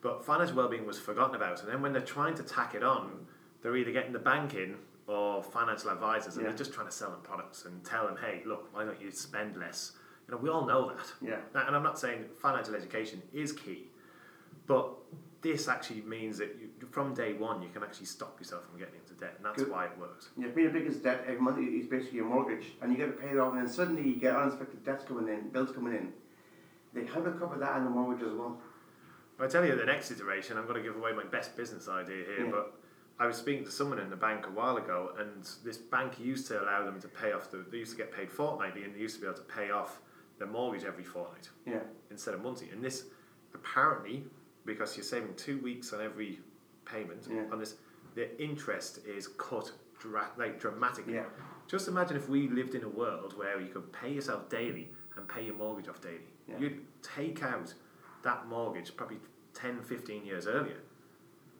But 0.00 0.24
financial 0.24 0.56
well-being 0.56 0.86
was 0.86 1.00
forgotten 1.00 1.34
about, 1.34 1.60
and 1.60 1.68
then 1.68 1.82
when 1.82 1.92
they're 1.92 2.02
trying 2.02 2.36
to 2.36 2.44
tack 2.44 2.76
it 2.76 2.84
on, 2.84 3.26
they're 3.60 3.76
either 3.76 3.90
getting 3.90 4.12
the 4.12 4.20
bank 4.20 4.54
in 4.54 4.76
or 5.08 5.42
financial 5.42 5.90
advisors, 5.90 6.34
and 6.36 6.44
Yeah. 6.44 6.50
they're 6.50 6.58
just 6.58 6.72
trying 6.74 6.86
to 6.86 6.92
sell 6.92 7.10
them 7.10 7.20
products 7.22 7.64
and 7.64 7.82
tell 7.84 8.06
them, 8.06 8.16
"Hey, 8.18 8.42
look, 8.44 8.72
why 8.74 8.84
don't 8.84 9.00
you 9.00 9.10
spend 9.10 9.56
less?" 9.56 9.96
You 10.28 10.32
know, 10.34 10.38
we 10.40 10.50
all 10.50 10.66
know 10.66 10.90
that. 10.94 11.12
Yeah. 11.22 11.40
And 11.54 11.74
I'm 11.74 11.82
not 11.82 11.98
saying 11.98 12.28
financial 12.36 12.74
education 12.76 13.22
is 13.32 13.52
key, 13.52 13.90
but 14.66 14.94
this 15.40 15.66
actually 15.68 16.02
means 16.02 16.36
that 16.38 16.54
you, 16.56 16.68
from 16.90 17.14
day 17.14 17.32
one 17.32 17.62
you 17.62 17.70
can 17.70 17.82
actually 17.82 18.04
stop 18.06 18.38
yourself 18.38 18.66
from 18.68 18.78
getting 18.78 18.96
into 18.96 19.14
debt, 19.14 19.34
and 19.36 19.46
that's 19.46 19.62
Good. 19.62 19.70
why 19.72 19.86
it 19.86 19.96
works. 19.96 20.28
Yeah, 20.36 20.48
being 20.48 20.66
the 20.70 20.78
biggest 20.78 21.02
debt 21.02 21.22
every 21.26 21.40
month 21.40 21.58
is 21.58 21.86
basically 21.86 22.18
your 22.18 22.26
mortgage, 22.26 22.76
and 22.82 22.92
you 22.92 22.98
got 22.98 23.06
to 23.06 23.18
pay 23.22 23.30
it 23.30 23.38
off, 23.38 23.52
and 23.54 23.62
then 23.62 23.68
suddenly 23.68 24.02
you 24.06 24.16
get 24.16 24.36
unexpected 24.36 24.84
debts 24.84 25.04
coming 25.04 25.28
in, 25.28 25.48
bills 25.48 25.72
coming 25.72 25.94
in. 25.94 26.12
They 26.92 27.04
have 27.06 27.24
to 27.24 27.32
cover 27.32 27.56
that 27.58 27.76
and 27.76 27.86
the 27.86 27.90
mortgage 27.90 28.26
as 28.26 28.34
well. 28.34 28.60
I 29.40 29.46
tell 29.46 29.64
you, 29.64 29.74
the 29.76 29.86
next 29.86 30.10
iteration, 30.10 30.58
I'm 30.58 30.64
going 30.66 30.76
to 30.76 30.82
give 30.82 30.96
away 30.96 31.12
my 31.14 31.22
best 31.24 31.56
business 31.56 31.88
idea 31.88 32.24
here, 32.26 32.44
Yeah. 32.46 32.50
but 32.50 32.77
I 33.20 33.26
was 33.26 33.36
speaking 33.36 33.64
to 33.64 33.70
someone 33.70 33.98
in 33.98 34.10
the 34.10 34.16
bank 34.16 34.46
a 34.46 34.50
while 34.50 34.76
ago, 34.76 35.10
and 35.18 35.44
this 35.64 35.76
bank 35.76 36.20
used 36.20 36.46
to 36.48 36.62
allow 36.62 36.84
them 36.84 37.00
to 37.00 37.08
pay 37.08 37.32
off 37.32 37.50
the. 37.50 37.64
They 37.70 37.78
used 37.78 37.92
to 37.92 37.96
get 37.96 38.12
paid 38.12 38.30
fortnightly, 38.30 38.84
and 38.84 38.94
they 38.94 39.00
used 39.00 39.16
to 39.16 39.20
be 39.20 39.26
able 39.26 39.38
to 39.38 39.42
pay 39.44 39.70
off 39.70 40.00
their 40.38 40.46
mortgage 40.46 40.84
every 40.84 41.02
fortnight 41.02 41.48
Yeah. 41.66 41.80
instead 42.10 42.34
of 42.34 42.42
monthly. 42.42 42.70
And 42.70 42.82
this, 42.82 43.06
apparently, 43.54 44.24
because 44.64 44.96
you're 44.96 45.02
saving 45.04 45.34
two 45.34 45.58
weeks 45.58 45.92
on 45.92 46.00
every 46.00 46.40
payment 46.84 47.26
Yeah. 47.28 47.46
on 47.50 47.58
this, 47.58 47.76
the 48.14 48.40
interest 48.40 49.04
is 49.04 49.26
cut 49.26 49.72
dra- 49.98 50.30
like 50.36 50.60
dramatically. 50.60 51.14
Yeah. 51.14 51.26
Just 51.66 51.88
imagine 51.88 52.16
if 52.16 52.28
we 52.28 52.48
lived 52.48 52.76
in 52.76 52.84
a 52.84 52.88
world 52.88 53.36
where 53.36 53.60
you 53.60 53.72
could 53.72 53.92
pay 53.92 54.12
yourself 54.12 54.48
daily 54.48 54.92
and 55.16 55.26
pay 55.28 55.44
your 55.44 55.54
mortgage 55.56 55.88
off 55.88 56.00
daily. 56.00 56.28
Yeah. 56.46 56.58
You'd 56.58 56.86
take 57.02 57.42
out 57.42 57.74
that 58.22 58.46
mortgage 58.46 58.96
probably 58.96 59.18
10, 59.54 59.82
15 59.82 60.24
years 60.24 60.46
earlier. 60.46 60.78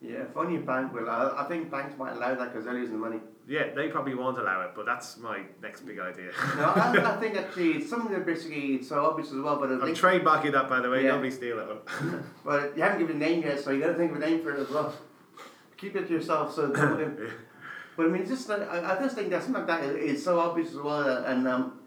Yeah, 0.01 0.23
if 0.29 0.37
only 0.37 0.55
a 0.55 0.59
bank 0.61 0.93
will. 0.93 1.09
I, 1.09 1.43
I 1.43 1.43
think 1.49 1.69
banks 1.69 1.97
might 1.97 2.13
allow 2.13 2.33
that 2.33 2.51
because 2.53 2.65
they're 2.65 2.73
losing 2.73 2.99
money. 2.99 3.19
Yeah, 3.47 3.73
they 3.75 3.89
probably 3.89 4.15
won't 4.15 4.37
allow 4.37 4.61
it, 4.61 4.71
but 4.75 4.85
that's 4.85 5.17
my 5.17 5.41
next 5.61 5.81
big 5.81 5.99
idea. 5.99 6.31
No, 6.55 6.63
I, 6.65 7.15
I 7.15 7.17
think 7.19 7.35
actually 7.35 7.71
it's 7.71 7.89
something 7.89 8.11
that 8.13 8.25
basically 8.25 8.75
it's 8.75 8.87
so 8.87 9.03
obvious 9.05 9.29
as 9.29 9.39
well. 9.41 9.57
But 9.59 9.71
I 9.71 9.73
I'm 9.73 9.81
think, 9.81 9.97
trademarking 9.97 10.53
that, 10.53 10.69
by 10.69 10.79
the 10.79 10.89
way. 10.89 11.03
Yeah. 11.03 11.11
Nobody 11.11 11.31
steal 11.31 11.57
one. 11.57 12.21
but 12.45 12.73
you 12.77 12.83
haven't 12.83 12.99
given 12.99 13.17
a 13.17 13.19
name 13.19 13.41
yet, 13.43 13.59
so 13.59 13.71
you 13.71 13.81
got 13.81 13.87
to 13.87 13.93
think 13.95 14.11
of 14.11 14.17
a 14.17 14.19
name 14.25 14.41
for 14.41 14.55
it 14.55 14.59
as 14.59 14.69
well. 14.69 14.93
Keep 15.77 15.95
it 15.97 16.07
to 16.07 16.13
yourself. 16.13 16.53
So, 16.53 16.71
Yeah. 17.19 17.29
but 17.97 18.05
I 18.05 18.09
mean, 18.09 18.25
just 18.25 18.47
like, 18.47 18.61
I, 18.69 18.95
I 18.95 18.99
just 19.01 19.15
think 19.15 19.29
that 19.31 19.43
something 19.43 19.65
like 19.65 19.81
that 19.81 19.83
is, 19.95 20.23
so 20.23 20.39
obvious 20.39 20.69
as 20.69 20.77
well, 20.77 21.25
and 21.25 21.45
um, 21.47 21.79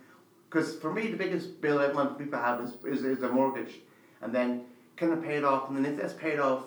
because 0.50 0.76
for 0.76 0.92
me 0.92 1.10
the 1.10 1.16
biggest 1.16 1.62
bill 1.62 1.78
that 1.78 1.94
most 1.94 2.18
people 2.18 2.38
have 2.38 2.60
is 2.60 2.74
is, 2.84 3.04
is 3.04 3.18
their 3.20 3.32
mortgage, 3.32 3.76
and 4.20 4.34
then 4.34 4.64
can 4.96 5.08
they 5.18 5.26
pay 5.26 5.36
it 5.36 5.44
off, 5.44 5.70
and 5.70 5.76
then 5.78 5.86
if 5.86 5.98
that's 5.98 6.12
paid 6.12 6.38
off. 6.38 6.64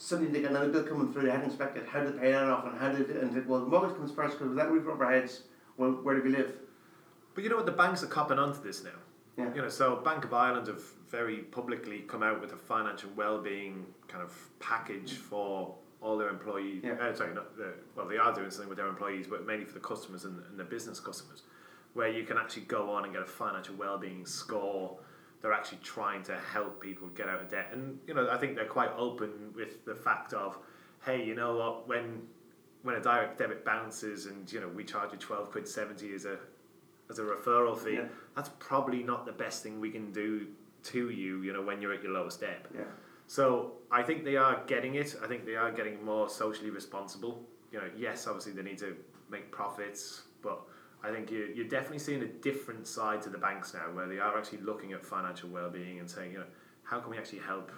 Suddenly 0.00 0.32
they 0.32 0.40
get 0.40 0.50
another 0.50 0.70
bill 0.70 0.84
coming 0.84 1.12
through 1.12 1.24
they 1.24 1.30
hadn't 1.30 1.48
expected. 1.48 1.86
How 1.86 2.02
did 2.02 2.14
they 2.16 2.20
pay 2.20 2.32
that 2.32 2.44
off, 2.44 2.64
and 2.64 2.78
how 2.78 2.88
did 2.90 3.10
and 3.10 3.34
they- 3.34 3.40
well, 3.40 3.60
the 3.60 3.66
mortgage 3.66 3.96
comes 3.98 4.10
first 4.10 4.38
because 4.38 4.48
without 4.48 4.70
roof 4.70 4.86
over 4.88 5.04
our 5.04 5.12
heads, 5.12 5.42
well, 5.76 5.90
where 5.92 6.16
do 6.16 6.22
we 6.22 6.30
live? 6.30 6.54
But 7.34 7.44
you 7.44 7.50
know 7.50 7.56
what? 7.56 7.66
The 7.66 7.72
banks 7.72 8.02
are 8.02 8.06
copping 8.06 8.38
onto 8.38 8.62
this 8.62 8.82
now. 8.82 8.98
Yeah. 9.36 9.54
You 9.54 9.60
know, 9.60 9.68
so 9.68 9.96
Bank 9.96 10.24
of 10.24 10.32
Ireland 10.32 10.68
have 10.68 10.82
very 11.10 11.38
publicly 11.38 11.98
come 12.08 12.22
out 12.22 12.40
with 12.40 12.52
a 12.54 12.56
financial 12.56 13.10
well-being 13.14 13.84
kind 14.08 14.24
of 14.24 14.32
package 14.58 15.12
for 15.18 15.74
all 16.00 16.16
their 16.16 16.30
employees. 16.30 16.80
Yeah. 16.82 16.92
Uh, 16.94 17.14
sorry, 17.14 17.34
not 17.34 17.54
the, 17.58 17.74
well, 17.94 18.08
they 18.08 18.16
are 18.16 18.32
doing 18.34 18.50
something 18.50 18.70
with 18.70 18.78
their 18.78 18.88
employees, 18.88 19.26
but 19.26 19.46
mainly 19.46 19.66
for 19.66 19.74
the 19.74 19.80
customers 19.80 20.24
and, 20.24 20.42
and 20.48 20.58
the 20.58 20.64
business 20.64 20.98
customers, 20.98 21.42
where 21.92 22.08
you 22.08 22.24
can 22.24 22.38
actually 22.38 22.62
go 22.62 22.90
on 22.90 23.04
and 23.04 23.12
get 23.12 23.22
a 23.22 23.26
financial 23.26 23.74
well-being 23.74 24.24
score. 24.24 24.98
They're 25.40 25.52
actually 25.52 25.78
trying 25.82 26.22
to 26.24 26.36
help 26.36 26.80
people 26.80 27.08
get 27.08 27.28
out 27.28 27.40
of 27.40 27.48
debt, 27.50 27.68
and 27.72 27.98
you 28.06 28.14
know, 28.14 28.28
I 28.30 28.36
think 28.36 28.56
they're 28.56 28.66
quite 28.66 28.90
open 28.96 29.52
with 29.54 29.84
the 29.86 29.94
fact 29.94 30.32
of, 30.34 30.58
hey, 31.04 31.24
you 31.24 31.34
know 31.34 31.56
what, 31.56 31.88
when 31.88 32.22
when 32.82 32.96
a 32.96 33.00
direct 33.00 33.38
debit 33.38 33.64
bounces 33.64 34.26
and 34.26 34.50
you 34.52 34.60
know 34.60 34.68
we 34.68 34.84
charge 34.84 35.12
you 35.12 35.18
twelve 35.18 35.50
quid 35.50 35.66
seventy 35.66 36.14
as 36.14 36.24
a 36.26 36.38
as 37.08 37.18
a 37.18 37.22
referral 37.22 37.76
fee, 37.76 37.94
Yeah. 37.94 38.04
that's 38.36 38.50
probably 38.58 39.02
not 39.02 39.26
the 39.26 39.32
best 39.32 39.62
thing 39.62 39.80
we 39.80 39.90
can 39.90 40.12
do 40.12 40.46
to 40.84 41.10
you, 41.10 41.42
you 41.42 41.52
know, 41.52 41.60
when 41.62 41.82
you're 41.82 41.92
at 41.92 42.02
your 42.02 42.12
lowest 42.12 42.42
ebb. 42.42 42.68
Yeah. 42.74 42.84
So 43.26 43.72
I 43.90 44.02
think 44.02 44.24
they 44.24 44.36
are 44.36 44.62
getting 44.66 44.94
it. 44.94 45.16
I 45.22 45.26
think 45.26 45.44
they 45.44 45.56
are 45.56 45.72
getting 45.72 46.04
more 46.04 46.28
socially 46.28 46.70
responsible. 46.70 47.42
You 47.72 47.78
know, 47.80 47.90
yes, 47.96 48.26
obviously 48.26 48.52
they 48.52 48.62
need 48.62 48.78
to 48.78 48.94
make 49.30 49.50
profits, 49.50 50.22
but 50.42 50.60
I 51.02 51.10
think 51.10 51.30
you, 51.30 51.50
you're 51.54 51.68
definitely 51.68 51.98
seeing 51.98 52.22
a 52.22 52.26
different 52.26 52.86
side 52.86 53.22
to 53.22 53.30
the 53.30 53.38
banks 53.38 53.72
now, 53.74 53.90
where 53.92 54.06
they 54.06 54.18
are 54.18 54.36
actually 54.36 54.58
looking 54.60 54.92
at 54.92 55.04
financial 55.04 55.48
well-being 55.48 55.98
and 55.98 56.10
saying, 56.10 56.32
you 56.32 56.38
know, 56.38 56.44
how 56.82 57.00
can 57.00 57.10
we 57.10 57.18
actually 57.18 57.38
help 57.38 57.70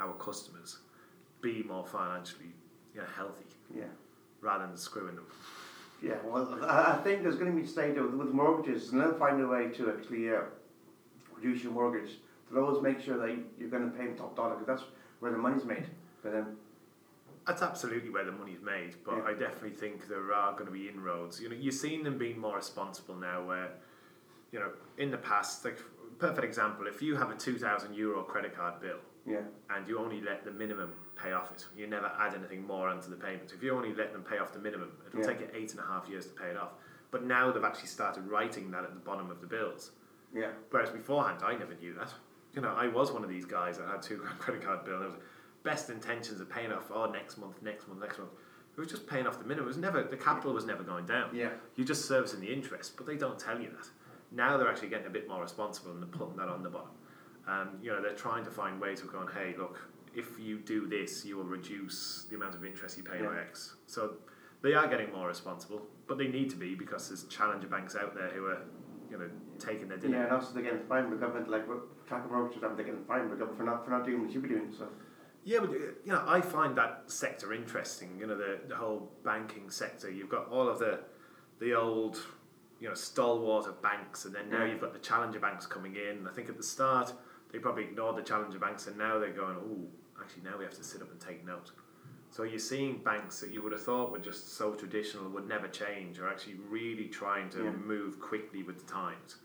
our 0.00 0.12
customers 0.14 0.78
be 1.40 1.62
more 1.64 1.84
financially, 1.86 2.52
you 2.94 3.00
know, 3.00 3.06
healthy, 3.16 3.44
Yeah. 3.76 3.84
rather 4.40 4.66
than 4.66 4.76
screwing 4.76 5.16
them. 5.16 5.26
Yeah, 6.00 6.16
well, 6.24 6.58
I 6.62 6.98
think 7.04 7.22
there's 7.22 7.36
going 7.36 7.50
to 7.52 7.56
be 7.56 7.64
a 7.64 7.68
stage 7.68 7.96
with, 7.96 8.12
with 8.14 8.28
mortgages, 8.28 8.90
and 8.92 9.00
they'll 9.00 9.14
find 9.14 9.40
a 9.40 9.46
way 9.46 9.68
to 9.70 9.90
actually 9.90 10.30
uh, 10.30 10.40
reduce 11.36 11.62
your 11.62 11.72
mortgage. 11.72 12.18
They'll 12.50 12.64
always 12.64 12.82
make 12.82 13.00
sure 13.00 13.18
that 13.18 13.36
you're 13.58 13.68
going 13.68 13.90
to 13.90 13.96
pay 13.96 14.06
them 14.06 14.16
top 14.16 14.36
dollar, 14.36 14.54
because 14.56 14.66
that's 14.66 14.90
where 15.20 15.32
the 15.32 15.38
money's 15.38 15.64
made 15.64 15.86
for 16.20 16.30
them. 16.30 16.56
That's 17.46 17.62
absolutely 17.62 18.10
where 18.10 18.24
the 18.24 18.32
money's 18.32 18.60
made, 18.62 18.96
but 19.04 19.16
Yeah. 19.16 19.24
I 19.24 19.34
definitely 19.34 19.70
think 19.76 20.06
there 20.08 20.32
are 20.32 20.52
going 20.52 20.66
to 20.66 20.70
be 20.72 20.88
inroads. 20.88 21.40
You 21.40 21.48
know, 21.48 21.56
you're 21.56 21.72
seeing 21.72 22.02
them 22.04 22.16
being 22.18 22.38
more 22.38 22.56
responsible 22.56 23.16
now. 23.16 23.42
Where, 23.44 23.70
you 24.52 24.60
know, 24.60 24.70
in 24.98 25.10
the 25.10 25.18
past, 25.18 25.64
like 25.64 25.78
perfect 26.18 26.44
example, 26.44 26.86
if 26.86 27.02
you 27.02 27.16
have 27.16 27.30
a 27.30 27.34
two 27.34 27.58
thousand 27.58 27.94
euro 27.94 28.22
credit 28.22 28.54
card 28.54 28.80
bill 28.80 28.98
Yeah, 29.26 29.40
and 29.70 29.88
you 29.88 29.98
only 29.98 30.20
let 30.20 30.44
the 30.44 30.52
minimum 30.52 30.92
pay 31.16 31.32
off 31.32 31.50
it, 31.50 31.66
you 31.76 31.86
never 31.88 32.12
add 32.18 32.34
anything 32.34 32.64
more 32.66 32.88
onto 32.88 33.10
the 33.10 33.16
payment. 33.16 33.52
If 33.52 33.62
you 33.62 33.72
only 33.74 33.92
let 33.94 34.12
them 34.12 34.22
pay 34.22 34.38
off 34.38 34.52
the 34.52 34.58
minimum, 34.60 34.92
it'll 35.06 35.20
Yeah. 35.20 35.26
take 35.26 35.40
you 35.40 35.48
eight 35.52 35.72
and 35.72 35.80
a 35.80 35.84
half 35.86 36.08
years 36.08 36.26
to 36.26 36.34
pay 36.34 36.48
it 36.50 36.56
off. 36.56 36.72
But 37.10 37.24
now 37.24 37.50
they've 37.50 37.64
actually 37.64 37.88
started 37.88 38.26
writing 38.28 38.70
that 38.70 38.84
at 38.84 38.94
the 38.94 39.00
bottom 39.00 39.30
of 39.30 39.40
the 39.40 39.46
bills. 39.46 39.90
yeah, 40.34 40.52
Whereas 40.70 40.88
beforehand, 40.90 41.40
I 41.44 41.54
never 41.56 41.74
knew 41.74 41.92
that. 41.94 42.12
You 42.54 42.62
know, 42.62 42.72
I 42.74 42.86
was 42.88 43.12
one 43.12 43.22
of 43.24 43.28
these 43.28 43.44
guys 43.44 43.76
that 43.78 43.86
had 43.88 44.00
two 44.00 44.16
grand 44.16 44.38
credit 44.44 44.62
card 44.62 44.84
bill. 44.84 44.96
And 44.96 45.04
it 45.04 45.10
was 45.10 45.16
best 45.62 45.90
intentions 45.90 46.40
of 46.40 46.50
paying 46.50 46.72
off. 46.72 46.90
Oh, 46.92 47.06
next 47.10 47.38
month, 47.38 47.62
next 47.62 47.88
month, 47.88 48.00
next 48.00 48.18
month. 48.18 48.30
It 48.76 48.80
was 48.80 48.88
just 48.88 49.06
paying 49.06 49.26
off 49.26 49.38
the 49.38 49.44
minimum. 49.44 49.64
It 49.64 49.68
was 49.68 49.76
never 49.76 50.02
the 50.02 50.16
capital 50.16 50.52
was 50.54 50.64
never 50.64 50.82
going 50.82 51.06
down. 51.06 51.34
yeah, 51.34 51.50
You're 51.76 51.86
just 51.86 52.06
servicing 52.06 52.40
the 52.40 52.52
interest, 52.52 52.96
but 52.96 53.06
they 53.06 53.16
don't 53.16 53.38
tell 53.38 53.60
you 53.60 53.68
that. 53.70 53.88
Now 54.30 54.56
they're 54.56 54.68
actually 54.68 54.88
getting 54.88 55.06
a 55.06 55.10
bit 55.10 55.28
more 55.28 55.42
responsible 55.42 55.90
and 55.92 56.00
they're 56.02 56.08
putting 56.08 56.36
that 56.36 56.48
on 56.48 56.62
the 56.62 56.70
bottom. 56.70 56.88
Um, 57.46 57.68
you 57.82 57.90
know, 57.90 58.00
they're 58.00 58.14
trying 58.14 58.44
to 58.44 58.50
find 58.50 58.80
ways 58.80 59.02
of 59.02 59.12
going, 59.12 59.28
hey, 59.28 59.54
look, 59.58 59.78
if 60.14 60.38
you 60.38 60.58
do 60.58 60.86
this, 60.86 61.24
you 61.24 61.36
will 61.36 61.44
reduce 61.44 62.26
the 62.30 62.36
amount 62.36 62.54
of 62.54 62.64
interest 62.64 62.96
you 62.96 63.02
pay 63.04 63.20
by 63.20 63.38
X. 63.40 63.74
So 63.86 64.14
they 64.62 64.72
are 64.74 64.86
getting 64.86 65.12
more 65.12 65.28
responsible, 65.28 65.82
but 66.06 66.16
they 66.16 66.28
need 66.28 66.48
to 66.50 66.56
be 66.56 66.74
because 66.74 67.08
there's 67.08 67.24
challenger 67.24 67.66
banks 67.66 67.94
out 67.94 68.14
there 68.14 68.28
who 68.28 68.46
are, 68.46 68.62
you 69.10 69.18
know, 69.18 69.28
taking 69.58 69.88
their 69.88 69.98
dinner. 69.98 70.16
yeah. 70.18 70.24
And 70.24 70.32
also 70.32 70.54
they're 70.54 70.62
getting 70.62 70.86
fined 70.88 71.08
by 71.10 71.16
the 71.16 71.20
government, 71.20 71.50
like 71.50 71.66
tracker 72.06 72.28
mortgages, 72.28 72.62
they're 72.62 72.74
getting 72.76 73.04
fined 73.04 73.28
by 73.28 73.34
the 73.34 73.44
government 73.44 73.58
for 73.58 73.64
not 73.64 73.84
for 73.84 73.90
not 73.90 74.04
doing 74.06 74.20
what 74.20 74.28
you 74.28 74.34
should 74.34 74.42
be 74.42 74.48
doing. 74.48 74.72
So 74.76 74.86
Yeah, 75.44 75.58
but 75.60 75.70
you 75.72 75.94
know, 76.06 76.22
I 76.26 76.40
find 76.40 76.76
that 76.76 77.04
sector 77.06 77.52
interesting. 77.52 78.16
You 78.18 78.26
know, 78.26 78.36
the 78.36 78.60
the 78.68 78.76
whole 78.76 79.10
banking 79.24 79.70
sector. 79.70 80.10
You've 80.10 80.28
got 80.28 80.48
all 80.48 80.68
of 80.68 80.78
the 80.78 81.00
the 81.58 81.74
old, 81.74 82.18
you 82.80 82.88
know, 82.88 82.94
stalwart 82.94 83.66
of 83.66 83.82
banks, 83.82 84.24
and 84.24 84.34
then 84.34 84.48
now 84.50 84.64
you've 84.64 84.80
got 84.80 84.92
the 84.92 84.98
challenger 84.98 85.40
banks 85.40 85.66
coming 85.66 85.96
in. 85.96 86.26
I 86.26 86.32
think 86.32 86.48
at 86.48 86.56
the 86.56 86.62
start 86.62 87.12
they 87.52 87.58
probably 87.58 87.84
ignored 87.84 88.16
the 88.16 88.22
challenger 88.22 88.58
banks, 88.58 88.86
and 88.86 88.96
now 88.96 89.18
they're 89.18 89.32
going, 89.32 89.56
oh, 89.56 89.86
actually 90.20 90.42
now 90.42 90.56
we 90.56 90.64
have 90.64 90.74
to 90.74 90.84
sit 90.84 91.02
up 91.02 91.10
and 91.10 91.20
take 91.20 91.44
note. 91.44 91.72
So 92.30 92.44
you're 92.44 92.58
seeing 92.58 93.02
banks 93.04 93.40
that 93.40 93.50
you 93.52 93.62
would 93.62 93.72
have 93.72 93.82
thought 93.82 94.10
were 94.10 94.18
just 94.18 94.54
so 94.56 94.72
traditional, 94.72 95.28
would 95.28 95.46
never 95.46 95.68
change, 95.68 96.18
are 96.18 96.28
actually 96.30 96.54
really 96.70 97.08
trying 97.08 97.50
to 97.50 97.64
Yeah. 97.64 97.72
move 97.72 98.18
quickly 98.20 98.62
with 98.62 98.78
the 98.86 98.90
times 98.90 99.36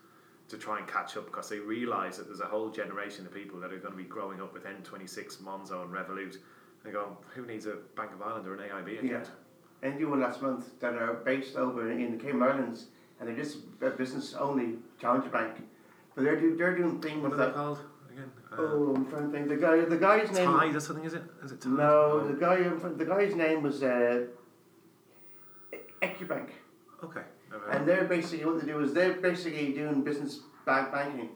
to 0.50 0.58
try 0.58 0.80
and 0.80 0.88
catch 0.88 1.18
up 1.18 1.26
because 1.26 1.50
they 1.50 1.60
realise 1.60 2.18
that 2.18 2.28
there's 2.28 2.40
a 2.40 2.46
whole 2.46 2.70
generation 2.70 3.26
of 3.26 3.34
people 3.34 3.60
that 3.60 3.74
are 3.74 3.78
going 3.78 3.92
to 3.92 3.98
be 3.98 4.04
growing 4.06 4.42
up 4.42 4.54
with 4.54 4.64
N26, 4.66 5.38
Monzo, 5.42 5.82
and 5.84 5.92
Revolut. 5.94 6.38
And 6.84 6.94
go, 6.94 7.18
who 7.36 7.46
needs 7.46 7.66
a 7.66 7.76
Bank 7.96 8.12
of 8.14 8.22
Ireland 8.22 8.48
or 8.48 8.56
an 8.56 8.62
AIB 8.70 9.00
account? 9.00 9.12
yeah, 9.84 9.88
and 9.90 10.00
you 10.00 10.10
one 10.10 10.22
last 10.22 10.42
month 10.42 10.80
that 10.80 10.94
are 10.94 11.16
based 11.16 11.58
over 11.58 11.92
in 11.92 12.18
the 12.18 12.24
Cayman 12.24 12.44
Islands, 12.44 12.86
and 13.20 13.28
they're 13.28 13.36
just 13.36 13.58
a 13.82 13.90
business 13.90 14.34
only 14.36 14.76
challenger 15.02 15.30
bank, 15.30 15.58
but 16.16 16.24
they're 16.24 16.40
do, 16.40 16.56
they're 16.56 16.76
doing 16.78 17.02
things 17.02 17.22
What 17.22 17.34
are 17.34 17.38
they 17.38 17.46
that. 17.46 17.56
called 17.56 17.80
again? 18.12 18.32
Uh, 18.54 18.56
Oh, 18.60 18.94
I'm 18.96 19.06
trying 19.10 19.26
to 19.26 19.32
think. 19.38 19.50
The 19.50 19.58
guy, 19.58 19.82
the 19.82 19.98
guy's 19.98 20.32
name. 20.32 20.46
Tide 20.46 20.76
or 20.76 20.80
something, 20.80 21.04
is 21.04 21.14
it? 21.14 21.24
Is 21.44 21.52
it 21.52 21.60
Tide? 21.60 21.74
No, 21.74 22.22
Oh, 22.24 22.28
the 22.28 22.34
guy, 22.40 22.58
the 22.64 23.06
guy's 23.06 23.36
name 23.36 23.64
was 23.64 23.84
uh, 23.84 24.26
Equibank, 26.02 26.50
Okay. 27.04 27.22
And 27.72 27.88
they're 27.88 28.06
basically 28.06 28.46
what 28.46 28.60
they 28.60 28.68
do 28.68 28.80
is 28.82 28.94
they're 28.94 29.14
basically 29.14 29.74
doing 29.74 30.04
business 30.04 30.40
bank 30.66 30.92
banking, 30.92 31.30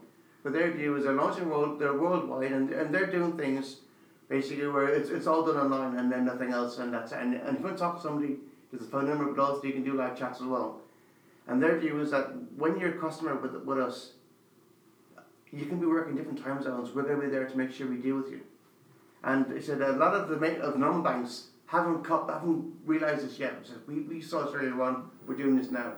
but 0.44 0.54
their 0.54 0.72
view 0.72 0.96
is 0.96 1.04
they're 1.04 1.14
launching 1.14 1.50
world, 1.50 1.80
they're 1.80 1.98
worldwide, 1.98 2.52
and, 2.52 2.70
and 2.72 2.94
they're 2.94 3.12
doing 3.12 3.38
things 3.38 3.78
basically 4.30 4.68
where 4.68 4.88
it's, 4.88 5.10
it's 5.10 5.28
all 5.28 5.46
done 5.46 5.58
online 5.58 5.98
and 5.98 6.12
then 6.12 6.26
nothing 6.26 6.52
else, 6.52 6.78
and 6.80 6.94
that's 6.94 7.12
and, 7.12 7.34
and 7.34 7.56
if 7.56 7.60
you 7.60 7.66
want 7.66 7.78
to 7.78 7.84
talk 7.84 7.96
to 7.98 8.02
somebody, 8.02 8.38
there's 8.72 8.84
a 8.84 8.90
phone 8.90 9.08
number, 9.08 9.26
but 9.32 9.42
also 9.42 9.64
you 9.64 9.74
can 9.74 9.84
do 9.84 9.94
live 9.94 10.18
chats 10.18 10.40
as 10.40 10.48
well, 10.48 10.82
and 11.48 11.62
their 11.62 11.78
view 11.78 12.00
is 12.00 12.12
that 12.12 12.28
when 12.58 12.80
you're 12.80 12.98
a 12.98 13.00
customer 13.00 13.36
with 13.36 13.56
with 13.64 13.80
us, 13.80 14.12
you 15.52 15.66
can 15.66 15.80
be 15.80 15.86
working 15.86 16.16
different 16.16 16.44
time 16.44 16.64
zones. 16.64 16.96
We're 16.96 17.04
going 17.04 17.20
to 17.20 17.26
be 17.28 17.32
there 17.32 17.46
to 17.46 17.58
make 17.58 17.72
sure 17.72 17.88
we 17.88 17.98
deal 17.98 18.16
with 18.16 18.32
you. 18.32 18.42
And 19.24 19.46
they 19.48 19.62
said 19.62 19.82
a 19.82 19.92
lot 19.94 20.16
of 20.16 20.30
the 20.30 20.62
of 20.62 20.78
non 20.78 21.04
banks 21.04 21.48
haven't 21.72 22.04
co- 22.04 22.28
haven't 22.28 22.74
realised 22.86 23.26
this 23.26 23.40
yet. 23.40 23.54
Said 23.64 23.78
we, 23.88 24.02
we 24.02 24.22
saw 24.22 24.44
this 24.44 24.54
earlier 24.54 24.82
on. 24.82 25.10
We're 25.26 25.36
doing 25.36 25.56
this 25.56 25.72
now. 25.72 25.94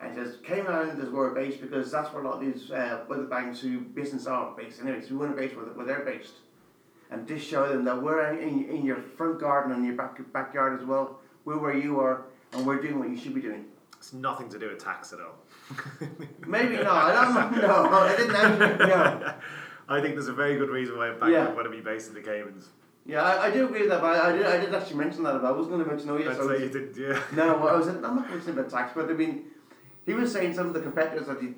And 0.00 0.10
it 0.10 0.14
says 0.24 0.38
Cayman 0.44 0.72
Islands 0.72 1.02
is 1.02 1.10
where 1.10 1.28
we're 1.28 1.34
based 1.34 1.60
because 1.60 1.90
that's 1.90 2.12
where 2.12 2.22
a 2.22 2.28
lot 2.28 2.34
of 2.42 2.52
these 2.52 2.70
uh, 2.70 3.04
other 3.10 3.24
banks 3.24 3.60
who 3.60 3.80
business 3.80 4.26
are 4.26 4.54
based. 4.56 4.80
Anyway, 4.80 5.00
so 5.00 5.10
we 5.10 5.16
want 5.18 5.36
to 5.36 5.40
base 5.40 5.54
where, 5.56 5.66
where 5.66 5.86
they're 5.86 6.04
based, 6.04 6.34
and 7.12 7.26
just 7.28 7.46
show 7.46 7.68
them 7.68 7.84
that 7.84 8.00
we're 8.02 8.32
in, 8.38 8.68
in 8.68 8.84
your 8.84 8.96
front 9.16 9.40
garden 9.40 9.72
and 9.72 9.84
your 9.86 9.94
back 9.94 10.18
backyard 10.32 10.80
as 10.80 10.86
well. 10.86 11.20
We're 11.44 11.58
where 11.58 11.76
you 11.76 12.00
are, 12.00 12.24
and 12.52 12.66
we're 12.66 12.80
doing 12.80 12.98
what 12.98 13.08
you 13.08 13.16
should 13.16 13.34
be 13.34 13.40
doing. 13.40 13.66
It's 13.96 14.12
nothing 14.12 14.48
to 14.50 14.58
do 14.58 14.68
with 14.68 14.82
tax 14.82 15.12
at 15.12 15.20
all. 15.20 15.36
Maybe 16.46 16.76
not. 16.76 16.86
I 16.88 17.24
don't 17.50 17.60
know. 17.60 17.90
I 17.92 18.16
didn't 18.16 18.34
actually. 18.36 18.86
No. 18.88 19.34
I 19.90 20.00
think 20.02 20.14
there's 20.16 20.28
a 20.28 20.34
very 20.34 20.56
good 20.58 20.68
reason 20.68 20.98
why 20.98 21.08
a 21.08 21.14
bank 21.14 21.32
Yeah. 21.32 21.46
would 21.46 21.54
want 21.54 21.66
to 21.66 21.70
be 21.70 21.80
based 21.80 22.08
in 22.08 22.14
the 22.14 22.20
Caymans. 22.20 22.68
Yeah, 23.08 23.22
I, 23.22 23.46
I 23.46 23.50
do 23.50 23.64
agree 23.64 23.80
with 23.80 23.88
that, 23.88 24.02
but 24.02 24.16
I, 24.16 24.28
I, 24.28 24.32
did, 24.36 24.46
I 24.46 24.56
did 24.58 24.74
actually 24.74 24.96
mention 24.96 25.22
that 25.22 25.36
about 25.36 25.54
I 25.54 25.56
was 25.56 25.66
going 25.66 25.82
to 25.82 25.86
mention, 25.86 26.10
oh 26.10 26.18
yes, 26.18 26.36
I'd 26.36 26.42
I 26.42 26.44
was, 26.44 26.60
you 26.60 26.68
did, 26.68 26.94
yeah. 26.94 27.22
No, 27.34 27.66
I 27.66 27.74
was. 27.74 27.88
I'm 27.88 28.02
not 28.02 28.30
mentioning 28.30 28.58
about 28.58 28.70
tax, 28.70 28.92
but 28.94 29.08
I 29.08 29.14
mean, 29.14 29.44
he 30.04 30.12
was 30.12 30.30
saying 30.30 30.52
some 30.54 30.66
of 30.66 30.74
the 30.74 30.80
competitors 30.82 31.26
that 31.26 31.40
they 31.40 31.48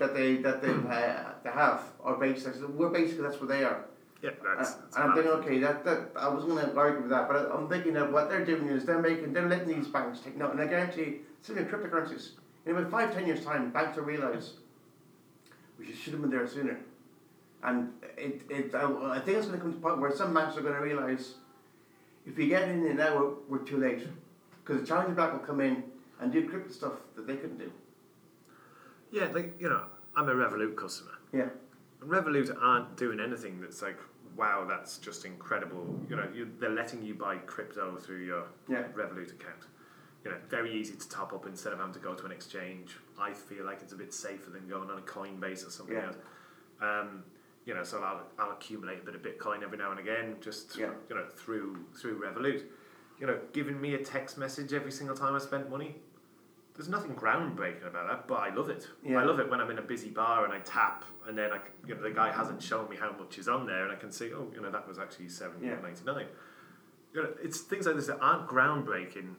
that 0.00 0.14
they 0.14 0.36
that 0.38 0.60
they 0.62 0.70
uh, 0.70 1.24
they 1.44 1.50
have 1.50 1.80
are 2.02 2.36
said, 2.36 2.54
we're 2.74 2.88
basically 2.88 3.22
that's 3.22 3.40
where 3.40 3.48
they 3.48 3.62
are. 3.62 3.84
Yeah, 4.20 4.30
Uh, 4.30 4.56
that's. 4.56 4.74
that's 4.74 4.96
and 4.96 5.04
I'm 5.04 5.14
thinking, 5.14 5.32
okay, 5.32 5.58
that, 5.60 5.84
that 5.84 6.10
I 6.16 6.28
was 6.28 6.44
going 6.44 6.58
to 6.64 6.76
argue 6.76 7.02
with 7.02 7.10
that, 7.10 7.28
but 7.28 7.52
I'm 7.54 7.68
thinking 7.68 7.92
that 7.94 8.10
what 8.10 8.28
they're 8.28 8.44
doing 8.44 8.66
is 8.68 8.84
they're 8.84 9.00
making 9.00 9.32
they're 9.32 9.48
letting 9.48 9.68
these 9.68 9.86
banks 9.86 10.18
take 10.20 10.36
note, 10.36 10.52
and 10.52 10.60
I 10.60 10.66
guarantee, 10.66 11.20
similar 11.40 11.66
cryptocurrencies. 11.66 12.30
In 12.64 12.74
about 12.74 12.90
five 12.90 13.14
ten 13.14 13.28
years 13.28 13.44
time, 13.44 13.70
banks 13.70 13.96
will 13.96 14.04
realise 14.04 14.54
we 15.78 15.92
should 15.92 16.14
have 16.14 16.22
been 16.22 16.30
there 16.30 16.48
sooner, 16.48 16.80
and 17.66 17.90
it 18.16 18.42
it 18.48 18.74
I, 18.74 19.16
I 19.16 19.20
think 19.20 19.36
it's 19.38 19.46
going 19.46 19.58
to 19.58 19.64
come 19.64 19.72
to 19.72 19.78
a 19.78 19.80
point 19.80 20.00
where 20.00 20.14
some 20.14 20.32
banks 20.32 20.56
are 20.56 20.62
going 20.62 20.74
to 20.74 20.80
realise 20.80 21.34
if 22.26 22.36
we 22.36 22.48
get 22.48 22.68
in 22.68 22.82
there 22.82 22.94
now, 22.94 23.16
we're, 23.16 23.58
we're 23.58 23.64
too 23.64 23.76
late, 23.78 24.04
because 24.64 24.80
the 24.80 24.86
challenger 24.86 25.14
bank 25.14 25.32
will 25.32 25.46
come 25.46 25.60
in 25.60 25.84
and 26.20 26.32
do 26.32 26.48
crypto 26.48 26.72
stuff 26.72 26.92
that 27.14 27.26
they 27.26 27.36
couldn't 27.36 27.58
do. 27.58 27.70
Yeah, 29.12 29.28
like, 29.32 29.54
you 29.60 29.68
know, 29.68 29.82
I'm 30.16 30.28
a 30.28 30.34
Revolut 30.34 30.74
customer. 30.76 31.12
Yeah. 31.32 31.50
Revolut 32.04 32.50
aren't 32.60 32.96
doing 32.96 33.20
anything 33.20 33.60
that's 33.60 33.80
like, 33.80 33.98
wow, 34.36 34.66
that's 34.68 34.98
just 34.98 35.24
incredible. 35.24 35.86
You 36.10 36.16
know, 36.16 36.28
you, 36.34 36.50
they're 36.58 36.70
letting 36.70 37.02
you 37.04 37.14
buy 37.14 37.36
crypto 37.36 37.96
through 37.96 38.24
your 38.24 38.44
Yeah. 38.68 38.82
Revolut 38.94 39.30
account. 39.30 39.62
You 40.24 40.32
know, 40.32 40.38
very 40.50 40.74
easy 40.74 40.96
to 40.96 41.08
top 41.08 41.32
up 41.32 41.46
instead 41.46 41.72
of 41.72 41.78
having 41.78 41.94
to 41.94 42.00
go 42.00 42.14
to 42.14 42.26
an 42.26 42.32
exchange. 42.32 42.96
I 43.20 43.32
feel 43.32 43.64
like 43.64 43.82
it's 43.82 43.92
a 43.92 43.96
bit 43.96 44.12
safer 44.12 44.50
than 44.50 44.66
going 44.66 44.90
on 44.90 44.98
a 44.98 45.02
Coinbase 45.02 45.64
or 45.64 45.70
something 45.70 45.94
Yeah. 45.96 46.06
else. 46.06 46.16
Um, 46.82 47.22
you 47.66 47.74
know, 47.74 47.82
so 47.82 48.02
I'll, 48.02 48.22
I'll 48.38 48.52
accumulate 48.52 49.00
a 49.00 49.04
bit 49.04 49.14
of 49.16 49.22
Bitcoin 49.22 49.62
every 49.62 49.76
now 49.76 49.90
and 49.90 50.00
again, 50.00 50.36
just 50.40 50.76
Yeah. 50.78 50.90
you 51.10 51.16
know, 51.16 51.26
through 51.36 51.84
through 52.00 52.20
Revolut. 52.20 52.62
You 53.20 53.26
know, 53.26 53.38
giving 53.52 53.80
me 53.80 53.94
a 53.94 54.02
text 54.02 54.38
message 54.38 54.72
every 54.72 54.92
single 54.92 55.16
time 55.16 55.34
I 55.34 55.38
spent 55.38 55.68
money. 55.68 55.96
There's 56.74 56.88
nothing 56.88 57.14
groundbreaking 57.14 57.86
about 57.86 58.06
that, 58.08 58.28
but 58.28 58.34
I 58.34 58.54
love 58.54 58.68
it. 58.68 58.86
Yeah. 59.02 59.18
I 59.20 59.24
love 59.24 59.40
it 59.40 59.48
when 59.50 59.60
I'm 59.62 59.70
in 59.70 59.78
a 59.78 59.82
busy 59.82 60.10
bar 60.10 60.44
and 60.44 60.52
I 60.52 60.58
tap, 60.60 61.06
and 61.26 61.36
then 61.36 61.50
I, 61.50 61.58
you 61.86 61.94
know, 61.94 62.02
the 62.02 62.10
guy 62.10 62.30
hasn't 62.30 62.62
shown 62.62 62.88
me 62.90 62.96
how 62.96 63.12
much 63.18 63.38
is 63.38 63.48
on 63.48 63.66
there, 63.66 63.84
and 63.84 63.92
I 63.92 63.96
can 63.96 64.12
see, 64.12 64.30
oh, 64.34 64.50
you 64.54 64.60
know, 64.60 64.70
that 64.70 64.86
was 64.86 64.98
actually 64.98 65.28
seven 65.30 65.62
Yeah. 65.62 65.80
ninety 65.80 66.04
nine. 66.04 66.26
You 67.14 67.22
know, 67.22 67.30
it's 67.42 67.60
things 67.60 67.86
like 67.86 67.96
this 67.96 68.06
that 68.08 68.20
aren't 68.20 68.46
groundbreaking. 68.46 69.36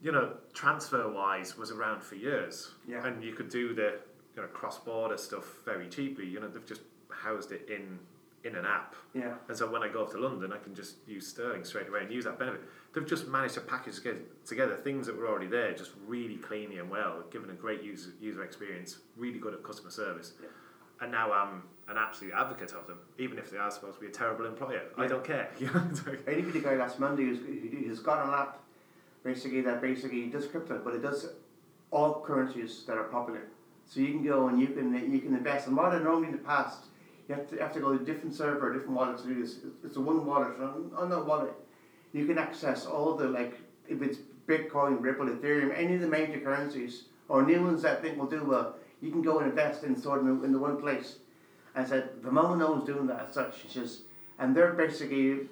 You 0.00 0.12
know, 0.12 0.32
TransferWise 0.54 1.56
was 1.58 1.70
around 1.70 2.02
for 2.02 2.14
years, 2.16 2.72
Yeah. 2.86 3.06
and 3.06 3.22
you 3.22 3.34
could 3.34 3.48
do 3.50 3.74
the 3.74 4.00
you 4.34 4.42
know 4.42 4.48
cross 4.48 4.78
border 4.78 5.18
stuff 5.18 5.44
very 5.66 5.88
cheaply. 5.88 6.26
You 6.26 6.40
know, 6.40 6.48
they've 6.48 6.64
just 6.66 6.80
housed 7.24 7.52
it 7.52 7.68
in 7.68 7.98
in 8.44 8.54
an 8.56 8.66
app, 8.66 8.94
Yeah. 9.14 9.36
and 9.48 9.56
so 9.56 9.66
when 9.70 9.82
I 9.82 9.88
go 9.88 10.02
off 10.02 10.10
to 10.10 10.18
London, 10.18 10.52
I 10.52 10.58
can 10.58 10.74
just 10.74 10.96
use 11.08 11.26
Sterling 11.26 11.64
straight 11.64 11.88
away 11.88 12.00
and 12.02 12.12
use 12.12 12.24
that 12.24 12.38
benefit. 12.38 12.60
They've 12.92 13.06
just 13.06 13.26
managed 13.26 13.54
to 13.54 13.62
package 13.62 14.00
together, 14.44 14.76
things 14.76 15.06
that 15.06 15.16
were 15.16 15.26
already 15.26 15.46
there, 15.46 15.72
just 15.72 15.92
really 16.06 16.36
cleanly 16.36 16.76
and 16.76 16.90
well, 16.90 17.24
given 17.30 17.48
a 17.48 17.54
great 17.54 17.82
user 17.82 18.10
user 18.20 18.44
experience, 18.44 18.98
really 19.16 19.38
good 19.38 19.54
at 19.54 19.62
customer 19.62 19.90
service. 19.90 20.34
Yeah. 20.42 20.48
And 21.00 21.10
now 21.10 21.32
I'm 21.32 21.62
an 21.88 21.96
absolute 21.96 22.34
advocate 22.34 22.72
of 22.72 22.86
them, 22.86 22.98
even 23.18 23.38
if 23.38 23.50
they 23.50 23.56
are 23.56 23.70
supposed 23.70 23.94
to 23.94 24.00
be 24.02 24.08
a 24.08 24.10
terrible 24.22 24.44
employer. 24.44 24.82
I 24.98 25.06
don't 25.06 25.24
care. 25.24 25.48
I 25.60 26.30
interviewed 26.30 26.56
a 26.56 26.60
guy 26.60 26.74
last 26.76 26.98
Monday 27.00 27.24
who's, 27.24 27.38
who- 27.38 27.86
who's 27.88 28.00
got 28.00 28.26
an 28.26 28.34
app 28.34 28.60
basically 29.22 29.62
that 29.62 29.80
basically 29.80 30.26
does 30.26 30.46
crypto, 30.46 30.82
but 30.84 30.92
it 30.94 31.00
does 31.00 31.30
all 31.90 32.20
currencies 32.20 32.84
that 32.86 32.98
are 32.98 33.04
popular. 33.04 33.44
So 33.86 34.00
you 34.00 34.12
can 34.12 34.22
go 34.22 34.48
and 34.48 34.60
you 34.60 34.66
can 34.68 34.92
you 35.10 35.20
can 35.20 35.34
invest. 35.34 35.66
And 35.66 35.76
rather 35.78 35.96
than 35.96 36.04
normally 36.04 36.28
in 36.28 36.32
the 36.32 36.46
past, 36.54 36.80
you 37.28 37.34
have 37.34 37.48
to 37.50 37.56
have 37.58 37.72
to 37.72 37.80
go 37.80 37.96
to 37.96 38.02
a 38.02 38.04
different 38.04 38.34
server, 38.34 38.70
a 38.70 38.74
different 38.74 38.96
wallet 38.96 39.18
to 39.18 39.26
do 39.26 39.42
this. 39.42 39.58
It's- 39.58 39.96
a 39.96 40.00
one 40.00 40.26
wallet. 40.26 40.60
On, 40.60 40.90
on 40.96 41.08
that 41.10 41.24
wallet, 41.24 41.54
you 42.12 42.26
can 42.26 42.38
access 42.38 42.86
all 42.86 43.14
the 43.16 43.28
like 43.28 43.54
if 43.88 44.02
it's 44.02 44.18
Bitcoin, 44.46 45.02
Ripple, 45.02 45.26
Ethereum, 45.26 45.72
any 45.76 45.94
of 45.94 46.00
the 46.00 46.06
major 46.06 46.40
currencies 46.40 47.04
or 47.28 47.44
new 47.44 47.62
ones 47.62 47.82
that 47.82 47.98
I 47.98 48.00
think 48.00 48.18
will 48.18 48.26
do 48.26 48.44
well. 48.44 48.76
You 49.00 49.10
can 49.10 49.22
go 49.22 49.38
and 49.38 49.50
invest 49.50 49.84
in 49.84 49.96
sort 49.96 50.20
of 50.20 50.44
in 50.44 50.52
the 50.52 50.58
one 50.58 50.78
place. 50.80 51.16
And 51.74 51.84
I 51.86 51.88
said 51.88 52.22
the 52.22 52.30
moment 52.30 52.60
no 52.60 52.72
one's 52.72 52.84
doing 52.84 53.06
that 53.06 53.26
as 53.28 53.34
such, 53.34 53.64
it's 53.64 53.74
just 53.74 54.02
and 54.38 54.54
they're 54.54 54.72
basically 54.72 55.48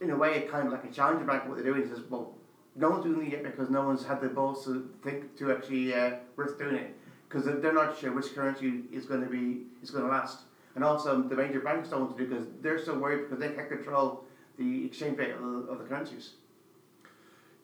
in 0.00 0.10
a 0.10 0.16
way, 0.16 0.42
kind 0.50 0.66
of 0.66 0.72
like 0.72 0.84
a 0.84 0.92
challenger 0.92 1.24
bank. 1.24 1.46
What 1.46 1.56
they're 1.56 1.72
doing 1.72 1.82
is, 1.82 2.00
well, 2.10 2.34
no 2.76 2.90
one's 2.90 3.04
doing 3.04 3.26
it 3.26 3.32
yet 3.32 3.42
because 3.44 3.70
no 3.70 3.82
one's 3.82 4.04
had 4.04 4.20
the 4.20 4.28
balls 4.28 4.64
to 4.66 4.88
think 5.02 5.36
to 5.38 5.52
actually 5.52 5.94
uh, 5.94 6.16
risk 6.36 6.58
doing 6.58 6.76
it 6.76 6.96
because 7.28 7.44
they're 7.44 7.72
not 7.72 7.96
sure 7.98 8.12
which 8.12 8.34
currency 8.34 8.82
is 8.92 9.06
going 9.06 9.20
to 9.22 9.28
be 9.28 9.62
is 9.82 9.90
going 9.90 10.04
to 10.04 10.10
last. 10.10 10.40
And 10.74 10.82
also, 10.82 11.22
the 11.22 11.36
major 11.36 11.60
banks 11.60 11.88
don't 11.90 12.00
want 12.00 12.16
to 12.16 12.24
do 12.24 12.28
because 12.28 12.46
they're 12.60 12.82
so 12.84 12.98
worried 12.98 13.22
because 13.28 13.38
they 13.38 13.50
can't 13.54 13.68
control 13.68 14.24
the 14.58 14.86
exchange 14.86 15.18
rate 15.18 15.32
of 15.32 15.40
the, 15.40 15.72
of 15.72 15.78
the 15.78 15.84
currencies. 15.84 16.32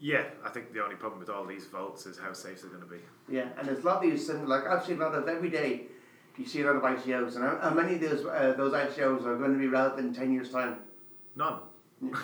yeah, 0.00 0.24
I 0.44 0.48
think 0.48 0.72
the 0.72 0.82
only 0.82 0.96
problem 0.96 1.20
with 1.20 1.28
all 1.28 1.44
these 1.44 1.66
votes 1.66 2.06
is 2.06 2.18
how 2.18 2.32
safe 2.32 2.62
they're 2.62 2.70
going 2.70 2.82
to 2.82 2.88
be. 2.88 3.00
Yeah, 3.28 3.48
and 3.58 3.68
there's 3.68 3.80
a 3.80 3.86
lot 3.86 3.96
of 3.96 4.10
these 4.10 4.26
similar. 4.26 4.46
Like 4.46 4.66
I've 4.66 4.84
seen 4.84 4.96
a 5.00 5.04
lot 5.04 5.14
of 5.14 5.28
every 5.28 5.50
day. 5.50 5.82
You 6.38 6.46
see 6.46 6.62
a 6.62 6.66
lot 6.72 6.76
of 6.76 6.82
ICOs, 6.82 7.34
and 7.34 7.44
how, 7.44 7.58
how 7.60 7.74
many 7.74 7.96
of 7.96 8.00
those 8.00 8.24
uh, 8.24 8.54
those 8.56 8.72
ICOs 8.72 9.26
are 9.26 9.36
going 9.36 9.52
to 9.52 9.58
be 9.58 9.66
relevant 9.66 10.06
in 10.08 10.14
ten 10.14 10.32
years' 10.32 10.50
time? 10.50 10.76
None. 11.36 11.58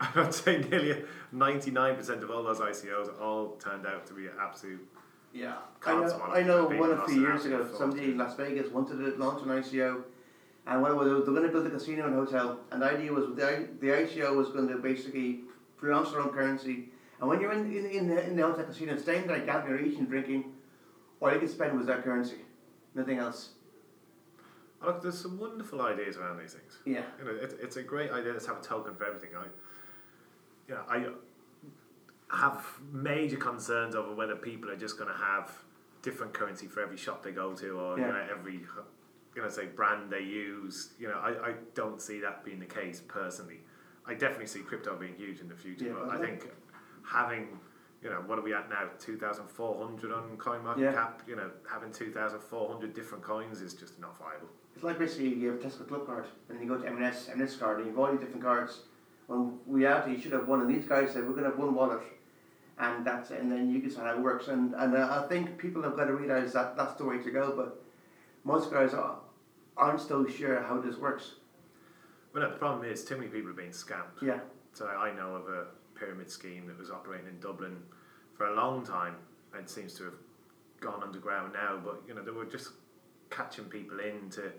I'd 0.00 0.34
say 0.34 0.58
nearly 0.58 1.02
99% 1.34 2.22
of 2.22 2.30
all 2.30 2.42
those 2.42 2.58
ICOs 2.60 3.08
all 3.18 3.56
turned 3.56 3.86
out 3.86 4.06
to 4.08 4.12
be 4.12 4.26
absolute 4.38 4.86
Yeah, 5.32 5.56
I 5.86 5.94
know. 5.94 6.22
I 6.22 6.42
know. 6.42 6.66
One 6.66 6.90
a 6.90 6.94
loss 6.94 7.10
few 7.10 7.22
years 7.22 7.44
ago, 7.46 7.66
somebody 7.76 8.04
in 8.04 8.18
Las 8.18 8.36
Vegas 8.36 8.70
wanted 8.70 8.98
to 8.98 9.16
launch 9.16 9.42
an 9.42 9.48
ICO, 9.48 10.02
and 10.66 10.82
what 10.82 10.90
it 10.90 10.94
was, 10.94 11.08
they 11.08 11.14
were 11.14 11.22
going 11.24 11.42
to 11.42 11.48
build 11.48 11.66
a 11.66 11.70
casino 11.70 12.06
and 12.06 12.14
hotel, 12.14 12.60
and 12.70 12.82
the 12.82 12.86
idea 12.86 13.12
was 13.12 13.26
the 13.34 13.68
the 13.80 13.86
ICO 13.88 14.36
was 14.36 14.48
going 14.50 14.68
to 14.68 14.76
basically 14.76 15.40
launch 15.82 16.10
their 16.10 16.20
own 16.20 16.30
currency, 16.30 16.90
and 17.20 17.28
when 17.28 17.40
you're 17.40 17.52
in 17.52 17.72
in, 17.72 17.86
in, 17.86 18.08
the, 18.08 18.24
in 18.24 18.36
the 18.36 18.42
hotel 18.42 18.64
casino, 18.64 18.96
staying 18.98 19.26
there, 19.26 19.40
gambling, 19.40 19.86
eating, 19.86 20.04
drinking, 20.06 20.52
all 21.20 21.32
you 21.32 21.40
could 21.40 21.50
spend 21.50 21.78
was 21.78 21.86
that 21.86 22.04
currency, 22.04 22.44
nothing 22.94 23.18
else. 23.18 23.50
Oh, 24.82 24.88
Look, 24.88 25.02
there's 25.02 25.18
some 25.18 25.38
wonderful 25.38 25.80
ideas 25.80 26.16
around 26.16 26.40
these 26.40 26.54
things. 26.54 26.78
Yeah, 26.84 27.02
You 27.18 27.24
know, 27.24 27.30
it, 27.40 27.56
it's 27.62 27.76
a 27.76 27.82
great 27.82 28.10
idea 28.10 28.32
to 28.32 28.46
have 28.48 28.58
a 28.58 28.62
token 28.62 28.94
for 28.96 29.06
everything. 29.06 29.30
I, 29.36 29.44
you 30.68 30.74
know, 30.74 30.82
I 30.88 31.12
have 32.32 32.64
major 32.92 33.36
concerns 33.36 33.94
over 33.94 34.14
whether 34.14 34.34
people 34.36 34.70
are 34.70 34.76
just 34.76 34.98
going 34.98 35.10
to 35.10 35.16
have 35.16 35.52
different 36.02 36.32
currency 36.32 36.66
for 36.66 36.80
every 36.80 36.96
shop 36.96 37.22
they 37.22 37.30
go 37.32 37.52
to, 37.54 37.78
or 37.78 37.98
Yeah. 37.98 38.06
you 38.06 38.12
know, 38.12 38.26
every 38.30 38.60
you 39.34 39.40
know, 39.42 39.48
say 39.48 39.66
brand 39.66 40.10
they 40.10 40.20
use. 40.20 40.90
You 40.98 41.08
know, 41.08 41.18
I, 41.18 41.50
I 41.50 41.54
don't 41.74 42.00
see 42.00 42.20
that 42.20 42.44
being 42.44 42.58
the 42.58 42.66
case 42.66 43.00
personally. 43.06 43.60
I 44.06 44.14
definitely 44.14 44.46
see 44.46 44.60
crypto 44.60 44.96
being 44.96 45.14
huge 45.14 45.40
in 45.40 45.48
the 45.48 45.54
future, 45.54 45.86
Yeah, 45.86 45.92
but 46.04 46.10
I 46.10 46.18
think 46.20 46.50
having 47.04 47.58
you 48.02 48.10
know, 48.10 48.16
what 48.26 48.36
are 48.36 48.42
we 48.42 48.52
at 48.52 48.68
now? 48.68 48.88
2,400 48.98 50.10
on 50.12 50.36
CoinMarketCap. 50.36 50.78
Yeah. 50.80 50.92
Cap. 50.92 51.22
You 51.28 51.36
know, 51.36 51.50
having 51.70 51.92
2,400 51.92 52.92
different 52.94 53.22
coins 53.22 53.60
is 53.60 53.74
just 53.74 54.00
not 54.00 54.18
viable. 54.18 54.48
it's 54.74 54.82
like 54.82 54.98
basically 54.98 55.28
you 55.28 55.52
have 55.52 55.60
a 55.60 55.64
Tesco 55.68 55.86
Club 55.86 56.04
card, 56.06 56.24
and 56.48 56.58
then 56.58 56.66
you 56.66 56.68
go 56.74 56.82
to 56.82 56.88
M&S, 56.88 57.28
M&S 57.32 57.54
card, 57.56 57.76
and 57.78 57.86
you 57.86 57.92
have 57.92 57.98
all 58.00 58.10
these 58.10 58.18
different 58.20 58.42
cards. 58.42 58.80
When 59.28 59.56
reality, 59.68 60.16
you 60.16 60.20
should 60.20 60.32
have 60.32 60.48
one, 60.48 60.60
and 60.62 60.68
these 60.68 60.84
guys 60.84 61.12
said 61.12 61.22
we're 61.22 61.30
going 61.30 61.44
to 61.44 61.50
have 61.50 61.58
one 61.58 61.74
wallet, 61.74 62.00
and 62.82 63.06
that's 63.06 63.30
it, 63.30 63.40
and 63.40 63.50
then 63.50 63.70
you 63.70 63.80
can 63.80 63.90
see 63.90 63.98
how 63.98 64.12
it 64.12 64.20
works. 64.20 64.48
And 64.48 64.74
and 64.74 64.96
uh, 64.96 65.22
I 65.22 65.28
think 65.28 65.56
people 65.58 65.82
have 65.82 65.96
got 65.96 66.06
to 66.06 66.14
realize 66.14 66.52
that 66.52 66.76
that's 66.76 66.94
the 66.94 67.04
way 67.04 67.18
to 67.18 67.30
go. 67.30 67.54
But 67.56 67.82
most 68.44 68.70
guys 68.70 68.92
are, 68.92 69.18
aren't 69.76 70.00
still 70.00 70.26
sure 70.28 70.62
how 70.62 70.80
this 70.80 70.96
works. 70.96 71.32
Well, 72.32 72.42
no, 72.42 72.50
the 72.50 72.56
problem 72.56 72.90
is 72.90 73.04
too 73.04 73.16
many 73.16 73.28
people 73.28 73.50
are 73.50 73.54
being 73.54 73.70
scammed. 73.70 74.20
Yeah, 74.20 74.40
So 74.72 74.86
I 74.86 75.14
know 75.14 75.36
of 75.36 75.48
a 75.48 75.66
pyramid 75.94 76.30
scheme 76.30 76.66
that 76.66 76.78
was 76.78 76.90
operating 76.90 77.28
in 77.28 77.38
Dublin 77.40 77.76
for 78.36 78.46
a 78.46 78.54
long 78.54 78.84
time 78.84 79.16
and 79.56 79.68
seems 79.68 79.94
to 79.94 80.04
have 80.04 80.14
gone 80.80 81.02
underground 81.02 81.52
now. 81.52 81.80
But 81.84 82.02
you 82.08 82.14
know, 82.14 82.22
they 82.22 82.30
were 82.30 82.46
just 82.46 82.70
catching 83.30 83.66
people 83.66 84.00
into 84.00 84.50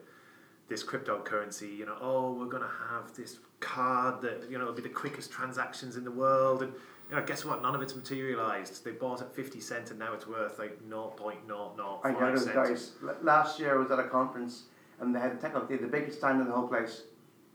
this 0.69 0.83
cryptocurrency. 0.83 1.75
You 1.77 1.87
know, 1.87 1.97
oh, 1.99 2.33
we're 2.33 2.45
going 2.45 2.63
to 2.63 2.75
have 2.91 3.13
this 3.15 3.39
card 3.59 4.21
that 4.21 4.49
you 4.49 4.57
know 4.57 4.65
will 4.65 4.73
be 4.73 4.81
the 4.81 4.89
quickest 4.89 5.31
transactions 5.31 5.97
in 5.97 6.03
the 6.03 6.11
world, 6.11 6.63
and 6.63 6.73
you 7.13 7.19
know, 7.19 7.25
guess 7.27 7.45
what? 7.45 7.61
None 7.61 7.75
of 7.75 7.81
it's 7.83 7.95
materialized. 7.95 8.83
They 8.83 8.91
bought 8.91 9.21
at 9.21 9.35
fifty 9.35 9.59
cent, 9.59 9.91
and 9.91 9.99
now 9.99 10.13
it's 10.13 10.25
worth 10.25 10.57
like 10.57 10.79
zero 10.89 11.13
point 11.15 11.45
zero 11.45 11.71
zero 11.75 12.01
I 12.03 12.11
know 12.11 12.31
those 12.31 12.45
cents. 12.45 12.55
guys. 12.55 12.91
L- 13.03 13.17
last 13.21 13.59
year 13.59 13.75
I 13.75 13.77
was 13.77 13.91
at 13.91 13.99
a 13.99 14.05
conference, 14.05 14.63
and 14.99 15.13
they 15.13 15.19
had 15.19 15.33
a 15.33 15.35
tech 15.35 15.53
up 15.55 15.69
there, 15.69 15.77
the 15.77 15.85
biggest 15.85 16.17
stand 16.17 16.41
in 16.41 16.47
the 16.47 16.53
whole 16.53 16.67
place. 16.67 17.03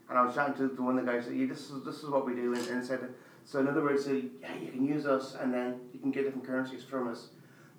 And 0.09 0.17
I 0.17 0.23
was 0.23 0.33
chatting 0.33 0.53
to, 0.55 0.73
to 0.73 0.81
one 0.81 0.97
of 0.97 1.05
the 1.05 1.11
guys. 1.11 1.25
Said, 1.25 1.35
yeah, 1.35 1.47
"This 1.47 1.69
is 1.69 1.83
this 1.83 1.97
is 1.97 2.09
what 2.09 2.25
we 2.25 2.35
do," 2.35 2.53
and, 2.53 2.65
and 2.67 2.85
said, 2.85 3.01
"So 3.43 3.59
in 3.59 3.67
other 3.67 3.83
words, 3.83 4.05
so, 4.05 4.13
yeah, 4.13 4.55
you 4.55 4.71
can 4.71 4.85
use 4.85 5.05
us, 5.05 5.35
and 5.35 5.53
then 5.53 5.81
you 5.93 5.99
can 5.99 6.11
get 6.11 6.23
different 6.23 6.47
currencies 6.47 6.85
from 6.85 7.09
us, 7.09 7.27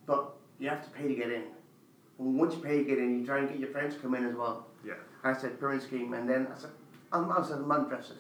but 0.04 0.32
you 0.58 0.68
have 0.68 0.84
to 0.84 0.90
pay 0.90 1.08
to 1.08 1.14
get 1.14 1.30
in. 1.30 1.44
And 2.18 2.38
once 2.38 2.54
you 2.54 2.60
pay 2.60 2.76
to 2.76 2.84
get 2.84 2.98
in, 2.98 3.20
you 3.20 3.24
try 3.24 3.38
and 3.38 3.48
get 3.48 3.58
your 3.58 3.70
friends 3.70 3.94
to 3.94 4.00
come 4.00 4.14
in 4.16 4.26
as 4.26 4.34
well." 4.34 4.66
Yeah. 4.84 4.94
I 5.24 5.32
said 5.32 5.58
pyramid 5.58 5.82
scheme, 5.82 6.12
and 6.12 6.28
then 6.28 6.46
I 6.54 6.58
said, 6.58 6.70
I'm, 7.12 7.30
I 7.32 7.42
said, 7.42 7.58
I'm 7.58 7.70
interested. 7.72 8.18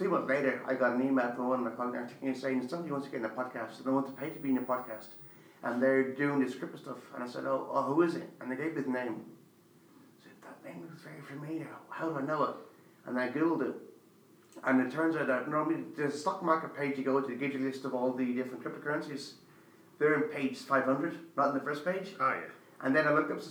Three 0.00 0.08
months 0.08 0.30
later, 0.30 0.62
I 0.66 0.72
got 0.76 0.94
an 0.94 1.06
email 1.06 1.30
from 1.32 1.50
one 1.50 1.58
of 1.58 1.64
my 1.66 1.72
contacts 1.72 2.14
saying 2.40 2.66
somebody 2.66 2.90
wants 2.90 3.04
to 3.08 3.12
get 3.12 3.20
in 3.20 3.26
a 3.26 3.28
podcast, 3.28 3.76
and 3.76 3.84
they 3.84 3.90
want 3.90 4.06
to 4.06 4.12
pay 4.14 4.30
to 4.30 4.38
be 4.38 4.48
in 4.48 4.56
a 4.56 4.62
podcast, 4.62 5.08
and 5.62 5.82
they're 5.82 6.14
doing 6.14 6.40
this 6.40 6.54
crypto 6.54 6.78
stuff. 6.78 6.96
And 7.14 7.22
I 7.22 7.26
said, 7.26 7.44
oh, 7.44 7.68
oh 7.70 7.82
who 7.82 8.00
is 8.00 8.14
it? 8.14 8.30
And 8.40 8.50
they 8.50 8.56
gave 8.56 8.74
me 8.74 8.80
the 8.80 8.88
name. 8.88 9.20
I 9.20 10.22
said, 10.22 10.32
that 10.40 10.64
name 10.64 10.84
looks 10.88 11.02
very 11.02 11.20
familiar. 11.20 11.68
How 11.90 12.08
do 12.08 12.16
I 12.16 12.22
know 12.22 12.44
it? 12.44 12.54
And 13.04 13.20
I 13.20 13.28
googled 13.28 13.60
it, 13.68 13.74
And 14.64 14.80
it 14.80 14.90
turns 14.90 15.16
out 15.16 15.26
that 15.26 15.50
normally 15.50 15.82
the 15.94 16.10
stock 16.10 16.42
market 16.42 16.74
page 16.74 16.96
you 16.96 17.04
go 17.04 17.20
to 17.20 17.34
gives 17.34 17.52
you 17.52 17.60
a 17.60 17.66
list 17.66 17.84
of 17.84 17.92
all 17.94 18.14
the 18.14 18.32
different 18.32 18.64
cryptocurrencies. 18.64 19.32
They're 19.98 20.14
in 20.14 20.30
page 20.30 20.56
500, 20.60 21.18
not 21.36 21.48
in 21.48 21.54
the 21.56 21.60
first 21.60 21.84
page. 21.84 22.14
Oh 22.18 22.30
yeah. 22.30 22.48
And 22.80 22.96
then 22.96 23.06
I 23.06 23.12
looked 23.12 23.32
up 23.32 23.42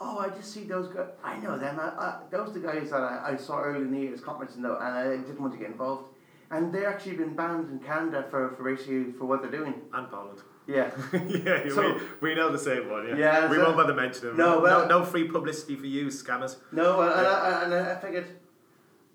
Oh, 0.00 0.18
I 0.18 0.28
just 0.28 0.52
see 0.52 0.64
those 0.64 0.88
guys. 0.88 1.08
I 1.24 1.38
know 1.38 1.58
them. 1.58 1.78
I, 1.80 1.88
I, 1.88 2.20
those 2.30 2.50
are 2.50 2.52
the 2.52 2.60
guys 2.60 2.90
that 2.90 3.00
I, 3.00 3.32
I 3.32 3.36
saw 3.36 3.60
early 3.60 3.80
in 3.80 3.90
the 3.92 3.98
year's 3.98 4.20
conference 4.20 4.54
and, 4.54 4.64
and 4.64 4.74
I 4.76 5.16
didn't 5.16 5.40
want 5.40 5.52
to 5.54 5.58
get 5.58 5.68
involved. 5.68 6.04
And 6.50 6.72
they're 6.72 6.88
actually 6.88 7.16
been 7.16 7.34
banned 7.34 7.70
in 7.70 7.78
Canada 7.80 8.24
for, 8.30 8.50
for 8.56 8.62
basically 8.64 9.12
for 9.12 9.26
what 9.26 9.42
they're 9.42 9.50
doing. 9.50 9.74
And 9.92 10.08
Poland. 10.08 10.38
Yeah. 10.66 10.90
yeah, 11.12 11.68
So- 11.68 11.98
we, 12.20 12.30
we 12.30 12.34
know 12.34 12.52
the 12.52 12.58
same 12.58 12.88
one. 12.90 13.08
Yeah, 13.08 13.16
Yeah, 13.16 13.50
we 13.50 13.56
so- 13.56 13.64
won't 13.64 13.76
bother 13.76 13.94
mentioning 13.94 14.36
them. 14.36 14.36
No, 14.36 14.60
well- 14.60 14.86
no, 14.88 15.00
no 15.00 15.04
free 15.04 15.26
publicity 15.28 15.74
for 15.76 15.86
you, 15.86 16.06
scammers. 16.06 16.56
No, 16.72 17.00
and, 17.00 17.12
and, 17.12 17.26
I, 17.26 17.64
and 17.64 17.74
I 17.74 17.96
figured, 17.96 18.28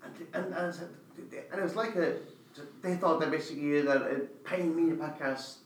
and, 0.04 0.14
and, 0.34 0.44
and, 0.54 0.66
I 0.66 0.70
said, 0.70 0.88
and 1.50 1.60
it 1.60 1.62
was 1.62 1.76
like 1.76 1.96
a, 1.96 2.16
they 2.82 2.96
thought 2.96 3.20
that 3.20 3.30
basically 3.30 3.80
that 3.80 4.02
uh, 4.02 4.14
paying 4.44 4.76
me 4.76 4.92
a 4.92 4.96
podcast, 4.96 5.56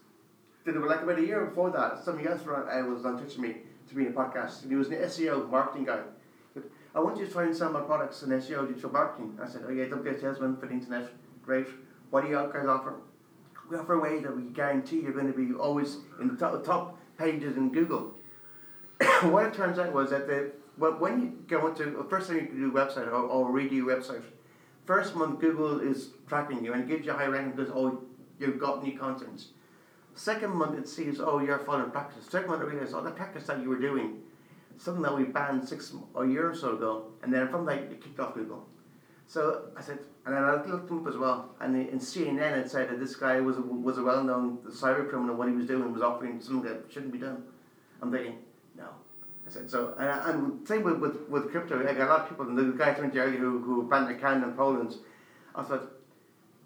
did 0.65 0.77
it 0.77 0.81
like 0.81 1.03
about 1.03 1.19
a 1.19 1.23
year 1.27 1.45
before 1.47 1.71
that, 1.71 2.05
somebody 2.05 2.29
else 2.29 2.43
uh, 2.43 2.85
was 2.87 3.05
on 3.05 3.19
touch 3.19 3.37
with 3.37 3.39
me 3.39 3.57
to 3.89 3.95
be 3.95 4.07
in 4.07 4.13
a 4.13 4.15
podcast, 4.15 4.63
and 4.63 4.71
he 4.71 4.77
was 4.77 4.89
an 4.89 4.95
SEO 4.95 5.49
marketing 5.51 5.85
guy. 5.85 6.01
Said, 6.55 6.65
I 6.95 7.01
want 7.01 7.19
you 7.19 7.27
to 7.27 7.33
try 7.33 7.45
and 7.45 7.57
sell 7.57 7.71
my 7.71 7.81
products 7.81 8.23
in 8.23 8.31
SEO 8.31 8.69
digital 8.69 8.91
marketing. 8.91 9.39
I 9.43 9.49
said, 9.49 9.63
oh 9.67 9.71
yeah, 9.71 9.85
get 10.03 10.21
salesman 10.21 10.57
for 10.57 10.67
the 10.67 10.73
internet, 10.73 11.09
great. 11.43 11.67
What 12.11 12.25
do 12.25 12.31
you 12.31 12.37
guys 12.37 12.67
offer? 12.67 12.95
We 13.71 13.77
offer 13.77 13.95
a 13.95 14.01
way 14.01 14.21
that 14.21 14.35
we 14.35 14.45
guarantee 14.45 15.01
you're 15.01 15.13
going 15.13 15.31
to 15.31 15.39
be 15.39 15.55
always 15.55 15.99
in 16.21 16.29
the 16.29 16.37
top, 16.37 16.65
top 16.65 16.99
pages 17.19 17.57
in 17.57 17.71
Google. 17.71 18.15
what 19.23 19.47
it 19.47 19.55
turns 19.55 19.79
out 19.79 19.93
was 19.93 20.11
that 20.11 20.27
the 20.27 20.53
when 20.79 21.21
you 21.21 21.39
go 21.49 21.67
into 21.67 21.85
the 21.85 22.05
first 22.05 22.29
thing 22.29 22.37
you 22.37 22.47
can 22.47 22.61
do 22.61 22.73
website 22.73 23.09
or, 23.09 23.15
or 23.15 23.51
redo 23.51 23.73
your 23.73 23.87
website, 23.87 24.23
first 24.87 25.17
month 25.17 25.41
Google 25.41 25.81
is 25.81 26.11
tracking 26.29 26.65
you 26.65 26.73
and 26.73 26.89
gives 26.89 27.05
you 27.05 27.13
a 27.13 27.15
high 27.15 27.27
ranking 27.27 27.57
because 27.57 27.73
oh 27.75 28.01
you've 28.39 28.59
got 28.59 28.83
new 28.83 28.97
content. 28.97 29.47
Second 30.19 30.57
month 30.57 30.77
it 30.77 30.89
sees 30.89 31.21
oh 31.21 31.39
you're 31.39 31.61
following 31.61 31.93
practice. 31.93 32.27
Second 32.29 32.51
month 32.51 32.63
it 32.63 32.67
realizes 32.67 32.93
oh 32.93 33.03
the 33.03 33.13
practice 33.13 33.45
that 33.45 33.63
you 33.63 33.69
were 33.69 33.79
doing, 33.79 34.21
something 34.77 35.03
that 35.05 35.17
we 35.17 35.23
banned 35.23 35.67
six 35.69 35.95
a 36.17 36.27
year 36.27 36.51
or 36.51 36.55
so 36.57 36.75
ago, 36.75 37.05
and 37.23 37.33
then 37.33 37.47
from 37.49 37.65
that 37.67 37.79
it 37.79 38.03
kicked 38.03 38.19
off 38.19 38.35
Google. 38.35 38.67
So 39.29 39.67
I 39.77 39.81
said, 39.81 40.01
and 40.27 40.35
then 40.35 40.43
I 40.43 40.55
looked 40.55 40.91
him 40.91 40.99
up 40.99 41.07
as 41.07 41.17
well, 41.17 41.55
and 41.61 41.77
in 41.77 42.01
CNN 42.01 42.59
it 42.59 42.69
said 42.69 42.91
that 42.91 42.99
this 42.99 43.15
guy 43.15 43.39
was 43.39 43.59
a, 43.59 43.61
was 43.61 43.99
a 43.99 44.03
well 44.03 44.25
known 44.25 44.59
cyber 44.69 45.09
criminal. 45.09 45.37
What 45.37 45.49
he 45.49 45.55
was 45.55 45.67
doing 45.67 45.93
was 45.93 46.03
offering 46.03 46.41
something 46.41 46.69
that 46.69 46.87
shouldn't 46.91 47.13
be 47.13 47.19
done. 47.19 47.45
I'm 48.03 48.11
thinking, 48.11 48.39
no. 48.77 48.89
I 49.47 49.51
said 49.51 49.71
so, 49.71 49.95
and, 50.01 50.09
and 50.09 50.67
same 50.67 50.83
with, 50.83 50.99
with, 50.99 51.29
with 51.29 51.53
crypto. 51.53 51.79
I 51.79 51.93
got 51.93 52.09
a 52.09 52.11
lot 52.11 52.21
of 52.23 52.29
people. 52.29 52.45
The 52.47 52.73
guy 52.77 52.93
I 52.93 53.01
mentioned 53.01 53.37
who 53.37 53.61
who 53.61 53.89
banned 53.89 54.21
can 54.21 54.43
in 54.43 54.53
Poland. 54.55 54.97
I 55.55 55.63
thought 55.63 55.93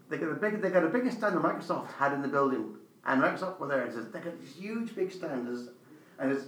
they 0.08 0.16
got 0.16 0.30
a 0.30 0.36
big 0.36 0.62
they 0.62 0.70
got 0.70 0.84
a 0.84 0.88
bigger 0.88 1.10
stand 1.10 1.36
than 1.36 1.42
Microsoft 1.42 1.92
had 1.92 2.14
in 2.14 2.22
the 2.22 2.28
building, 2.28 2.76
and 3.06 3.22
Microsoft 3.22 3.58
were 3.58 3.66
there. 3.68 3.82
And 3.82 3.92
says 3.92 4.06
they 4.12 4.20
got 4.20 4.40
this 4.40 4.54
huge 4.54 4.94
big 4.94 5.10
stand, 5.12 5.46
There's- 5.46 5.68
and 6.18 6.32
it's. 6.32 6.46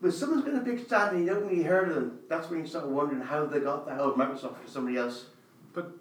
When 0.00 0.12
someone's 0.12 0.44
got 0.44 0.54
a 0.56 0.60
big 0.60 0.84
stand 0.84 1.16
and 1.16 1.24
you 1.26 1.32
don't 1.32 1.44
really 1.48 1.62
heard 1.62 1.88
of 1.88 1.94
them, 1.94 2.18
that's 2.28 2.50
when 2.50 2.60
you 2.60 2.66
start 2.66 2.86
wondering 2.88 3.22
how 3.22 3.46
they 3.46 3.60
got 3.60 3.86
that 3.86 3.94
out 3.94 4.12
of 4.12 4.14
Microsoft 4.16 4.58
for 4.62 4.68
somebody 4.68 4.98
else. 4.98 5.26
But 5.72 5.92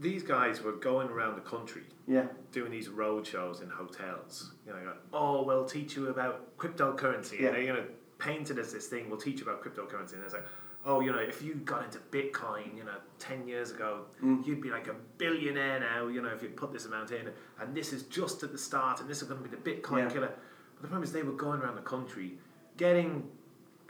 these 0.00 0.24
guys 0.24 0.60
were 0.62 0.72
going 0.72 1.08
around 1.10 1.36
the 1.36 1.42
country 1.42 1.82
Yeah. 2.08 2.26
doing 2.50 2.72
these 2.72 2.88
road 2.88 3.24
shows 3.24 3.60
in 3.60 3.68
hotels. 3.70 4.52
You 4.66 4.72
know, 4.72 4.80
going, 4.80 4.96
oh, 5.12 5.42
we'll 5.44 5.64
teach 5.66 5.94
you 5.94 6.08
about 6.08 6.56
cryptocurrency. 6.56 7.38
Yeah. 7.38 7.48
And 7.48 7.56
they're 7.56 7.66
going 7.66 7.84
to 7.86 7.90
paint 8.18 8.50
it 8.50 8.58
as 8.58 8.72
this 8.72 8.88
thing, 8.88 9.08
we'll 9.08 9.20
teach 9.20 9.38
you 9.40 9.46
about 9.46 9.62
cryptocurrency. 9.62 10.14
And 10.14 10.24
it's 10.24 10.34
like, 10.34 10.46
oh, 10.84 11.00
you 11.00 11.12
know, 11.12 11.18
if 11.18 11.42
you 11.42 11.54
got 11.56 11.84
into 11.84 11.98
Bitcoin, 12.10 12.76
you 12.76 12.82
know, 12.84 12.96
10 13.20 13.46
years 13.46 13.70
ago, 13.70 14.06
Mm. 14.22 14.44
you'd 14.46 14.60
be 14.60 14.70
like 14.70 14.88
a 14.88 14.94
billionaire 15.18 15.78
now, 15.80 16.08
you 16.08 16.20
know, 16.20 16.28
if 16.28 16.42
you 16.42 16.48
put 16.48 16.72
this 16.72 16.86
amount 16.86 17.12
in. 17.12 17.30
And 17.60 17.74
this 17.74 17.92
is 17.92 18.02
just 18.04 18.42
at 18.42 18.50
the 18.52 18.58
start, 18.58 19.00
and 19.00 19.08
this 19.08 19.22
is 19.22 19.28
going 19.28 19.42
to 19.42 19.48
be 19.48 19.54
the 19.56 19.62
Bitcoin 19.70 19.98
Yeah. 19.98 20.08
killer. 20.10 20.28
But 20.74 20.82
the 20.82 20.88
problem 20.88 21.04
is 21.04 21.12
they 21.12 21.22
were 21.22 21.32
going 21.32 21.60
around 21.60 21.76
the 21.76 21.82
country 21.82 22.38
getting 22.76 23.30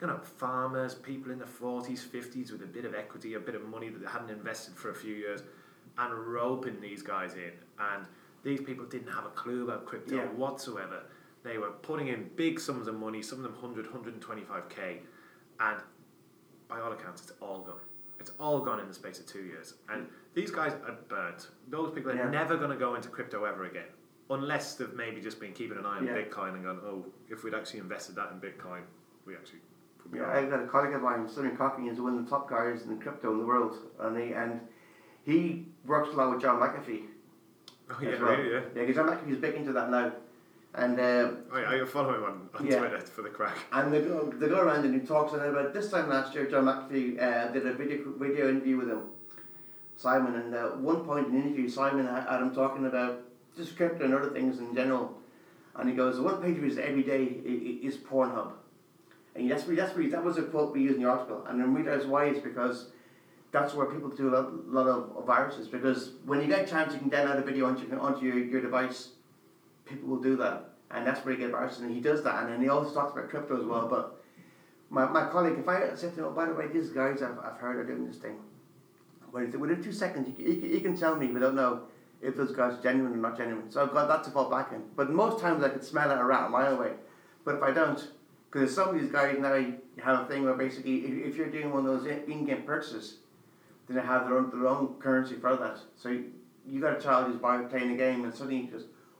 you 0.00 0.08
know, 0.08 0.18
farmers, 0.18 0.96
people 0.96 1.30
in 1.30 1.38
the 1.38 1.44
40s, 1.46 2.02
50s 2.04 2.50
with 2.50 2.60
a 2.62 2.66
bit 2.66 2.84
of 2.84 2.92
equity, 2.92 3.34
a 3.34 3.38
bit 3.40 3.54
of 3.54 3.62
money 3.68 3.88
that 3.88 4.00
they 4.00 4.08
hadn't 4.08 4.30
invested 4.30 4.74
for 4.74 4.90
a 4.90 4.94
few 4.94 5.14
years, 5.14 5.44
and 5.96 6.12
roping 6.12 6.80
these 6.80 7.02
guys 7.02 7.34
in. 7.34 7.52
And 7.78 8.04
these 8.42 8.60
people 8.60 8.84
didn't 8.86 9.12
have 9.12 9.24
a 9.26 9.28
clue 9.30 9.62
about 9.62 9.86
crypto 9.86 10.16
Yeah. 10.16 10.26
whatsoever. 10.30 11.04
They 11.44 11.56
were 11.56 11.70
putting 11.70 12.08
in 12.08 12.30
big 12.34 12.58
sums 12.58 12.88
of 12.88 12.96
money, 12.96 13.22
some 13.22 13.38
of 13.38 13.44
them 13.44 13.54
100, 13.54 13.86
125k, 13.86 15.02
and 15.60 15.80
by 16.72 16.80
all 16.80 16.92
accounts, 16.92 17.22
it's 17.22 17.32
all 17.40 17.60
gone. 17.60 17.80
It's 18.18 18.30
all 18.38 18.60
gone 18.60 18.80
in 18.80 18.88
the 18.88 18.94
space 18.94 19.18
of 19.18 19.26
two 19.26 19.42
years. 19.42 19.74
And 19.92 20.06
these 20.34 20.50
guys 20.50 20.72
are 20.86 20.96
burnt. 21.08 21.48
Those 21.68 21.92
people 21.92 22.12
are 22.12 22.16
Yeah. 22.16 22.30
never 22.30 22.56
going 22.56 22.70
to 22.70 22.76
go 22.76 22.94
into 22.94 23.08
crypto 23.08 23.44
ever 23.44 23.64
again. 23.64 23.88
Unless 24.30 24.76
they've 24.76 24.94
maybe 24.94 25.20
just 25.20 25.40
been 25.40 25.52
keeping 25.52 25.76
an 25.76 25.84
eye 25.84 25.98
on 25.98 26.06
Yeah. 26.06 26.14
Bitcoin 26.16 26.54
and 26.54 26.64
gone, 26.64 26.80
oh, 26.84 27.04
if 27.28 27.44
we'd 27.44 27.54
actually 27.54 27.80
invested 27.80 28.14
that 28.14 28.30
in 28.32 28.40
Bitcoin, 28.40 28.82
we 29.26 29.34
actually 29.34 29.60
would 30.02 30.12
be 30.12 30.18
Yeah, 30.18 30.24
all 30.26 30.30
right." 30.30 30.44
I 30.46 30.48
got 30.48 30.62
a 30.62 30.66
colleague 30.66 30.94
of 30.94 31.02
mine, 31.02 31.28
Simon 31.28 31.56
Cocking, 31.56 31.86
is 31.88 32.00
one 32.00 32.16
of 32.16 32.24
the 32.24 32.30
top 32.30 32.48
guys 32.48 32.86
in 32.86 32.98
crypto 33.00 33.32
in 33.32 33.38
the 33.38 33.44
world, 33.46 33.76
and 34.00 34.16
he 34.16 34.32
and 34.32 34.60
he 35.24 35.66
works 35.84 36.08
a 36.10 36.12
lot 36.12 36.30
with 36.30 36.40
John 36.40 36.60
McAfee. 36.60 37.08
Oh, 37.90 37.98
yeah, 38.00 38.10
well. 38.22 38.36
really, 38.36 38.50
yeah. 38.52 38.60
Yeah, 38.74 38.82
because 38.86 38.94
John 38.96 39.08
McAfee's 39.08 39.38
big 39.38 39.54
into 39.56 39.72
that 39.72 39.90
now, 39.90 40.12
and 40.74 40.98
uh, 40.98 41.30
I, 41.52 41.80
I 41.80 41.84
follow 41.84 42.14
him 42.14 42.24
on, 42.24 42.48
on 42.58 42.66
Yeah. 42.66 42.78
Twitter 42.78 43.00
for 43.00 43.22
the 43.22 43.28
crack. 43.28 43.56
and 43.72 43.92
they 43.92 44.00
go 44.00 44.30
they 44.38 44.48
go 44.48 44.60
around 44.60 44.84
and 44.84 44.94
he 44.98 45.06
talks 45.06 45.32
about 45.34 45.72
this 45.74 45.90
time 45.90 46.08
last 46.08 46.34
year. 46.34 46.46
John 46.46 46.64
McAfee 46.64 47.20
uh, 47.20 47.48
did 47.52 47.66
a 47.66 47.72
video 47.74 48.12
video 48.18 48.48
interview 48.48 48.78
with 48.78 48.88
him, 48.88 49.02
Simon, 49.96 50.34
and 50.36 50.54
at 50.54 50.78
one 50.78 51.04
point 51.04 51.26
in 51.28 51.32
the 51.34 51.38
interview, 51.46 51.68
Simon 51.68 52.06
had 52.06 52.40
him 52.40 52.54
talking 52.54 52.86
about 52.86 53.20
just 53.56 53.76
crypto 53.76 54.04
and 54.04 54.14
other 54.14 54.30
things 54.30 54.58
in 54.60 54.74
general, 54.74 55.18
and 55.76 55.88
he 55.88 55.94
goes, 55.94 56.16
the 56.16 56.22
one 56.22 56.40
page 56.42 56.56
of 56.56 56.62
his 56.64 56.78
every 56.78 57.02
day 57.02 57.24
is 57.24 57.96
Pornhub. 57.98 58.52
And 59.34 59.50
that's 59.50 59.64
really, 59.64 59.76
that's 59.80 59.96
really, 59.96 60.10
that 60.10 60.22
was 60.22 60.36
a 60.38 60.42
quote 60.42 60.74
we 60.74 60.82
used 60.82 60.96
in 60.96 61.02
the 61.02 61.08
article. 61.08 61.44
And 61.46 61.58
then 61.58 61.72
realize 61.74 62.06
why 62.06 62.26
is 62.26 62.38
because 62.38 62.90
that's 63.50 63.72
where 63.72 63.86
people 63.86 64.10
do 64.10 64.28
a 64.28 64.32
lot, 64.36 64.68
lot 64.68 64.86
of 64.86 65.24
viruses. 65.26 65.68
Because 65.68 66.10
when 66.26 66.40
you 66.42 66.46
get 66.48 66.66
a 66.66 66.66
chance, 66.66 66.92
you 66.92 66.98
can 66.98 67.08
download 67.10 67.38
a 67.38 67.42
video 67.42 67.64
onto, 67.66 67.94
onto 67.98 68.26
your, 68.26 68.38
your 68.38 68.60
device. 68.60 69.08
People 69.84 70.08
will 70.08 70.22
do 70.22 70.36
that. 70.36 70.70
And 70.90 71.06
that's 71.06 71.24
where 71.24 71.34
you 71.34 71.40
get 71.40 71.50
viruses. 71.50 71.80
And 71.80 71.94
he 71.94 72.00
does 72.00 72.22
that. 72.24 72.42
And 72.42 72.52
then 72.52 72.60
he 72.60 72.68
also 72.68 72.94
talks 72.94 73.12
about 73.12 73.30
crypto 73.30 73.58
as 73.58 73.64
well. 73.64 73.88
But 73.88 74.22
my, 74.90 75.06
my 75.06 75.28
colleague, 75.30 75.58
if 75.58 75.68
I 75.68 75.94
said 75.94 76.14
to 76.14 76.20
him, 76.20 76.26
oh, 76.26 76.30
by 76.32 76.46
the 76.46 76.54
way, 76.54 76.68
these 76.68 76.90
guys 76.90 77.22
I've, 77.22 77.38
I've 77.38 77.58
heard 77.58 77.76
are 77.76 77.84
doing 77.84 78.06
this 78.06 78.18
thing. 78.18 78.36
Within 79.32 79.58
within 79.58 79.82
two 79.82 79.92
seconds, 79.92 80.28
he, 80.36 80.44
he, 80.44 80.68
he 80.74 80.80
can 80.80 80.94
tell 80.94 81.16
me 81.16 81.28
without 81.28 81.54
know 81.54 81.84
if 82.20 82.36
those 82.36 82.52
guys 82.52 82.74
are 82.74 82.82
genuine 82.82 83.14
or 83.14 83.16
not 83.16 83.36
genuine. 83.36 83.70
So 83.70 83.82
I've 83.82 83.92
got 83.92 84.06
that 84.08 84.22
to 84.24 84.30
fall 84.30 84.50
back 84.50 84.72
in. 84.72 84.82
But 84.94 85.10
most 85.10 85.40
times 85.40 85.64
I 85.64 85.70
could 85.70 85.82
smell 85.82 86.10
it 86.10 86.18
a 86.18 86.24
rat 86.24 86.46
a 86.46 86.48
mile 86.50 86.76
away. 86.76 86.92
But 87.44 87.56
if 87.56 87.62
I 87.62 87.72
don't, 87.72 88.06
because 88.50 88.74
some 88.74 88.90
of 88.90 89.00
these 89.00 89.10
guys 89.10 89.38
now 89.40 89.64
have 90.04 90.20
a 90.20 90.24
thing 90.26 90.44
where 90.44 90.54
basically 90.54 90.98
if, 90.98 91.32
if 91.32 91.36
you're 91.36 91.50
doing 91.50 91.72
one 91.72 91.86
of 91.86 91.92
those 91.92 92.06
in- 92.06 92.30
in-game 92.30 92.62
purchases, 92.62 93.16
then 93.88 93.96
they 93.96 94.02
have 94.02 94.26
their 94.26 94.36
own, 94.36 94.50
their 94.50 94.68
own 94.68 94.94
currency 95.00 95.34
for 95.36 95.56
that. 95.56 95.78
So 95.96 96.10
you, 96.10 96.32
you 96.66 96.80
got 96.80 96.98
a 96.98 97.00
child 97.00 97.26
who's 97.26 97.40
buying, 97.40 97.68
playing 97.68 97.92
a 97.92 97.96
game 97.96 98.24
and 98.24 98.32
suddenly 98.32 98.60
he 98.60 98.66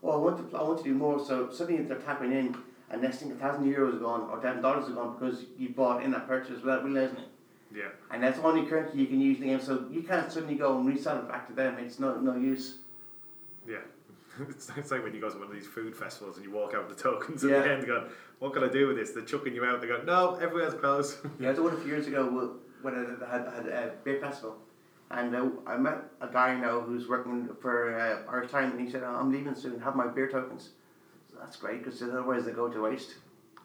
goes, 0.02 0.10
oh, 0.10 0.14
I 0.14 0.16
want 0.16 0.50
to, 0.50 0.56
I 0.56 0.62
want 0.62 0.78
to 0.78 0.84
do 0.84 0.94
more. 0.94 1.24
So 1.24 1.50
suddenly 1.50 1.82
they're 1.82 1.98
tapping 1.98 2.32
in 2.32 2.56
and 2.90 3.02
next 3.02 3.18
thing 3.18 3.32
a 3.32 3.34
thousand 3.34 3.64
euros 3.72 4.00
gone 4.00 4.28
or 4.30 4.38
ten 4.40 4.60
dollars 4.60 4.88
is 4.88 4.94
gone 4.94 5.16
because 5.18 5.44
you 5.58 5.70
bought 5.70 6.02
in 6.02 6.10
that 6.10 6.26
purchase 6.26 6.60
without 6.60 6.84
realizing 6.84 7.18
it. 7.18 7.28
Yeah. 7.74 7.88
And 8.10 8.22
that's 8.22 8.38
only 8.40 8.66
currency 8.66 8.98
you 8.98 9.06
can 9.06 9.20
use 9.20 9.38
in 9.38 9.44
the 9.44 9.48
game. 9.48 9.60
So 9.60 9.86
you 9.90 10.02
can't 10.02 10.30
suddenly 10.30 10.56
go 10.56 10.76
and 10.78 10.86
resell 10.86 11.18
it 11.18 11.28
back 11.28 11.46
to 11.48 11.54
them. 11.54 11.78
It's 11.78 11.98
no 11.98 12.20
no 12.20 12.36
use. 12.36 12.78
Yeah. 13.66 13.78
It's, 14.48 14.70
it's 14.78 14.90
like 14.90 15.02
when 15.04 15.14
you 15.14 15.20
go 15.20 15.28
to 15.28 15.36
one 15.38 15.48
of 15.48 15.52
these 15.52 15.66
food 15.66 15.94
festivals 15.94 16.36
and 16.38 16.44
you 16.46 16.50
walk 16.50 16.72
out 16.74 16.88
with 16.88 16.96
the 16.96 17.02
tokens 17.02 17.44
at 17.44 17.50
Yeah. 17.50 17.60
the 17.62 17.70
end 17.70 17.86
going, 17.86 18.04
what 18.38 18.54
can 18.54 18.64
I 18.64 18.68
do 18.68 18.86
with 18.88 18.96
this? 18.96 19.10
They're 19.10 19.22
chucking 19.26 19.54
you 19.54 19.62
out. 19.62 19.82
They 19.82 19.86
go, 19.88 20.02
no, 20.06 20.36
everywhere's 20.36 20.72
closed. 20.72 21.18
Yeah, 21.38 21.50
I 21.50 21.52
did 21.52 21.62
one 21.62 21.74
a 21.74 21.76
few 21.76 21.88
years 21.92 22.06
ago 22.06 22.24
wh- 22.30 22.82
when 22.84 22.94
I 22.94 23.30
had, 23.30 23.46
had 23.54 23.66
a 23.66 23.92
beer 24.04 24.18
festival. 24.20 24.56
And 25.12 25.36
uh, 25.36 25.48
I 25.66 25.76
met 25.76 25.98
a 26.22 26.28
guy 26.28 26.56
now 26.56 26.80
who's 26.80 27.06
working 27.06 27.48
for 27.60 27.94
uh, 27.98 28.30
Irish 28.32 28.50
Time, 28.50 28.70
and 28.72 28.80
he 28.80 28.90
said, 28.90 29.02
I'm 29.04 29.30
leaving 29.30 29.54
soon, 29.54 29.78
have 29.80 29.94
my 29.94 30.06
beer 30.06 30.30
tokens. 30.30 30.70
So 31.30 31.36
that's 31.38 31.56
great, 31.56 31.84
because 31.84 32.02
otherwise 32.02 32.46
they 32.46 32.52
go 32.52 32.68
to 32.68 32.80
waste. 32.80 33.16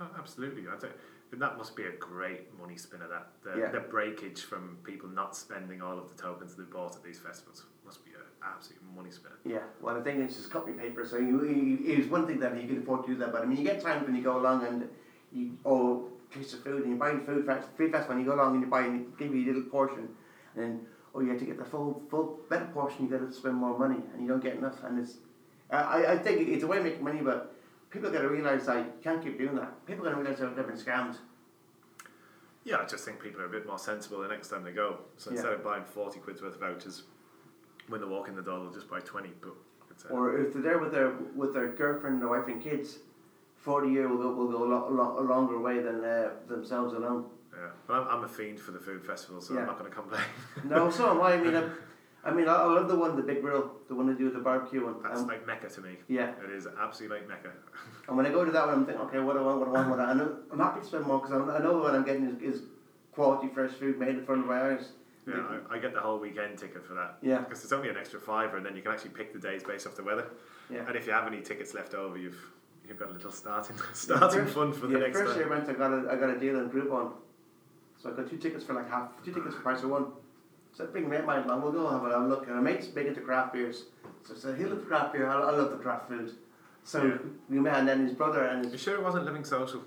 Oh, 0.02 0.08
absolutely. 0.20 0.64
I 0.68 0.78
think 0.78 0.94
that 1.34 1.58
must 1.58 1.76
be 1.76 1.84
a 1.86 1.92
great 1.92 2.58
money 2.60 2.76
spinner. 2.76 3.08
That 3.08 3.30
the, 3.44 3.60
Yeah. 3.60 3.72
the 3.72 3.80
breakage 3.80 4.44
from 4.44 4.78
people 4.84 5.08
not 5.08 5.36
spending 5.38 5.82
all 5.82 5.98
of 5.98 6.14
the 6.14 6.22
tokens 6.22 6.56
they 6.56 6.64
bought 6.66 6.98
at 6.98 7.04
these 7.04 7.20
festivals 7.20 7.66
must 7.86 8.04
be 8.04 8.12
an 8.12 8.22
absolute 8.44 8.82
money 8.94 9.12
spinner. 9.12 9.38
Yeah, 9.46 9.64
well, 9.80 9.96
the 9.96 10.02
thing 10.02 10.22
is, 10.22 10.38
it's 10.38 10.48
company 10.48 10.78
paper, 10.78 11.06
so 11.06 11.18
you, 11.18 11.46
you, 11.46 11.80
it's 11.86 12.12
one 12.12 12.28
thing 12.28 12.40
that 12.42 12.62
you 12.62 12.68
can 12.68 12.80
afford 12.80 13.06
to 13.06 13.14
do 13.14 13.18
that, 13.20 13.32
but 13.32 13.42
I 13.42 13.46
mean, 13.46 13.58
you 13.58 13.64
get 13.64 13.82
times 13.82 14.06
when 14.06 14.16
you 14.18 14.22
go 14.22 14.38
along 14.38 14.66
and 14.66 14.90
you, 15.32 15.58
oh, 15.66 16.10
taste 16.30 16.54
of 16.56 16.64
food, 16.64 16.84
and 16.84 16.92
you 16.92 16.98
buy 16.98 17.18
food, 17.26 17.46
fest- 17.46 17.70
food 17.78 17.92
festival, 17.94 18.18
and 18.18 18.26
you 18.26 18.30
go 18.30 18.36
along 18.36 18.56
and 18.56 18.64
you 18.64 18.70
buy, 18.70 18.82
and 18.82 19.18
give 19.18 19.34
you 19.34 19.46
a 19.46 19.48
little 19.48 19.70
portion, 19.70 20.10
and 20.56 20.64
then, 20.64 20.86
oh, 21.18 21.22
you 21.22 21.30
have 21.30 21.40
to 21.40 21.46
get 21.46 21.58
the 21.58 21.66
full, 21.66 22.02
full, 22.10 22.40
better 22.50 22.66
portion, 22.74 23.06
you 23.06 23.10
got 23.12 23.26
to 23.26 23.34
spend 23.34 23.56
more 23.56 23.78
money, 23.78 23.98
and 24.14 24.22
you 24.22 24.28
don't 24.28 24.42
get 24.44 24.56
enough, 24.56 24.84
and 24.84 25.00
it's, 25.00 25.16
I, 25.72 26.06
I- 26.06 26.18
think 26.18 26.48
it's 26.48 26.64
a 26.64 26.68
way 26.68 26.78
of 26.78 26.84
making 26.84 27.04
money, 27.04 27.22
but 27.22 27.54
people 27.90 28.10
got 28.12 28.22
to 28.22 28.30
realise 28.30 28.66
that 28.68 28.78
you 28.78 28.94
can't 29.04 29.24
keep 29.24 29.38
doing 29.38 29.56
that. 29.56 29.86
People 29.86 30.04
got 30.06 30.12
to 30.12 30.18
realise 30.18 30.40
they're 30.40 30.50
different 30.50 30.80
scams. 30.80 31.18
Yeah, 32.64 32.78
I 32.78 32.86
just 32.86 33.06
think 33.06 33.22
people 33.22 33.42
are 33.42 33.46
a 33.46 33.50
bit 33.50 33.66
more 33.66 33.80
sensible 33.80 34.20
the 34.22 34.28
next 34.28 34.50
time 34.50 34.64
they 34.64 34.72
go. 34.74 34.98
So 35.18 35.30
Yeah. 35.32 35.38
instead 35.38 35.54
of 35.54 35.64
buying 35.64 35.86
40 35.86 36.20
quid's 36.20 36.42
worth 36.42 36.56
of 36.56 36.60
vouchers, 36.60 37.04
when 37.88 38.02
they 38.02 38.08
walk 38.08 38.28
in 38.28 38.36
the 38.36 38.42
door, 38.42 38.60
they'll 38.60 38.74
just 38.74 38.90
buy 38.90 39.00
twenty. 39.00 39.32
But 39.42 39.54
Or 40.12 40.38
if 40.38 40.52
they're 40.54 40.62
there 40.62 40.78
with 40.78 40.92
their 40.92 41.12
with 41.34 41.54
their 41.54 41.70
girlfriend, 41.70 42.22
their 42.22 42.28
wife, 42.28 42.46
and 42.48 42.62
kids, 42.62 42.98
forty 43.56 43.90
year 43.90 44.10
will 44.10 44.18
go 44.18 44.32
will 44.34 44.50
go 44.52 44.64
a, 44.66 44.68
lo- 44.68 44.88
a, 44.90 44.94
lo- 44.94 45.20
a 45.20 45.22
longer 45.22 45.58
way 45.62 45.80
than 45.80 46.04
uh, 46.04 46.32
themselves 46.50 46.94
alone. 46.94 47.30
Yeah, 47.58 47.70
but 47.88 47.94
I'm, 47.96 48.08
I'm 48.20 48.24
a 48.24 48.28
fiend 48.28 48.60
for 48.60 48.72
the 48.72 48.80
food 48.80 49.06
festival, 49.06 49.42
so 49.42 49.54
Yeah. 49.54 49.62
I'm 49.62 49.66
not 49.68 49.80
going 49.80 49.90
to 49.90 49.96
complain. 49.96 50.22
No, 50.66 50.90
so 50.90 51.10
am 51.12 51.22
I. 51.22 51.34
I 51.34 51.38
mean, 51.38 51.56
I, 52.26 52.30
I 52.30 52.32
mean, 52.32 52.48
I, 52.48 52.54
I 52.56 52.66
love 52.66 52.88
the 52.88 52.96
one, 52.96 53.16
the 53.16 53.22
big 53.24 53.42
grill, 53.42 53.72
the 53.88 53.96
one 53.96 54.08
they 54.08 54.14
do 54.14 54.30
the 54.30 54.40
barbecue 54.40 54.84
one. 54.86 54.96
That's 55.02 55.22
Um, 55.22 55.28
like 55.28 55.46
Mecca 55.48 55.70
to 55.70 55.82
me. 55.82 55.98
yeah, 56.08 56.32
It 56.44 56.52
is 56.52 56.68
absolutely 56.80 57.20
like 57.20 57.28
Mecca. 57.28 57.52
and 58.08 58.18
when 58.18 58.26
I 58.26 58.30
go 58.30 58.44
to 58.46 58.52
that 58.52 58.66
one, 58.68 58.76
I'm 58.76 58.86
thinking, 58.86 59.04
okay, 59.08 59.20
what 59.20 59.34
do 59.34 59.40
I 59.40 59.44
want? 59.44 59.60
What 59.60 59.66
do 59.70 59.72
I 59.76 59.78
want? 59.80 59.90
What 59.92 60.00
I, 60.00 60.14
know, 60.14 60.38
I'm 60.52 60.60
happy 60.60 60.82
to 60.82 60.86
spend 60.86 61.06
more 61.06 61.20
because 61.20 61.34
I 61.50 61.60
know 61.64 61.78
what 61.80 61.96
I'm 61.96 62.04
getting 62.06 62.26
is, 62.42 62.56
is 62.56 62.62
quality 63.14 63.48
fresh 63.54 63.72
food 63.72 63.98
made 64.00 64.10
in 64.10 64.26
front 64.26 64.42
of 64.42 64.48
my 64.48 64.74
eyes. 64.74 64.90
Yeah, 65.28 65.44
I, 65.70 65.76
I 65.76 65.80
get 65.80 65.94
the 65.94 66.00
whole 66.00 66.20
weekend 66.20 66.58
ticket 66.58 66.86
for 66.86 66.94
that. 66.94 67.18
Yeah. 67.22 67.40
Because 67.40 67.62
it's 67.64 67.74
only 67.74 67.90
an 67.90 67.98
extra 67.98 68.18
fiver, 68.20 68.56
and 68.58 68.66
then 68.66 68.76
you 68.78 68.82
can 68.82 68.94
actually 68.94 69.10
pick 69.12 69.34
the 69.34 69.40
days 69.40 69.62
based 69.62 69.86
off 69.86 69.96
the 69.96 70.04
weather. 70.04 70.28
Yeah. 70.70 70.86
And 70.88 70.96
if 70.96 71.06
you 71.06 71.12
have 71.12 71.28
any 71.28 71.42
tickets 71.42 71.74
left 71.74 71.94
over, 71.96 72.18
you've 72.18 72.40
you've 72.88 72.98
got 72.98 73.10
a 73.10 73.12
little 73.12 73.32
starting 73.32 73.76
starting 73.94 74.44
First- 74.44 74.54
fund 74.56 74.74
for 74.76 74.88
the 74.88 74.94
yeah, 74.94 75.00
next 75.06 75.18
first 75.20 75.32
time. 75.34 75.40
year 75.42 75.54
I 75.54 75.58
went, 75.58 75.70
I 75.70 75.74
got 75.74 75.92
a, 75.94 76.10
I 76.12 76.16
got 76.16 76.30
a 76.30 76.40
deal 76.40 76.58
in 76.60 76.70
Groupon. 76.70 77.12
So 78.02 78.12
I 78.12 78.14
got 78.14 78.30
two 78.30 78.38
tickets 78.38 78.64
for 78.64 78.74
like 78.74 78.90
half, 78.90 79.10
two 79.26 79.34
tickets 79.34 79.56
for 79.56 79.62
price 79.62 79.84
of 79.84 79.90
one. 79.90 80.06
So 80.74 80.84
I 80.84 80.88
bring 80.88 81.10
mate 81.10 81.26
mine 81.26 81.44
along, 81.44 81.62
we'll 81.64 81.72
go 81.72 81.90
have 81.90 82.04
a 82.04 82.28
look. 82.28 82.46
And 82.48 82.56
my 82.56 82.62
mate's 82.62 82.88
big 82.88 83.08
into 83.08 83.22
craft 83.22 83.54
beers. 83.54 83.86
So 84.24 84.36
I 84.36 84.38
said, 84.38 84.58
he 84.58 84.66
loves 84.66 84.86
craft 84.86 85.14
beer, 85.14 85.28
I, 85.28 85.34
I 85.36 85.52
love 85.52 85.72
the 85.72 85.78
craft 85.78 86.10
food. 86.10 86.32
So 86.84 87.04
Yeah. 87.04 87.18
we 87.50 87.60
met, 87.60 87.76
and 87.78 87.88
then 87.88 88.06
his 88.06 88.14
brother 88.14 88.44
and 88.44 88.64
his. 88.64 88.74
You 88.74 88.78
sure 88.78 88.96
it 88.96 89.04
wasn't 89.04 89.26
Living 89.26 89.44
Social? 89.44 89.82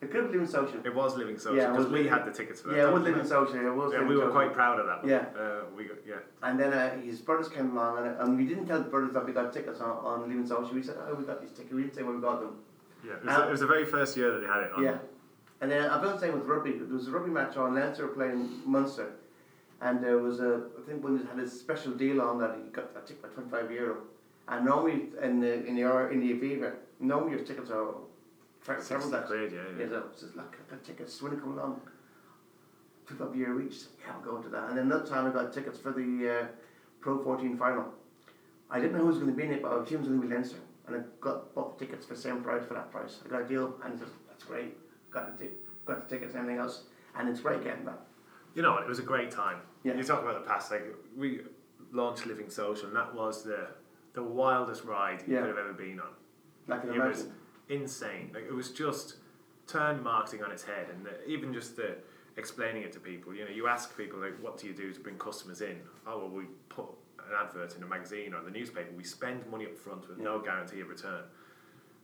it 0.00 0.10
could 0.10 0.22
have 0.24 0.32
been 0.32 0.46
social. 0.46 0.80
It 0.84 0.94
was 0.94 1.16
Living 1.16 1.38
Social 1.38 1.54
because 1.56 1.76
was 1.78 1.86
we 1.86 1.92
Living- 2.00 2.12
had 2.12 2.26
the 2.26 2.30
tickets 2.30 2.60
for 2.60 2.68
that. 2.68 2.76
Yeah, 2.76 2.88
it 2.88 2.92
was 2.92 3.02
living 3.04 3.22
it? 3.22 3.26
social, 3.26 3.54
it 3.54 3.70
was 3.74 3.90
Yeah, 3.90 4.00
living 4.00 4.08
we 4.08 4.16
were 4.16 4.22
social. 4.22 4.32
quite 4.32 4.52
proud 4.52 4.78
of 4.78 4.84
that. 4.86 5.00
One. 5.02 5.08
Yeah. 5.10 5.24
Uh, 5.40 5.60
we 5.74 5.84
got 5.84 5.96
yeah. 6.06 6.16
And 6.42 6.60
then 6.60 6.74
uh, 6.74 6.98
his 7.00 7.20
brothers 7.22 7.48
came 7.48 7.70
along, 7.74 8.06
and, 8.06 8.20
and 8.20 8.36
we 8.36 8.44
didn't 8.44 8.66
tell 8.66 8.78
the 8.82 8.90
brothers 8.90 9.14
that 9.14 9.24
we 9.24 9.32
got 9.32 9.50
tickets 9.52 9.80
on, 9.80 9.90
on 10.04 10.22
Living 10.28 10.46
Social. 10.46 10.74
We 10.74 10.82
said, 10.82 10.96
oh, 11.08 11.14
we 11.14 11.24
got 11.24 11.40
these 11.40 11.52
tickets. 11.52 11.72
We 11.72 11.82
didn't 11.84 11.94
say 11.94 12.02
where 12.02 12.14
we 12.14 12.20
got 12.20 12.40
them. 12.42 12.56
Yeah. 13.06 13.12
It 13.14 13.24
was, 13.24 13.34
Um, 13.34 13.48
it 13.48 13.50
was 13.52 13.60
the 13.60 13.66
very 13.66 13.86
first 13.86 14.14
year 14.16 14.30
that 14.32 14.40
they 14.40 14.46
had 14.46 14.64
it 14.64 14.72
on. 14.76 14.82
Yeah. 14.82 14.98
And 15.64 15.72
then 15.72 15.88
I've 15.88 16.02
done 16.02 16.16
the 16.16 16.20
same 16.20 16.34
with 16.34 16.42
rugby. 16.42 16.72
There 16.72 16.94
was 16.94 17.08
a 17.08 17.10
rugby 17.10 17.30
match 17.30 17.56
on 17.56 17.74
Leinster 17.74 18.06
playing 18.08 18.50
Munster. 18.66 19.14
And 19.80 20.04
there 20.04 20.18
was 20.18 20.38
a, 20.40 20.64
I 20.78 20.86
think 20.86 21.02
one 21.02 21.16
that 21.16 21.26
had 21.26 21.38
a 21.38 21.48
special 21.48 21.92
deal 21.92 22.20
on 22.20 22.38
that 22.40 22.58
he 22.62 22.70
got 22.70 22.90
a 22.94 23.00
ticket 23.00 23.22
for 23.22 23.28
25 23.28 23.70
euro. 23.70 23.96
And 24.46 24.66
normally 24.66 25.06
in 25.22 25.40
the, 25.40 25.64
in 25.64 25.76
the, 25.76 26.10
in 26.10 26.20
the 26.20 26.34
Aviva, 26.34 26.74
normally 27.00 27.36
your 27.36 27.46
tickets 27.46 27.70
are 27.70 27.94
several 28.78 28.82
60 28.82 29.10
that. 29.12 29.26
quid, 29.26 29.52
yeah, 29.52 29.60
yeah. 29.78 29.84
Yeah, 29.84 29.88
so 30.14 30.26
it's 30.26 30.36
like, 30.36 30.54
I 30.54 30.70
got 30.70 30.84
tickets, 30.84 31.22
when 31.22 31.32
it 31.32 31.40
come 31.40 31.56
along, 31.56 31.80
25 33.06 33.34
euro 33.34 33.66
each. 33.66 33.84
Yeah, 34.04 34.16
I'm 34.16 34.22
going 34.22 34.42
to 34.42 34.50
that. 34.50 34.68
And 34.68 34.76
then 34.76 34.84
another 34.84 35.06
time 35.06 35.26
I 35.26 35.30
got 35.30 35.50
tickets 35.50 35.78
for 35.78 35.92
the 35.92 36.42
uh, 36.42 36.46
Pro 37.00 37.24
14 37.24 37.56
final. 37.56 37.86
I 38.70 38.80
didn't 38.80 38.92
know 38.92 38.98
who 38.98 39.06
was 39.06 39.16
going 39.16 39.30
to 39.30 39.34
be 39.34 39.44
in 39.44 39.52
it, 39.52 39.62
but 39.62 39.72
I 39.72 39.82
assumed 39.82 40.04
it 40.04 40.10
was 40.10 40.18
going 40.18 40.20
to 40.20 40.26
be 40.28 40.34
Leinster. 40.34 40.58
And 40.88 40.96
I 40.96 40.98
got 41.22 41.54
bought 41.54 41.78
tickets 41.78 42.04
for 42.04 42.16
the 42.16 42.20
same 42.20 42.42
price 42.42 42.66
for 42.68 42.74
that 42.74 42.92
price. 42.92 43.20
I 43.24 43.30
got 43.30 43.40
a 43.40 43.48
deal, 43.48 43.76
and 43.82 43.98
just, 43.98 44.12
that's 44.28 44.44
great. 44.44 44.76
Got 45.14 45.38
the, 45.38 45.48
got 45.86 46.08
the 46.08 46.14
tickets 46.14 46.34
and 46.34 46.40
everything 46.42 46.60
else. 46.60 46.82
And 47.16 47.28
it's 47.28 47.40
great 47.40 47.62
getting 47.62 47.84
that. 47.84 48.00
You 48.56 48.62
know, 48.62 48.72
what, 48.72 48.82
it 48.82 48.88
was 48.88 48.98
a 48.98 49.02
great 49.02 49.30
time. 49.30 49.58
Yeah. 49.84 49.94
You 49.94 50.02
talk 50.02 50.22
about 50.22 50.42
the 50.42 50.48
past, 50.48 50.70
like 50.72 50.84
we 51.16 51.40
launched 51.92 52.26
Living 52.26 52.50
Social, 52.50 52.88
and 52.88 52.96
that 52.96 53.14
was 53.14 53.44
the 53.44 53.68
the 54.14 54.22
wildest 54.22 54.84
ride 54.84 55.22
you 55.26 55.34
Yeah. 55.34 55.40
could 55.40 55.48
have 55.48 55.58
ever 55.58 55.72
been 55.72 55.98
on. 56.00 56.12
Like 56.68 56.84
It 56.84 56.98
was 56.98 57.26
insane. 57.68 58.30
Like 58.34 58.44
it 58.44 58.52
was 58.54 58.70
just 58.70 59.16
turned 59.66 60.02
marketing 60.02 60.42
on 60.44 60.50
its 60.52 60.64
head, 60.64 60.86
and 60.92 61.04
the, 61.06 61.24
even 61.28 61.52
just 61.52 61.76
the 61.76 61.96
explaining 62.36 62.82
it 62.82 62.92
to 62.92 63.00
people. 63.00 63.34
You 63.34 63.44
know, 63.44 63.50
you 63.50 63.66
ask 63.68 63.96
people 63.96 64.18
like, 64.20 64.36
"What 64.42 64.58
do 64.58 64.66
you 64.66 64.74
do 64.74 64.92
to 64.92 65.00
bring 65.00 65.18
customers 65.18 65.60
in?" 65.60 65.80
Oh, 66.06 66.18
well, 66.18 66.28
we 66.30 66.44
put 66.68 66.86
an 67.18 67.34
advert 67.40 67.76
in 67.76 67.82
a 67.82 67.86
magazine 67.86 68.34
or 68.34 68.38
in 68.40 68.44
the 68.44 68.50
newspaper. 68.50 68.90
We 68.96 69.04
spend 69.04 69.46
money 69.50 69.66
up 69.66 69.76
front 69.76 70.08
with 70.08 70.18
no 70.18 70.38
guarantee 70.40 70.80
of 70.80 70.88
return. 70.88 71.24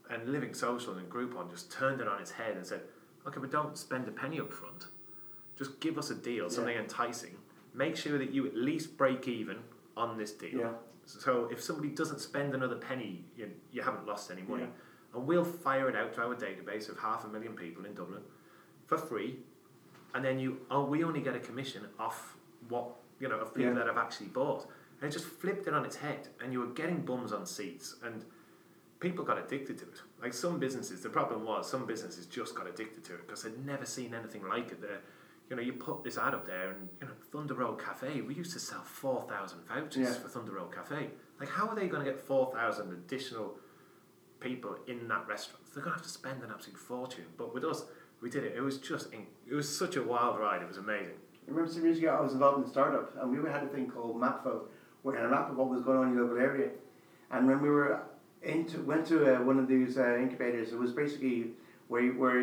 And 0.08 0.28
Living 0.32 0.54
Social 0.54 0.94
and 0.98 1.08
Groupon 1.08 1.48
just 1.50 1.70
turned 1.70 2.00
it 2.00 2.08
on 2.08 2.20
its 2.20 2.32
head 2.32 2.56
and 2.56 2.66
said, 2.66 2.82
"Okay, 3.26 3.40
but 3.40 3.50
don't 3.50 3.76
spend 3.76 4.08
a 4.08 4.12
penny 4.12 4.40
up 4.40 4.52
front. 4.52 4.86
Just 5.56 5.80
give 5.80 5.98
us 5.98 6.10
a 6.10 6.14
deal, 6.14 6.48
something 6.48 6.76
enticing. 6.76 7.36
Make 7.74 7.96
sure 7.96 8.18
that 8.18 8.30
you 8.30 8.46
at 8.46 8.54
least 8.56 8.96
break 8.96 9.28
even 9.28 9.58
on 9.96 10.16
this 10.16 10.32
deal." 10.32 10.58
Yeah. 10.60 10.72
So 11.06 11.48
if 11.50 11.62
somebody 11.62 11.88
doesn't 11.90 12.20
spend 12.20 12.54
another 12.54 12.76
penny, 12.76 13.24
you, 13.36 13.50
you 13.72 13.82
haven't 13.82 14.06
lost 14.06 14.30
any 14.30 14.42
money. 14.42 14.62
Yeah. 14.64 15.16
And 15.18 15.26
we'll 15.26 15.44
fire 15.44 15.88
it 15.88 15.96
out 15.96 16.14
to 16.14 16.22
our 16.22 16.36
database 16.36 16.88
of 16.88 16.98
half 16.98 17.24
a 17.24 17.28
million 17.28 17.54
people 17.54 17.84
in 17.84 17.94
Dublin 17.94 18.22
for 18.86 18.96
free. 18.96 19.40
And 20.14 20.24
then 20.24 20.38
you, 20.38 20.58
oh, 20.70 20.84
we 20.84 21.02
only 21.02 21.20
get 21.20 21.34
a 21.34 21.40
commission 21.40 21.82
off 21.98 22.36
what, 22.68 22.86
you 23.18 23.28
know, 23.28 23.38
of 23.38 23.52
people 23.54 23.72
Yeah. 23.72 23.78
that 23.78 23.86
have 23.88 23.98
actually 23.98 24.28
bought. 24.28 24.68
And 25.00 25.08
it 25.08 25.12
just 25.12 25.24
flipped 25.24 25.66
it 25.66 25.74
on 25.74 25.84
its 25.84 25.96
head. 25.96 26.28
And 26.40 26.52
you 26.52 26.60
were 26.60 26.66
getting 26.68 27.00
bums 27.04 27.32
on 27.32 27.44
seats. 27.44 27.96
And 28.04 28.24
people 29.00 29.24
got 29.24 29.38
addicted 29.38 29.78
to 29.78 29.84
it. 29.84 30.00
Like 30.22 30.32
some 30.34 30.58
businesses, 30.58 31.02
the 31.02 31.08
problem 31.08 31.44
was 31.44 31.68
some 31.70 31.86
businesses 31.86 32.26
just 32.26 32.54
got 32.54 32.66
addicted 32.66 33.02
to 33.04 33.14
it 33.14 33.26
because 33.26 33.42
they'd 33.42 33.66
never 33.66 33.86
seen 33.86 34.14
anything 34.14 34.46
like 34.46 34.70
it. 34.70 34.80
There, 34.80 35.00
you 35.48 35.56
know, 35.56 35.62
you 35.62 35.72
put 35.72 36.04
this 36.04 36.16
ad 36.18 36.32
up 36.34 36.46
there, 36.46 36.70
and 36.70 36.88
you 37.00 37.08
know, 37.08 37.14
Thunder 37.32 37.54
Road 37.54 37.80
Cafe. 37.82 38.20
We 38.20 38.34
used 38.34 38.52
to 38.52 38.60
sell 38.60 38.82
four 38.82 39.26
thousand 39.28 39.60
vouchers 39.66 39.96
Yeah. 39.96 40.12
for 40.12 40.28
Thunder 40.28 40.52
Road 40.52 40.72
Cafe. 40.74 41.08
Like, 41.40 41.48
how 41.48 41.66
are 41.68 41.74
they 41.74 41.88
going 41.88 42.04
to 42.04 42.10
get 42.10 42.20
four 42.20 42.52
thousand 42.54 42.92
additional 42.92 43.56
people 44.38 44.76
in 44.86 45.08
that 45.08 45.26
restaurant? 45.26 45.64
They're 45.74 45.82
going 45.82 45.92
to 45.94 45.98
have 45.98 46.06
to 46.06 46.12
spend 46.12 46.42
an 46.42 46.50
absolute 46.52 46.78
fortune. 46.78 47.24
But 47.36 47.54
with 47.54 47.64
us, 47.64 47.84
we 48.20 48.28
did 48.30 48.44
it. 48.44 48.54
It 48.56 48.60
was 48.60 48.78
just, 48.78 49.12
in, 49.12 49.26
it 49.50 49.54
was 49.54 49.68
such 49.74 49.96
a 49.96 50.02
wild 50.02 50.38
ride. 50.38 50.62
It 50.62 50.68
was 50.68 50.76
amazing. 50.76 51.14
I 51.46 51.50
remember 51.50 51.72
some 51.72 51.84
years 51.84 51.98
ago 51.98 52.08
I 52.16 52.20
was 52.20 52.32
involved 52.34 52.58
in 52.58 52.64
a 52.64 52.68
startup 52.68 53.16
and 53.20 53.30
we 53.30 53.50
had 53.50 53.62
a 53.64 53.68
thing 53.68 53.90
called 53.90 54.16
MapFo 54.16 54.62
where 55.02 55.14
we 55.14 55.16
had 55.16 55.24
a 55.26 55.30
map 55.30 55.50
of 55.50 55.56
what 55.56 55.68
was 55.68 55.80
going 55.82 55.98
on 55.98 56.08
in 56.08 56.14
your 56.14 56.24
local 56.24 56.38
area. 56.38 56.70
And 57.30 57.46
when 57.46 57.60
we 57.62 57.70
were 57.70 58.02
into 58.42 58.80
went 58.82 59.06
to 59.08 59.36
uh, 59.36 59.42
one 59.42 59.58
of 59.58 59.68
these 59.68 59.98
uh, 59.98 60.16
incubators, 60.16 60.72
it 60.72 60.78
was 60.78 60.92
basically 60.92 61.48
where 61.88 62.02
you, 62.02 62.12
where 62.12 62.40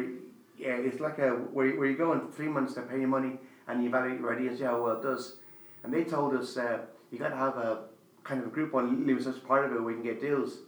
yeah, 0.57 0.75
it's 0.77 0.99
like 0.99 1.19
a 1.19 1.29
where, 1.29 1.75
where 1.75 1.87
you 1.87 1.97
go 1.97 2.13
in 2.13 2.27
three 2.31 2.47
months 2.47 2.73
to 2.75 2.81
pay 2.81 2.99
your 2.99 3.07
money 3.07 3.37
and 3.67 3.81
you 3.81 3.89
evaluate 3.89 4.19
your 4.19 4.35
idea 4.35 4.49
and 4.49 4.57
see 4.57 4.63
how 4.63 4.81
well 4.81 4.97
it 4.97 5.03
does. 5.03 5.37
And 5.83 5.93
they 5.93 6.03
told 6.03 6.35
us 6.35 6.57
uh, 6.57 6.79
you 7.11 7.19
got 7.19 7.29
to 7.29 7.35
have 7.35 7.57
a 7.57 7.85
kind 8.23 8.41
of 8.41 8.47
a 8.47 8.49
group 8.49 8.73
on 8.73 9.09
us 9.09 9.27
as 9.27 9.37
part 9.37 9.65
of 9.65 9.71
it 9.71 9.75
where 9.75 9.83
we 9.83 9.93
can 9.93 10.03
get 10.03 10.21
deals. 10.21 10.59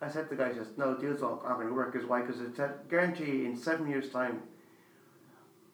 I 0.00 0.08
said 0.08 0.28
to 0.28 0.36
the 0.36 0.42
guy, 0.42 0.54
says, 0.54 0.68
no, 0.76 0.96
deals 0.96 1.22
aren't 1.22 1.42
aren't 1.42 1.58
going 1.58 1.68
to 1.68 1.74
work. 1.74 1.96
Is 1.96 2.04
why? 2.04 2.20
Because 2.20 2.40
it's 2.40 2.58
a 2.58 2.74
guarantee 2.88 3.46
in 3.46 3.56
seven 3.56 3.88
years' 3.88 4.10
time 4.10 4.42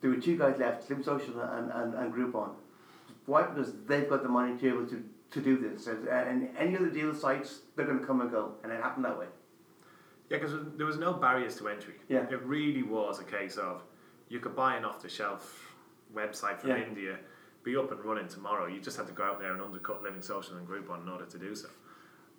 there 0.04 0.10
were 0.10 0.20
two 0.20 0.36
guys 0.36 0.58
left, 0.58 0.86
Slim 0.86 1.02
Social 1.02 1.40
and, 1.40 1.72
and, 1.72 1.94
and 1.94 2.12
Groupon. 2.12 2.50
Why? 3.24 3.42
Because 3.44 3.72
they've 3.86 4.06
got 4.06 4.22
the 4.22 4.28
money 4.28 4.54
to 4.54 4.60
be 4.60 4.68
able 4.68 4.86
to, 4.88 5.02
to 5.30 5.40
do 5.40 5.56
this. 5.58 5.86
And, 5.86 6.06
and 6.08 6.48
any 6.58 6.76
other 6.76 6.90
deal 6.90 7.14
sites, 7.14 7.60
they're 7.76 7.86
going 7.86 7.98
to 8.00 8.06
come 8.06 8.20
and 8.20 8.30
go. 8.30 8.52
And 8.62 8.72
it 8.72 8.80
happened 8.82 9.04
that 9.04 9.18
way. 9.18 9.26
Yeah, 10.30 10.38
because 10.38 10.54
there 10.76 10.86
was 10.86 10.96
no 10.98 11.12
barriers 11.14 11.56
to 11.56 11.68
entry. 11.68 11.94
Yeah. 12.08 12.26
It 12.30 12.42
really 12.44 12.82
was 12.82 13.20
a 13.20 13.24
case 13.24 13.56
of 13.56 13.82
you 14.28 14.40
could 14.40 14.56
buy 14.56 14.76
an 14.76 14.84
off 14.84 15.02
the 15.02 15.08
shelf 15.08 15.74
website 16.14 16.60
from 16.60 16.70
Yeah. 16.70 16.82
India, 16.82 17.18
be 17.62 17.76
up 17.76 17.90
and 17.92 18.02
running 18.04 18.28
tomorrow. 18.28 18.66
You 18.66 18.80
just 18.80 18.96
had 18.96 19.06
to 19.08 19.12
go 19.12 19.22
out 19.24 19.38
there 19.40 19.52
and 19.52 19.60
undercut 19.60 20.02
Living 20.02 20.22
Social 20.22 20.56
and 20.56 20.66
Groupon 20.66 21.02
in 21.02 21.08
order 21.08 21.26
to 21.26 21.38
do 21.38 21.54
so. 21.54 21.68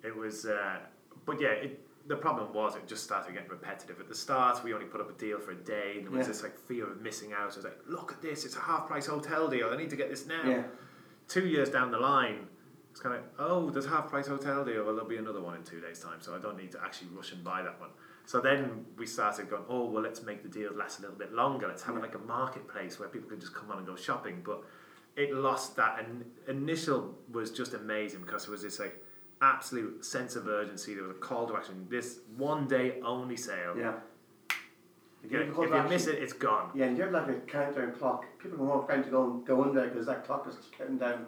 It 0.02 0.14
was, 0.16 0.46
uh, 0.46 0.78
but 1.24 1.40
yeah, 1.40 1.48
it, 1.48 1.80
the 2.08 2.16
problem 2.16 2.52
was 2.52 2.76
it 2.76 2.86
just 2.86 3.02
started 3.04 3.32
getting 3.34 3.48
repetitive. 3.48 3.98
At 4.00 4.08
the 4.08 4.14
start, 4.14 4.62
we 4.64 4.72
only 4.74 4.86
put 4.86 5.00
up 5.00 5.10
a 5.10 5.12
deal 5.14 5.38
for 5.38 5.50
a 5.52 5.56
day, 5.56 5.94
and 5.96 6.04
there 6.06 6.10
was 6.12 6.26
Yeah. 6.26 6.32
this 6.32 6.42
like 6.42 6.58
fear 6.58 6.90
of 6.90 7.00
missing 7.00 7.32
out. 7.32 7.50
It 7.50 7.56
was 7.56 7.64
like, 7.64 7.78
look 7.88 8.12
at 8.12 8.22
this, 8.22 8.44
it's 8.44 8.56
a 8.56 8.60
half 8.60 8.86
price 8.86 9.06
hotel 9.06 9.48
deal. 9.48 9.70
I 9.70 9.76
need 9.76 9.90
to 9.90 9.96
get 9.96 10.08
this 10.10 10.26
now. 10.26 10.42
Yeah. 10.44 10.62
Two 11.28 11.46
years 11.46 11.70
down 11.70 11.90
the 11.90 11.98
line, 11.98 12.46
it's 12.96 13.02
kind 13.02 13.14
of 13.14 13.20
oh, 13.38 13.68
there's 13.68 13.84
half 13.84 14.08
price 14.08 14.26
hotel 14.26 14.64
deal. 14.64 14.82
Well, 14.82 14.94
there'll 14.94 15.06
be 15.06 15.18
another 15.18 15.42
one 15.42 15.54
in 15.54 15.62
two 15.64 15.82
days' 15.82 16.00
time, 16.00 16.16
so 16.20 16.34
I 16.34 16.38
don't 16.38 16.56
need 16.56 16.72
to 16.72 16.82
actually 16.82 17.08
rush 17.14 17.30
and 17.30 17.44
buy 17.44 17.60
that 17.60 17.78
one. 17.78 17.90
So 18.24 18.40
then 18.40 18.86
we 18.96 19.04
started 19.04 19.50
going, 19.50 19.64
oh 19.68 19.84
well, 19.84 20.02
let's 20.02 20.22
make 20.22 20.42
the 20.42 20.48
deal 20.48 20.72
last 20.74 21.00
a 21.00 21.02
little 21.02 21.18
bit 21.18 21.34
longer. 21.34 21.68
Let's 21.68 21.82
have 21.82 21.94
it 21.94 21.98
Yeah. 21.98 22.04
like 22.06 22.14
a 22.14 22.20
marketplace 22.20 22.98
where 22.98 23.10
people 23.10 23.28
can 23.28 23.38
just 23.38 23.54
come 23.54 23.70
on 23.70 23.76
and 23.76 23.86
go 23.86 23.96
shopping. 23.96 24.40
But 24.42 24.64
it 25.14 25.34
lost 25.34 25.76
that, 25.76 25.98
and 26.02 26.24
initial 26.48 27.14
was 27.30 27.50
just 27.50 27.74
amazing 27.74 28.20
because 28.22 28.44
there 28.46 28.52
was 28.52 28.62
this 28.62 28.78
like 28.78 29.04
absolute 29.42 30.02
sense 30.02 30.34
of 30.34 30.48
urgency. 30.48 30.94
There 30.94 31.02
was 31.04 31.10
a 31.18 31.20
call 31.20 31.46
to 31.48 31.56
action. 31.58 31.86
This 31.90 32.20
one 32.38 32.66
day 32.66 32.98
only 33.04 33.36
sale. 33.36 33.76
Yeah. 33.76 33.92
Yeah, 35.28 35.40
you 35.40 35.62
if 35.62 35.70
you 35.70 35.82
miss 35.90 36.06
it, 36.06 36.22
it's 36.22 36.32
gone. 36.32 36.70
Yeah, 36.74 36.86
and 36.86 36.96
you 36.96 37.02
have 37.02 37.12
like 37.12 37.28
a 37.28 37.34
countdown 37.40 37.92
clock. 37.92 38.24
People 38.38 38.62
are 38.62 38.64
more 38.64 38.84
trying 38.86 39.04
to 39.04 39.10
go 39.10 39.24
and 39.24 39.46
go 39.46 39.64
in 39.64 39.74
there 39.74 39.88
because 39.88 40.06
that 40.06 40.24
clock 40.24 40.46
is 40.48 40.56
counting 40.78 40.96
down. 40.96 41.26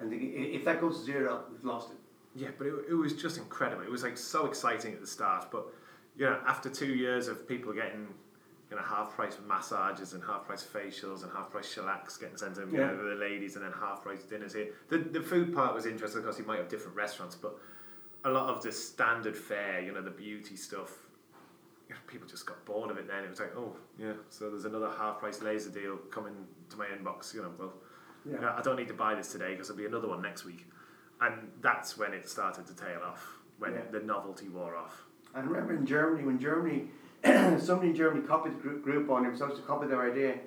And 0.00 0.12
if 0.12 0.64
that 0.64 0.80
goes 0.80 0.98
to 1.00 1.04
zero, 1.04 1.44
we've 1.52 1.64
lost 1.64 1.90
it. 1.90 1.96
Yeah, 2.34 2.48
but 2.56 2.66
it, 2.66 2.74
it 2.90 2.94
was 2.94 3.12
just 3.14 3.36
incredible. 3.38 3.82
It 3.82 3.90
was 3.90 4.02
like 4.02 4.16
so 4.16 4.46
exciting 4.46 4.94
at 4.94 5.00
the 5.00 5.06
start, 5.06 5.50
but 5.50 5.66
you 6.16 6.26
know, 6.26 6.38
after 6.46 6.68
two 6.70 6.94
years 6.94 7.28
of 7.28 7.46
people 7.46 7.72
getting 7.72 8.08
you 8.70 8.76
know 8.76 8.82
half 8.82 9.14
price 9.14 9.36
massages 9.48 10.12
and 10.12 10.22
half 10.22 10.46
price 10.46 10.64
facials 10.64 11.24
and 11.24 11.32
half 11.32 11.50
price 11.50 11.74
shellacks 11.74 12.18
getting 12.20 12.36
sent 12.36 12.56
in, 12.58 12.70
Yeah. 12.72 12.90
to 12.90 12.96
the 12.96 13.16
ladies, 13.16 13.56
and 13.56 13.64
then 13.64 13.72
half 13.72 14.02
price 14.02 14.22
dinners 14.22 14.54
here. 14.54 14.68
The 14.88 14.98
the 14.98 15.20
food 15.20 15.54
part 15.54 15.74
was 15.74 15.86
interesting 15.86 16.22
because 16.22 16.38
you 16.38 16.44
might 16.46 16.58
have 16.58 16.68
different 16.68 16.96
restaurants, 16.96 17.34
but 17.34 17.56
a 18.24 18.30
lot 18.30 18.48
of 18.54 18.62
the 18.62 18.70
standard 18.70 19.36
fare, 19.36 19.80
you 19.80 19.92
know, 19.92 20.02
the 20.02 20.10
beauty 20.10 20.56
stuff. 20.56 20.92
You 21.88 21.94
know, 21.96 22.00
people 22.06 22.28
just 22.28 22.46
got 22.46 22.64
bored 22.64 22.90
of 22.92 22.98
it. 22.98 23.08
Then 23.08 23.24
it 23.24 23.30
was 23.30 23.40
like, 23.40 23.56
oh 23.56 23.74
yeah, 23.98 24.12
so 24.28 24.48
there's 24.50 24.66
another 24.66 24.90
half 24.96 25.18
price 25.18 25.42
laser 25.42 25.70
deal 25.70 25.96
coming 26.12 26.34
to 26.68 26.76
my 26.76 26.86
inbox. 26.86 27.34
You 27.34 27.42
know, 27.42 27.52
well, 27.58 27.72
Yeah. 28.28 28.36
yeah, 28.40 28.54
I 28.56 28.62
don't 28.62 28.76
need 28.76 28.88
to 28.88 28.94
buy 28.94 29.14
this 29.14 29.32
today 29.32 29.52
because 29.52 29.68
there'll 29.68 29.78
be 29.78 29.86
another 29.86 30.08
one 30.08 30.22
next 30.22 30.44
week. 30.44 30.66
and 31.22 31.34
that's 31.60 31.98
when 31.98 32.14
it 32.14 32.26
started 32.26 32.66
to 32.66 32.74
tail 32.74 33.00
off, 33.04 33.38
when 33.58 33.74
Yeah. 33.74 33.80
the 33.92 34.00
novelty 34.00 34.48
wore 34.48 34.74
off. 34.74 35.04
I 35.34 35.40
remember 35.40 35.74
in 35.74 35.84
Germany, 35.84 36.24
when 36.24 36.38
Germany, 36.38 36.88
somebody 37.58 37.90
in 37.90 37.94
Germany 37.94 38.26
copied 38.26 38.60
Group, 38.62 38.86
Groupon, 38.86 39.22
they 39.24 39.28
were 39.28 39.36
supposed 39.36 39.56
to 39.60 39.66
copy 39.66 39.86
their 39.86 40.00
idea. 40.10 40.38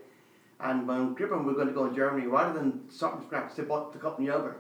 And 0.59 0.87
when 0.87 1.15
Groupon 1.15 1.43
were 1.45 1.53
going 1.53 1.67
to 1.67 1.73
go 1.73 1.85
in 1.85 1.93
Germany, 1.93 2.25
rather 2.25 2.53
than 2.57 2.87
from 2.89 3.23
scratch, 3.25 3.53
they 3.55 3.63
bought 3.63 3.93
the 3.93 3.99
company 3.99 4.31
over. 4.31 4.55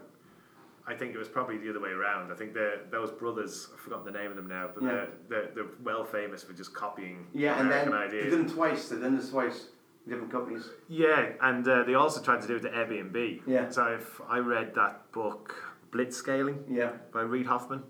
I 0.85 0.93
think 0.93 1.15
it 1.15 1.17
was 1.17 1.29
probably 1.29 1.57
the 1.57 1.69
other 1.71 1.79
way 1.79 1.89
around. 1.91 2.31
I 2.31 2.35
think 2.35 2.53
the 2.53 2.81
those 2.91 3.09
brothers, 3.09 3.69
I've 3.73 3.79
forgotten 3.79 4.05
the 4.05 4.11
name 4.11 4.29
of 4.29 4.35
them 4.35 4.47
now, 4.47 4.69
but 4.71 4.83
Yeah. 4.83 4.89
they're, 4.91 5.07
they're, 5.29 5.51
they're 5.55 5.73
well 5.83 6.03
famous 6.03 6.43
for 6.43 6.53
just 6.53 6.75
copying 6.75 7.25
Yeah, 7.33 7.59
and 7.59 7.71
then 7.71 7.87
American 7.87 7.91
they 8.11 8.17
ideas. 8.19 8.33
did 8.35 8.39
them 8.47 8.49
twice. 8.53 8.89
They 8.89 8.99
did 8.99 9.17
this 9.17 9.29
twice, 9.31 9.69
different 10.07 10.31
companies. 10.31 10.69
Yeah, 10.87 11.29
and 11.41 11.67
uh, 11.67 11.83
they 11.83 11.93
also 11.93 12.21
tried 12.21 12.41
to 12.41 12.47
do 12.47 12.55
it 12.57 12.61
to 12.61 12.69
Airbnb. 12.69 13.41
Yeah. 13.47 13.69
So 13.69 13.85
if 13.87 14.21
I 14.27 14.39
read 14.39 14.75
that 14.75 15.11
book, 15.11 15.55
Blitzscaling, 15.91 16.63
Yeah, 16.69 16.91
by 17.13 17.21
Reid 17.21 17.45
Hoffman, 17.45 17.83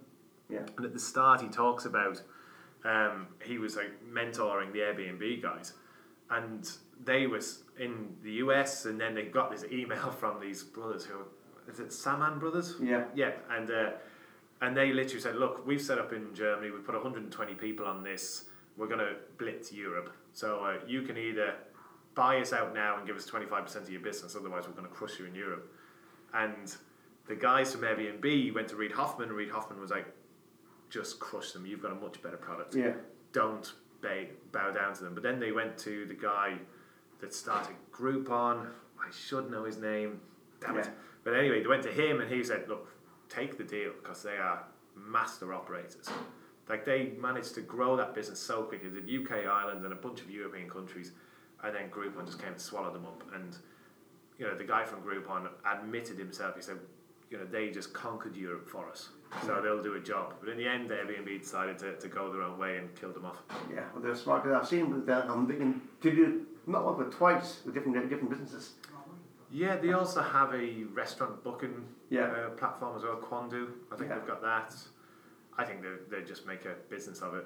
yeah, 0.50 0.66
and 0.78 0.86
at 0.86 0.94
the 0.94 1.00
start 1.00 1.42
he 1.42 1.48
talks 1.48 1.86
about 1.86 2.22
um, 2.84 3.28
he 3.44 3.58
was 3.58 3.76
like 3.76 3.92
mentoring 4.12 4.72
the 4.74 4.80
Airbnb 4.80 5.42
guys, 5.42 5.74
and 6.30 6.70
they 7.04 7.28
was 7.28 7.64
in 7.80 8.16
the 8.24 8.32
US, 8.34 8.86
and 8.86 9.00
then 9.00 9.16
they 9.16 9.24
got 9.24 9.52
this 9.52 9.64
email 9.72 10.12
from 10.20 10.40
these 10.40 10.64
brothers 10.64 11.06
who 11.06 11.20
is 11.72 11.80
it 11.80 11.90
Samwer 11.90 12.38
brothers? 12.40 12.76
yeah, 12.82 13.06
Yeah, 13.16 13.32
and 13.50 13.72
uh, 13.72 13.92
and 14.62 14.76
they 14.78 14.92
literally 14.92 15.22
said, 15.22 15.36
"Look, 15.38 15.66
we've 15.66 15.82
set 15.82 15.98
up 15.98 16.12
in 16.14 16.34
Germany. 16.36 16.72
We've 16.72 16.86
put 16.86 16.94
120 16.94 17.56
people 17.56 17.86
on 17.86 18.04
this. 18.04 18.46
We're 18.78 18.88
going 18.88 19.00
to 19.00 19.16
blitz 19.38 19.72
Europe. 19.72 20.12
So 20.34 20.64
uh, 20.66 20.78
you 20.88 21.04
can 21.04 21.18
either 21.18 21.54
buy 22.16 22.40
us 22.40 22.54
out 22.54 22.74
now 22.74 22.98
and 22.98 23.08
give 23.08 23.16
us 23.16 23.26
25% 23.30 23.76
of 23.78 23.90
your 23.90 24.02
business. 24.02 24.36
Otherwise, 24.36 24.68
we're 24.68 24.74
going 24.74 24.88
to 24.88 24.94
crush 24.94 25.20
you 25.20 25.26
in 25.26 25.36
Europe." 25.36 25.72
And 26.34 26.76
the 27.28 27.36
guys 27.36 27.72
from 27.74 27.82
Airbnb 27.82 28.54
went 28.54 28.68
to 28.70 28.76
Reid 28.76 28.92
Hoffman. 28.94 29.30
and 29.30 29.38
Reid 29.38 29.50
Hoffman 29.52 29.80
was 29.80 29.92
like, 29.92 30.08
"Just 30.90 31.20
crush 31.20 31.52
them. 31.52 31.66
You've 31.66 31.82
got 31.82 31.92
a 31.92 31.96
much 31.96 32.22
better 32.22 32.38
product. 32.38 32.76
yeah, 32.76 32.94
Don't 33.32 33.74
bow, 34.02 34.26
bow 34.52 34.72
down 34.72 34.94
to 34.94 35.04
them." 35.04 35.14
But 35.14 35.24
then 35.24 35.40
they 35.40 35.52
went 35.52 35.78
to 35.80 36.06
the 36.06 36.14
guy 36.14 36.58
that 37.20 37.34
started 37.34 37.76
Groupon. 37.92 38.68
I 39.00 39.12
should 39.12 39.50
know 39.52 39.64
his 39.64 39.78
name. 39.78 40.22
Damn 40.60 40.78
it. 40.78 40.90
But 41.24 41.36
anyway, 41.36 41.62
they 41.62 41.68
went 41.68 41.84
to 41.84 41.92
him 41.92 42.20
and 42.22 42.30
he 42.32 42.44
said, 42.44 42.68
"Look, 42.68 42.88
take 43.30 43.58
the 43.58 43.64
deal 43.64 43.92
because 44.02 44.24
they 44.24 44.38
are 44.38 44.66
master 44.96 45.54
operators. 45.54 46.10
Like 46.70 46.86
they 46.86 47.14
managed 47.20 47.56
to 47.56 47.62
grow 47.62 47.96
that 47.98 48.14
business 48.14 48.40
so 48.40 48.64
quickly. 48.64 48.90
The 48.90 49.02
UK, 49.02 49.46
Ireland, 49.46 49.84
and 49.84 49.92
a 49.94 49.98
bunch 49.98 50.22
of 50.22 50.30
European 50.30 50.70
countries, 50.70 51.12
and 51.64 51.76
then 51.76 51.90
Groupon 51.90 52.26
just 52.26 52.40
came 52.40 52.50
and 52.52 52.62
swallowed 52.62 52.94
them 52.94 53.06
up. 53.06 53.24
And 53.34 53.56
you 54.38 54.46
know, 54.48 54.56
the 54.58 54.64
guy 54.64 54.84
from 54.84 55.02
Groupon 55.02 55.48
admitted 55.66 56.18
himself. 56.18 56.56
He 56.56 56.62
said, 56.62 56.78
"You 57.30 57.38
know, 57.38 57.46
they 57.46 57.70
just 57.70 57.94
conquered 57.94 58.36
Europe 58.36 58.68
for 58.68 58.90
us, 58.90 59.10
so 59.46 59.62
they'll 59.62 59.82
do 59.84 59.94
a 59.96 60.00
job." 60.00 60.34
But 60.40 60.50
in 60.50 60.58
the 60.58 60.68
end, 60.68 60.90
Airbnb 60.90 61.40
decided 61.42 61.78
to, 61.80 61.96
to 61.98 62.08
go 62.08 62.32
their 62.32 62.42
own 62.42 62.58
way 62.58 62.78
and 62.78 62.94
killed 62.96 63.14
them 63.16 63.26
off. 63.26 63.38
yeah. 63.72 63.86
Well, 63.94 64.04
they're 64.04 64.16
smart. 64.16 64.44
Cause 64.44 64.54
I've 64.54 64.68
seen 64.68 65.06
that. 65.06 65.30
I'm 65.30 65.48
thinking 65.48 65.82
to 66.02 66.12
do 66.12 66.46
not 66.68 66.86
one 66.86 66.98
but 66.98 67.12
twice 67.12 67.62
with 67.66 67.74
different 67.76 68.10
different 68.10 68.30
businesses. 68.30 68.74
Yeah, 69.52 69.76
they 69.78 69.94
also 69.94 70.22
have 70.24 70.52
a 70.56 70.84
restaurant 70.96 71.44
booking 71.44 71.86
Yeah. 72.10 72.24
uh, 72.24 72.50
platform 72.52 72.96
as 72.98 73.04
well, 73.04 73.18
Quandoo. 73.18 73.68
I 73.92 73.96
think 73.96 74.10
Yeah. 74.10 74.18
they've 74.18 74.28
got 74.28 74.42
that. 74.42 74.76
I 75.56 75.64
think 75.64 75.84
they 75.84 75.94
they 76.10 76.24
just 76.26 76.48
make 76.48 76.66
a 76.66 76.74
business 76.90 77.22
of 77.22 77.36
it. 77.36 77.46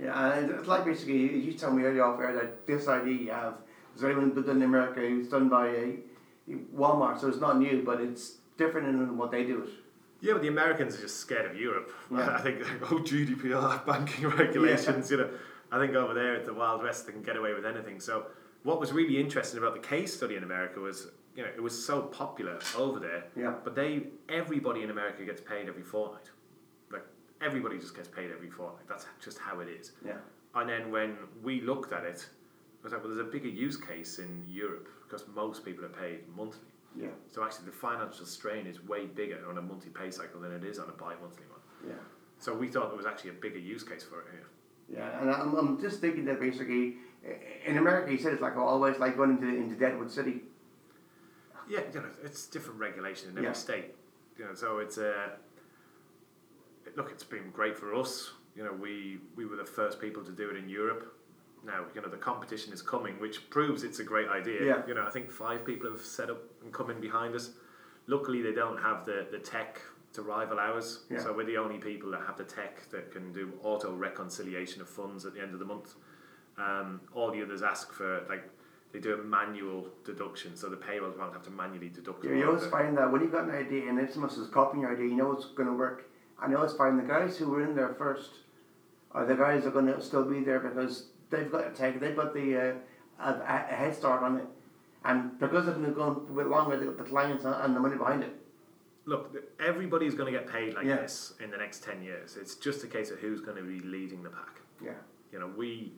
Yeah, 0.00 0.32
and 0.34 0.50
it's 0.50 0.68
like 0.68 0.84
basically 0.84 1.16
you, 1.16 1.28
you 1.28 1.52
told 1.54 1.74
me 1.74 1.82
earlier 1.82 2.04
off 2.04 2.20
air 2.20 2.32
that 2.34 2.66
this 2.66 2.86
idea 2.86 3.14
you 3.14 3.30
have 3.30 3.54
is 3.96 4.04
already 4.04 4.20
been 4.20 4.42
done 4.42 4.56
in 4.56 4.62
America. 4.62 5.00
It's 5.02 5.28
done 5.28 5.48
by 5.48 5.68
a 5.68 5.98
Walmart, 6.74 7.20
so 7.20 7.28
it's 7.28 7.40
not 7.40 7.58
new, 7.58 7.82
but 7.84 8.00
it's 8.00 8.36
different 8.56 8.88
in 8.88 9.16
what 9.16 9.30
they 9.30 9.44
do. 9.44 9.62
It. 9.62 9.70
Yeah, 10.20 10.32
but 10.34 10.42
the 10.42 10.48
Americans 10.48 10.96
are 10.96 11.00
just 11.00 11.16
scared 11.16 11.50
of 11.50 11.56
Europe. 11.56 11.92
Yeah. 12.10 12.34
I 12.34 12.40
think, 12.40 12.62
oh, 12.82 12.98
GDPR, 12.98 13.84
banking 13.86 14.28
regulations, 14.28 15.10
you 15.10 15.18
know. 15.18 15.30
I 15.70 15.78
think 15.78 15.94
over 15.94 16.14
there 16.14 16.34
at 16.36 16.46
the 16.46 16.54
Wild 16.54 16.82
West, 16.82 17.06
they 17.06 17.12
can 17.12 17.22
get 17.22 17.36
away 17.36 17.52
with 17.52 17.66
anything. 17.66 18.00
So, 18.00 18.26
what 18.62 18.80
was 18.80 18.92
really 18.92 19.20
interesting 19.20 19.58
about 19.58 19.74
the 19.74 19.86
case 19.86 20.16
study 20.16 20.36
in 20.36 20.42
America 20.42 20.80
was, 20.80 21.08
you 21.36 21.42
know, 21.42 21.50
it 21.54 21.62
was 21.62 21.84
so 21.84 22.02
popular 22.02 22.58
over 22.76 22.98
there, 22.98 23.24
Yeah, 23.36 23.54
but 23.62 23.74
they, 23.74 24.04
everybody 24.28 24.82
in 24.82 24.90
America 24.90 25.24
gets 25.24 25.40
paid 25.40 25.68
every 25.68 25.82
fortnight. 25.82 26.30
Everybody 27.40 27.78
just 27.78 27.94
gets 27.94 28.08
paid 28.08 28.30
every 28.32 28.50
fortnight. 28.50 28.88
That's 28.88 29.06
just 29.22 29.38
how 29.38 29.60
it 29.60 29.68
is. 29.68 29.92
yeah, 30.04 30.14
And 30.54 30.68
then 30.68 30.90
when 30.90 31.16
we 31.42 31.60
looked 31.60 31.92
at 31.92 32.04
it, 32.04 32.26
I 32.80 32.84
was 32.84 32.92
like, 32.92 33.02
well, 33.04 33.14
there's 33.14 33.26
a 33.26 33.30
bigger 33.30 33.48
use 33.48 33.76
case 33.76 34.18
in 34.18 34.44
Europe 34.48 34.88
because 35.04 35.24
most 35.34 35.64
people 35.64 35.84
are 35.84 35.88
paid 35.90 36.20
monthly. 36.36 36.68
yeah, 36.96 37.08
So 37.32 37.44
actually, 37.44 37.66
the 37.66 37.72
financial 37.72 38.26
strain 38.26 38.66
is 38.66 38.82
way 38.84 39.06
bigger 39.06 39.38
on 39.48 39.58
a 39.58 39.62
monthly 39.62 39.90
pay 39.90 40.10
cycle 40.10 40.40
than 40.40 40.52
it 40.52 40.64
is 40.64 40.78
on 40.78 40.88
a 40.88 40.92
bi-monthly 40.92 41.44
one. 41.50 41.60
yeah. 41.86 41.94
So 42.40 42.54
we 42.54 42.68
thought 42.68 42.88
there 42.88 42.96
was 42.96 43.06
actually 43.06 43.30
a 43.30 43.34
bigger 43.34 43.58
use 43.58 43.82
case 43.82 44.04
for 44.04 44.20
it 44.20 44.26
here. 44.32 44.46
Yeah, 44.96 45.20
and 45.20 45.30
I'm, 45.30 45.54
I'm 45.56 45.80
just 45.80 46.00
thinking 46.00 46.24
that 46.26 46.40
basically 46.40 46.96
in 47.66 47.76
America, 47.78 48.10
he 48.12 48.16
said 48.18 48.32
it's 48.32 48.40
like 48.42 48.56
always 48.56 48.98
like 48.98 49.16
going 49.16 49.30
into 49.30 49.48
into 49.48 49.74
Deadwood 49.74 50.10
City. 50.10 50.42
Yeah, 51.68 51.80
you 51.92 52.00
know, 52.00 52.06
it's 52.24 52.46
different 52.46 52.78
regulation 52.80 53.28
in 53.30 53.36
every 53.36 53.48
Yeah. 53.48 53.52
state. 53.54 53.94
You 54.38 54.44
know, 54.46 54.54
so 54.54 54.78
it's 54.78 54.98
uh, 54.98 55.30
it- 55.32 55.38
look, 56.98 57.10
it's 57.10 57.24
been 57.24 57.50
great 57.52 57.78
for 57.78 57.94
us. 57.94 58.32
You 58.54 58.64
know, 58.64 58.72
we 58.72 59.18
we 59.36 59.46
were 59.46 59.56
the 59.56 59.64
first 59.64 59.98
people 60.00 60.22
to 60.24 60.32
do 60.32 60.50
it 60.50 60.56
in 60.56 60.68
Europe. 60.68 61.14
Now, 61.64 61.84
you 61.94 62.02
know, 62.02 62.08
the 62.08 62.16
competition 62.16 62.72
is 62.72 62.82
coming, 62.82 63.18
which 63.18 63.48
proves 63.50 63.84
it's 63.84 64.00
a 64.00 64.04
great 64.04 64.28
idea. 64.28 64.64
Yeah. 64.64 64.86
You 64.86 64.94
know, 64.94 65.04
I 65.06 65.10
think 65.10 65.30
five 65.30 65.64
people 65.64 65.90
have 65.90 66.00
set 66.00 66.28
up 66.28 66.42
and 66.62 66.72
come 66.72 66.90
in 66.90 67.00
behind 67.00 67.34
us. 67.34 67.50
Luckily, 68.06 68.42
they 68.42 68.52
don't 68.52 68.80
have 68.80 69.04
the, 69.04 69.26
the 69.30 69.38
tech 69.38 69.80
to 70.14 70.22
rival 70.22 70.58
ours. 70.58 71.00
Yeah. 71.10 71.22
So 71.22 71.32
we're 71.32 71.46
the 71.46 71.56
only 71.56 71.78
people 71.78 72.10
that 72.12 72.22
have 72.26 72.36
the 72.36 72.44
tech 72.44 72.88
that 72.90 73.12
can 73.12 73.32
do 73.32 73.52
auto 73.62 73.94
reconciliation 73.94 74.80
of 74.80 74.88
funds 74.88 75.24
at 75.24 75.34
the 75.34 75.40
end 75.40 75.52
of 75.52 75.58
the 75.58 75.66
month. 75.66 75.94
Um, 76.58 77.00
all 77.14 77.30
the 77.30 77.42
others 77.42 77.62
ask 77.62 77.92
for 77.92 78.24
like 78.28 78.48
they 78.92 79.00
do 79.00 79.14
a 79.14 79.22
manual 79.22 79.88
deduction, 80.04 80.56
so 80.56 80.68
the 80.68 80.76
payrolls 80.76 81.16
won't 81.18 81.32
have 81.32 81.42
to 81.44 81.50
manually 81.50 81.90
deduct. 81.90 82.24
You, 82.24 82.34
you 82.34 82.46
always 82.48 82.66
find 82.66 82.96
that 82.96 83.12
when 83.12 83.20
you've 83.20 83.32
got 83.32 83.44
an 83.44 83.54
idea 83.54 83.88
and 83.88 83.98
if 84.00 84.12
someone 84.12 84.30
is 84.30 84.48
copying 84.48 84.82
your 84.82 84.92
idea, 84.92 85.06
you 85.06 85.16
know 85.16 85.32
it's 85.32 85.46
going 85.46 85.68
to 85.68 85.74
work. 85.74 86.08
And 86.42 86.50
you 86.52 86.56
always 86.56 86.72
find 86.74 86.98
the 86.98 87.02
guys 87.02 87.36
who 87.36 87.48
were 87.48 87.62
in 87.62 87.74
there 87.74 87.94
first 87.94 88.30
are 89.12 89.24
the 89.26 89.34
guys 89.34 89.64
are 89.66 89.70
going 89.70 89.86
to 89.86 90.00
still 90.00 90.24
be 90.24 90.40
there 90.44 90.60
because 90.60 91.06
they've 91.30 91.50
got 91.50 91.66
a 91.66 91.70
tech, 91.70 91.98
they've 91.98 92.14
got 92.16 92.34
the 92.34 92.56
uh, 92.56 92.74
a, 93.24 93.32
a 93.44 93.74
head 93.74 93.94
start 93.94 94.22
on 94.22 94.36
it. 94.36 94.44
And 95.04 95.38
because 95.38 95.66
they've 95.66 95.80
been 95.80 95.94
going 95.94 96.16
a 96.28 96.32
bit 96.32 96.46
longer, 96.48 96.76
they've 96.76 96.86
got 96.88 96.98
the 96.98 97.04
clients 97.10 97.44
and- 97.44 97.74
the 97.74 97.80
money 97.80 97.96
behind 97.96 98.22
it. 98.22 98.34
Look, 99.06 99.34
everybody's 99.64 100.14
going 100.14 100.30
to 100.32 100.38
get 100.38 100.46
paid 100.50 100.74
like 100.74 100.84
Yeah. 100.84 100.96
this 100.96 101.32
in 101.42 101.50
the 101.50 101.56
next 101.56 101.82
10 101.82 102.02
years. 102.02 102.36
It's 102.36 102.56
just 102.56 102.84
a 102.84 102.86
case 102.86 103.10
of 103.10 103.18
who's 103.18 103.40
going 103.40 103.56
to 103.56 103.62
be 103.62 103.80
leading 103.80 104.22
the 104.22 104.28
pack. 104.28 104.60
Yeah. 104.84 104.92
You 105.32 105.38
know, 105.40 105.46
we 105.56 105.92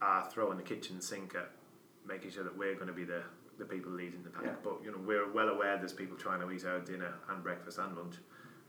are 0.00 0.28
throwing 0.30 0.56
the 0.56 0.62
kitchen 0.62 1.00
sink 1.00 1.34
at 1.34 1.50
making 2.06 2.30
sure 2.30 2.44
that 2.44 2.56
we're 2.56 2.74
going 2.74 2.86
to 2.86 2.92
be 2.92 3.04
the, 3.04 3.22
the 3.58 3.64
people 3.64 3.90
leading 3.90 4.22
the 4.22 4.30
pack. 4.30 4.44
Yeah. 4.44 4.52
But, 4.62 4.74
you 4.84 4.92
know, 4.92 4.98
we're 5.04 5.30
well 5.32 5.48
aware 5.48 5.76
there's 5.76 5.92
people 5.92 6.16
trying 6.16 6.40
to 6.40 6.50
eat 6.52 6.64
our 6.64 6.78
dinner 6.78 7.14
and 7.28 7.42
breakfast 7.42 7.78
and 7.78 7.96
lunch 7.96 8.16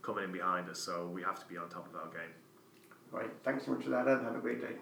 coming 0.06 0.24
in 0.26 0.32
behind 0.32 0.70
us, 0.70 0.80
so 0.80 1.10
we 1.14 1.22
have 1.24 1.40
to 1.40 1.46
be 1.48 1.58
on 1.58 1.70
top 1.70 1.88
of 1.88 1.96
our 1.96 2.08
game. 2.08 2.34
Right. 3.12 3.32
Thanks 3.44 3.66
so 3.66 3.72
much 3.72 3.84
for 3.84 3.90
that, 3.92 4.08
and 4.08 4.26
Have 4.26 4.36
a 4.36 4.40
great 4.40 4.62
day. 4.62 4.76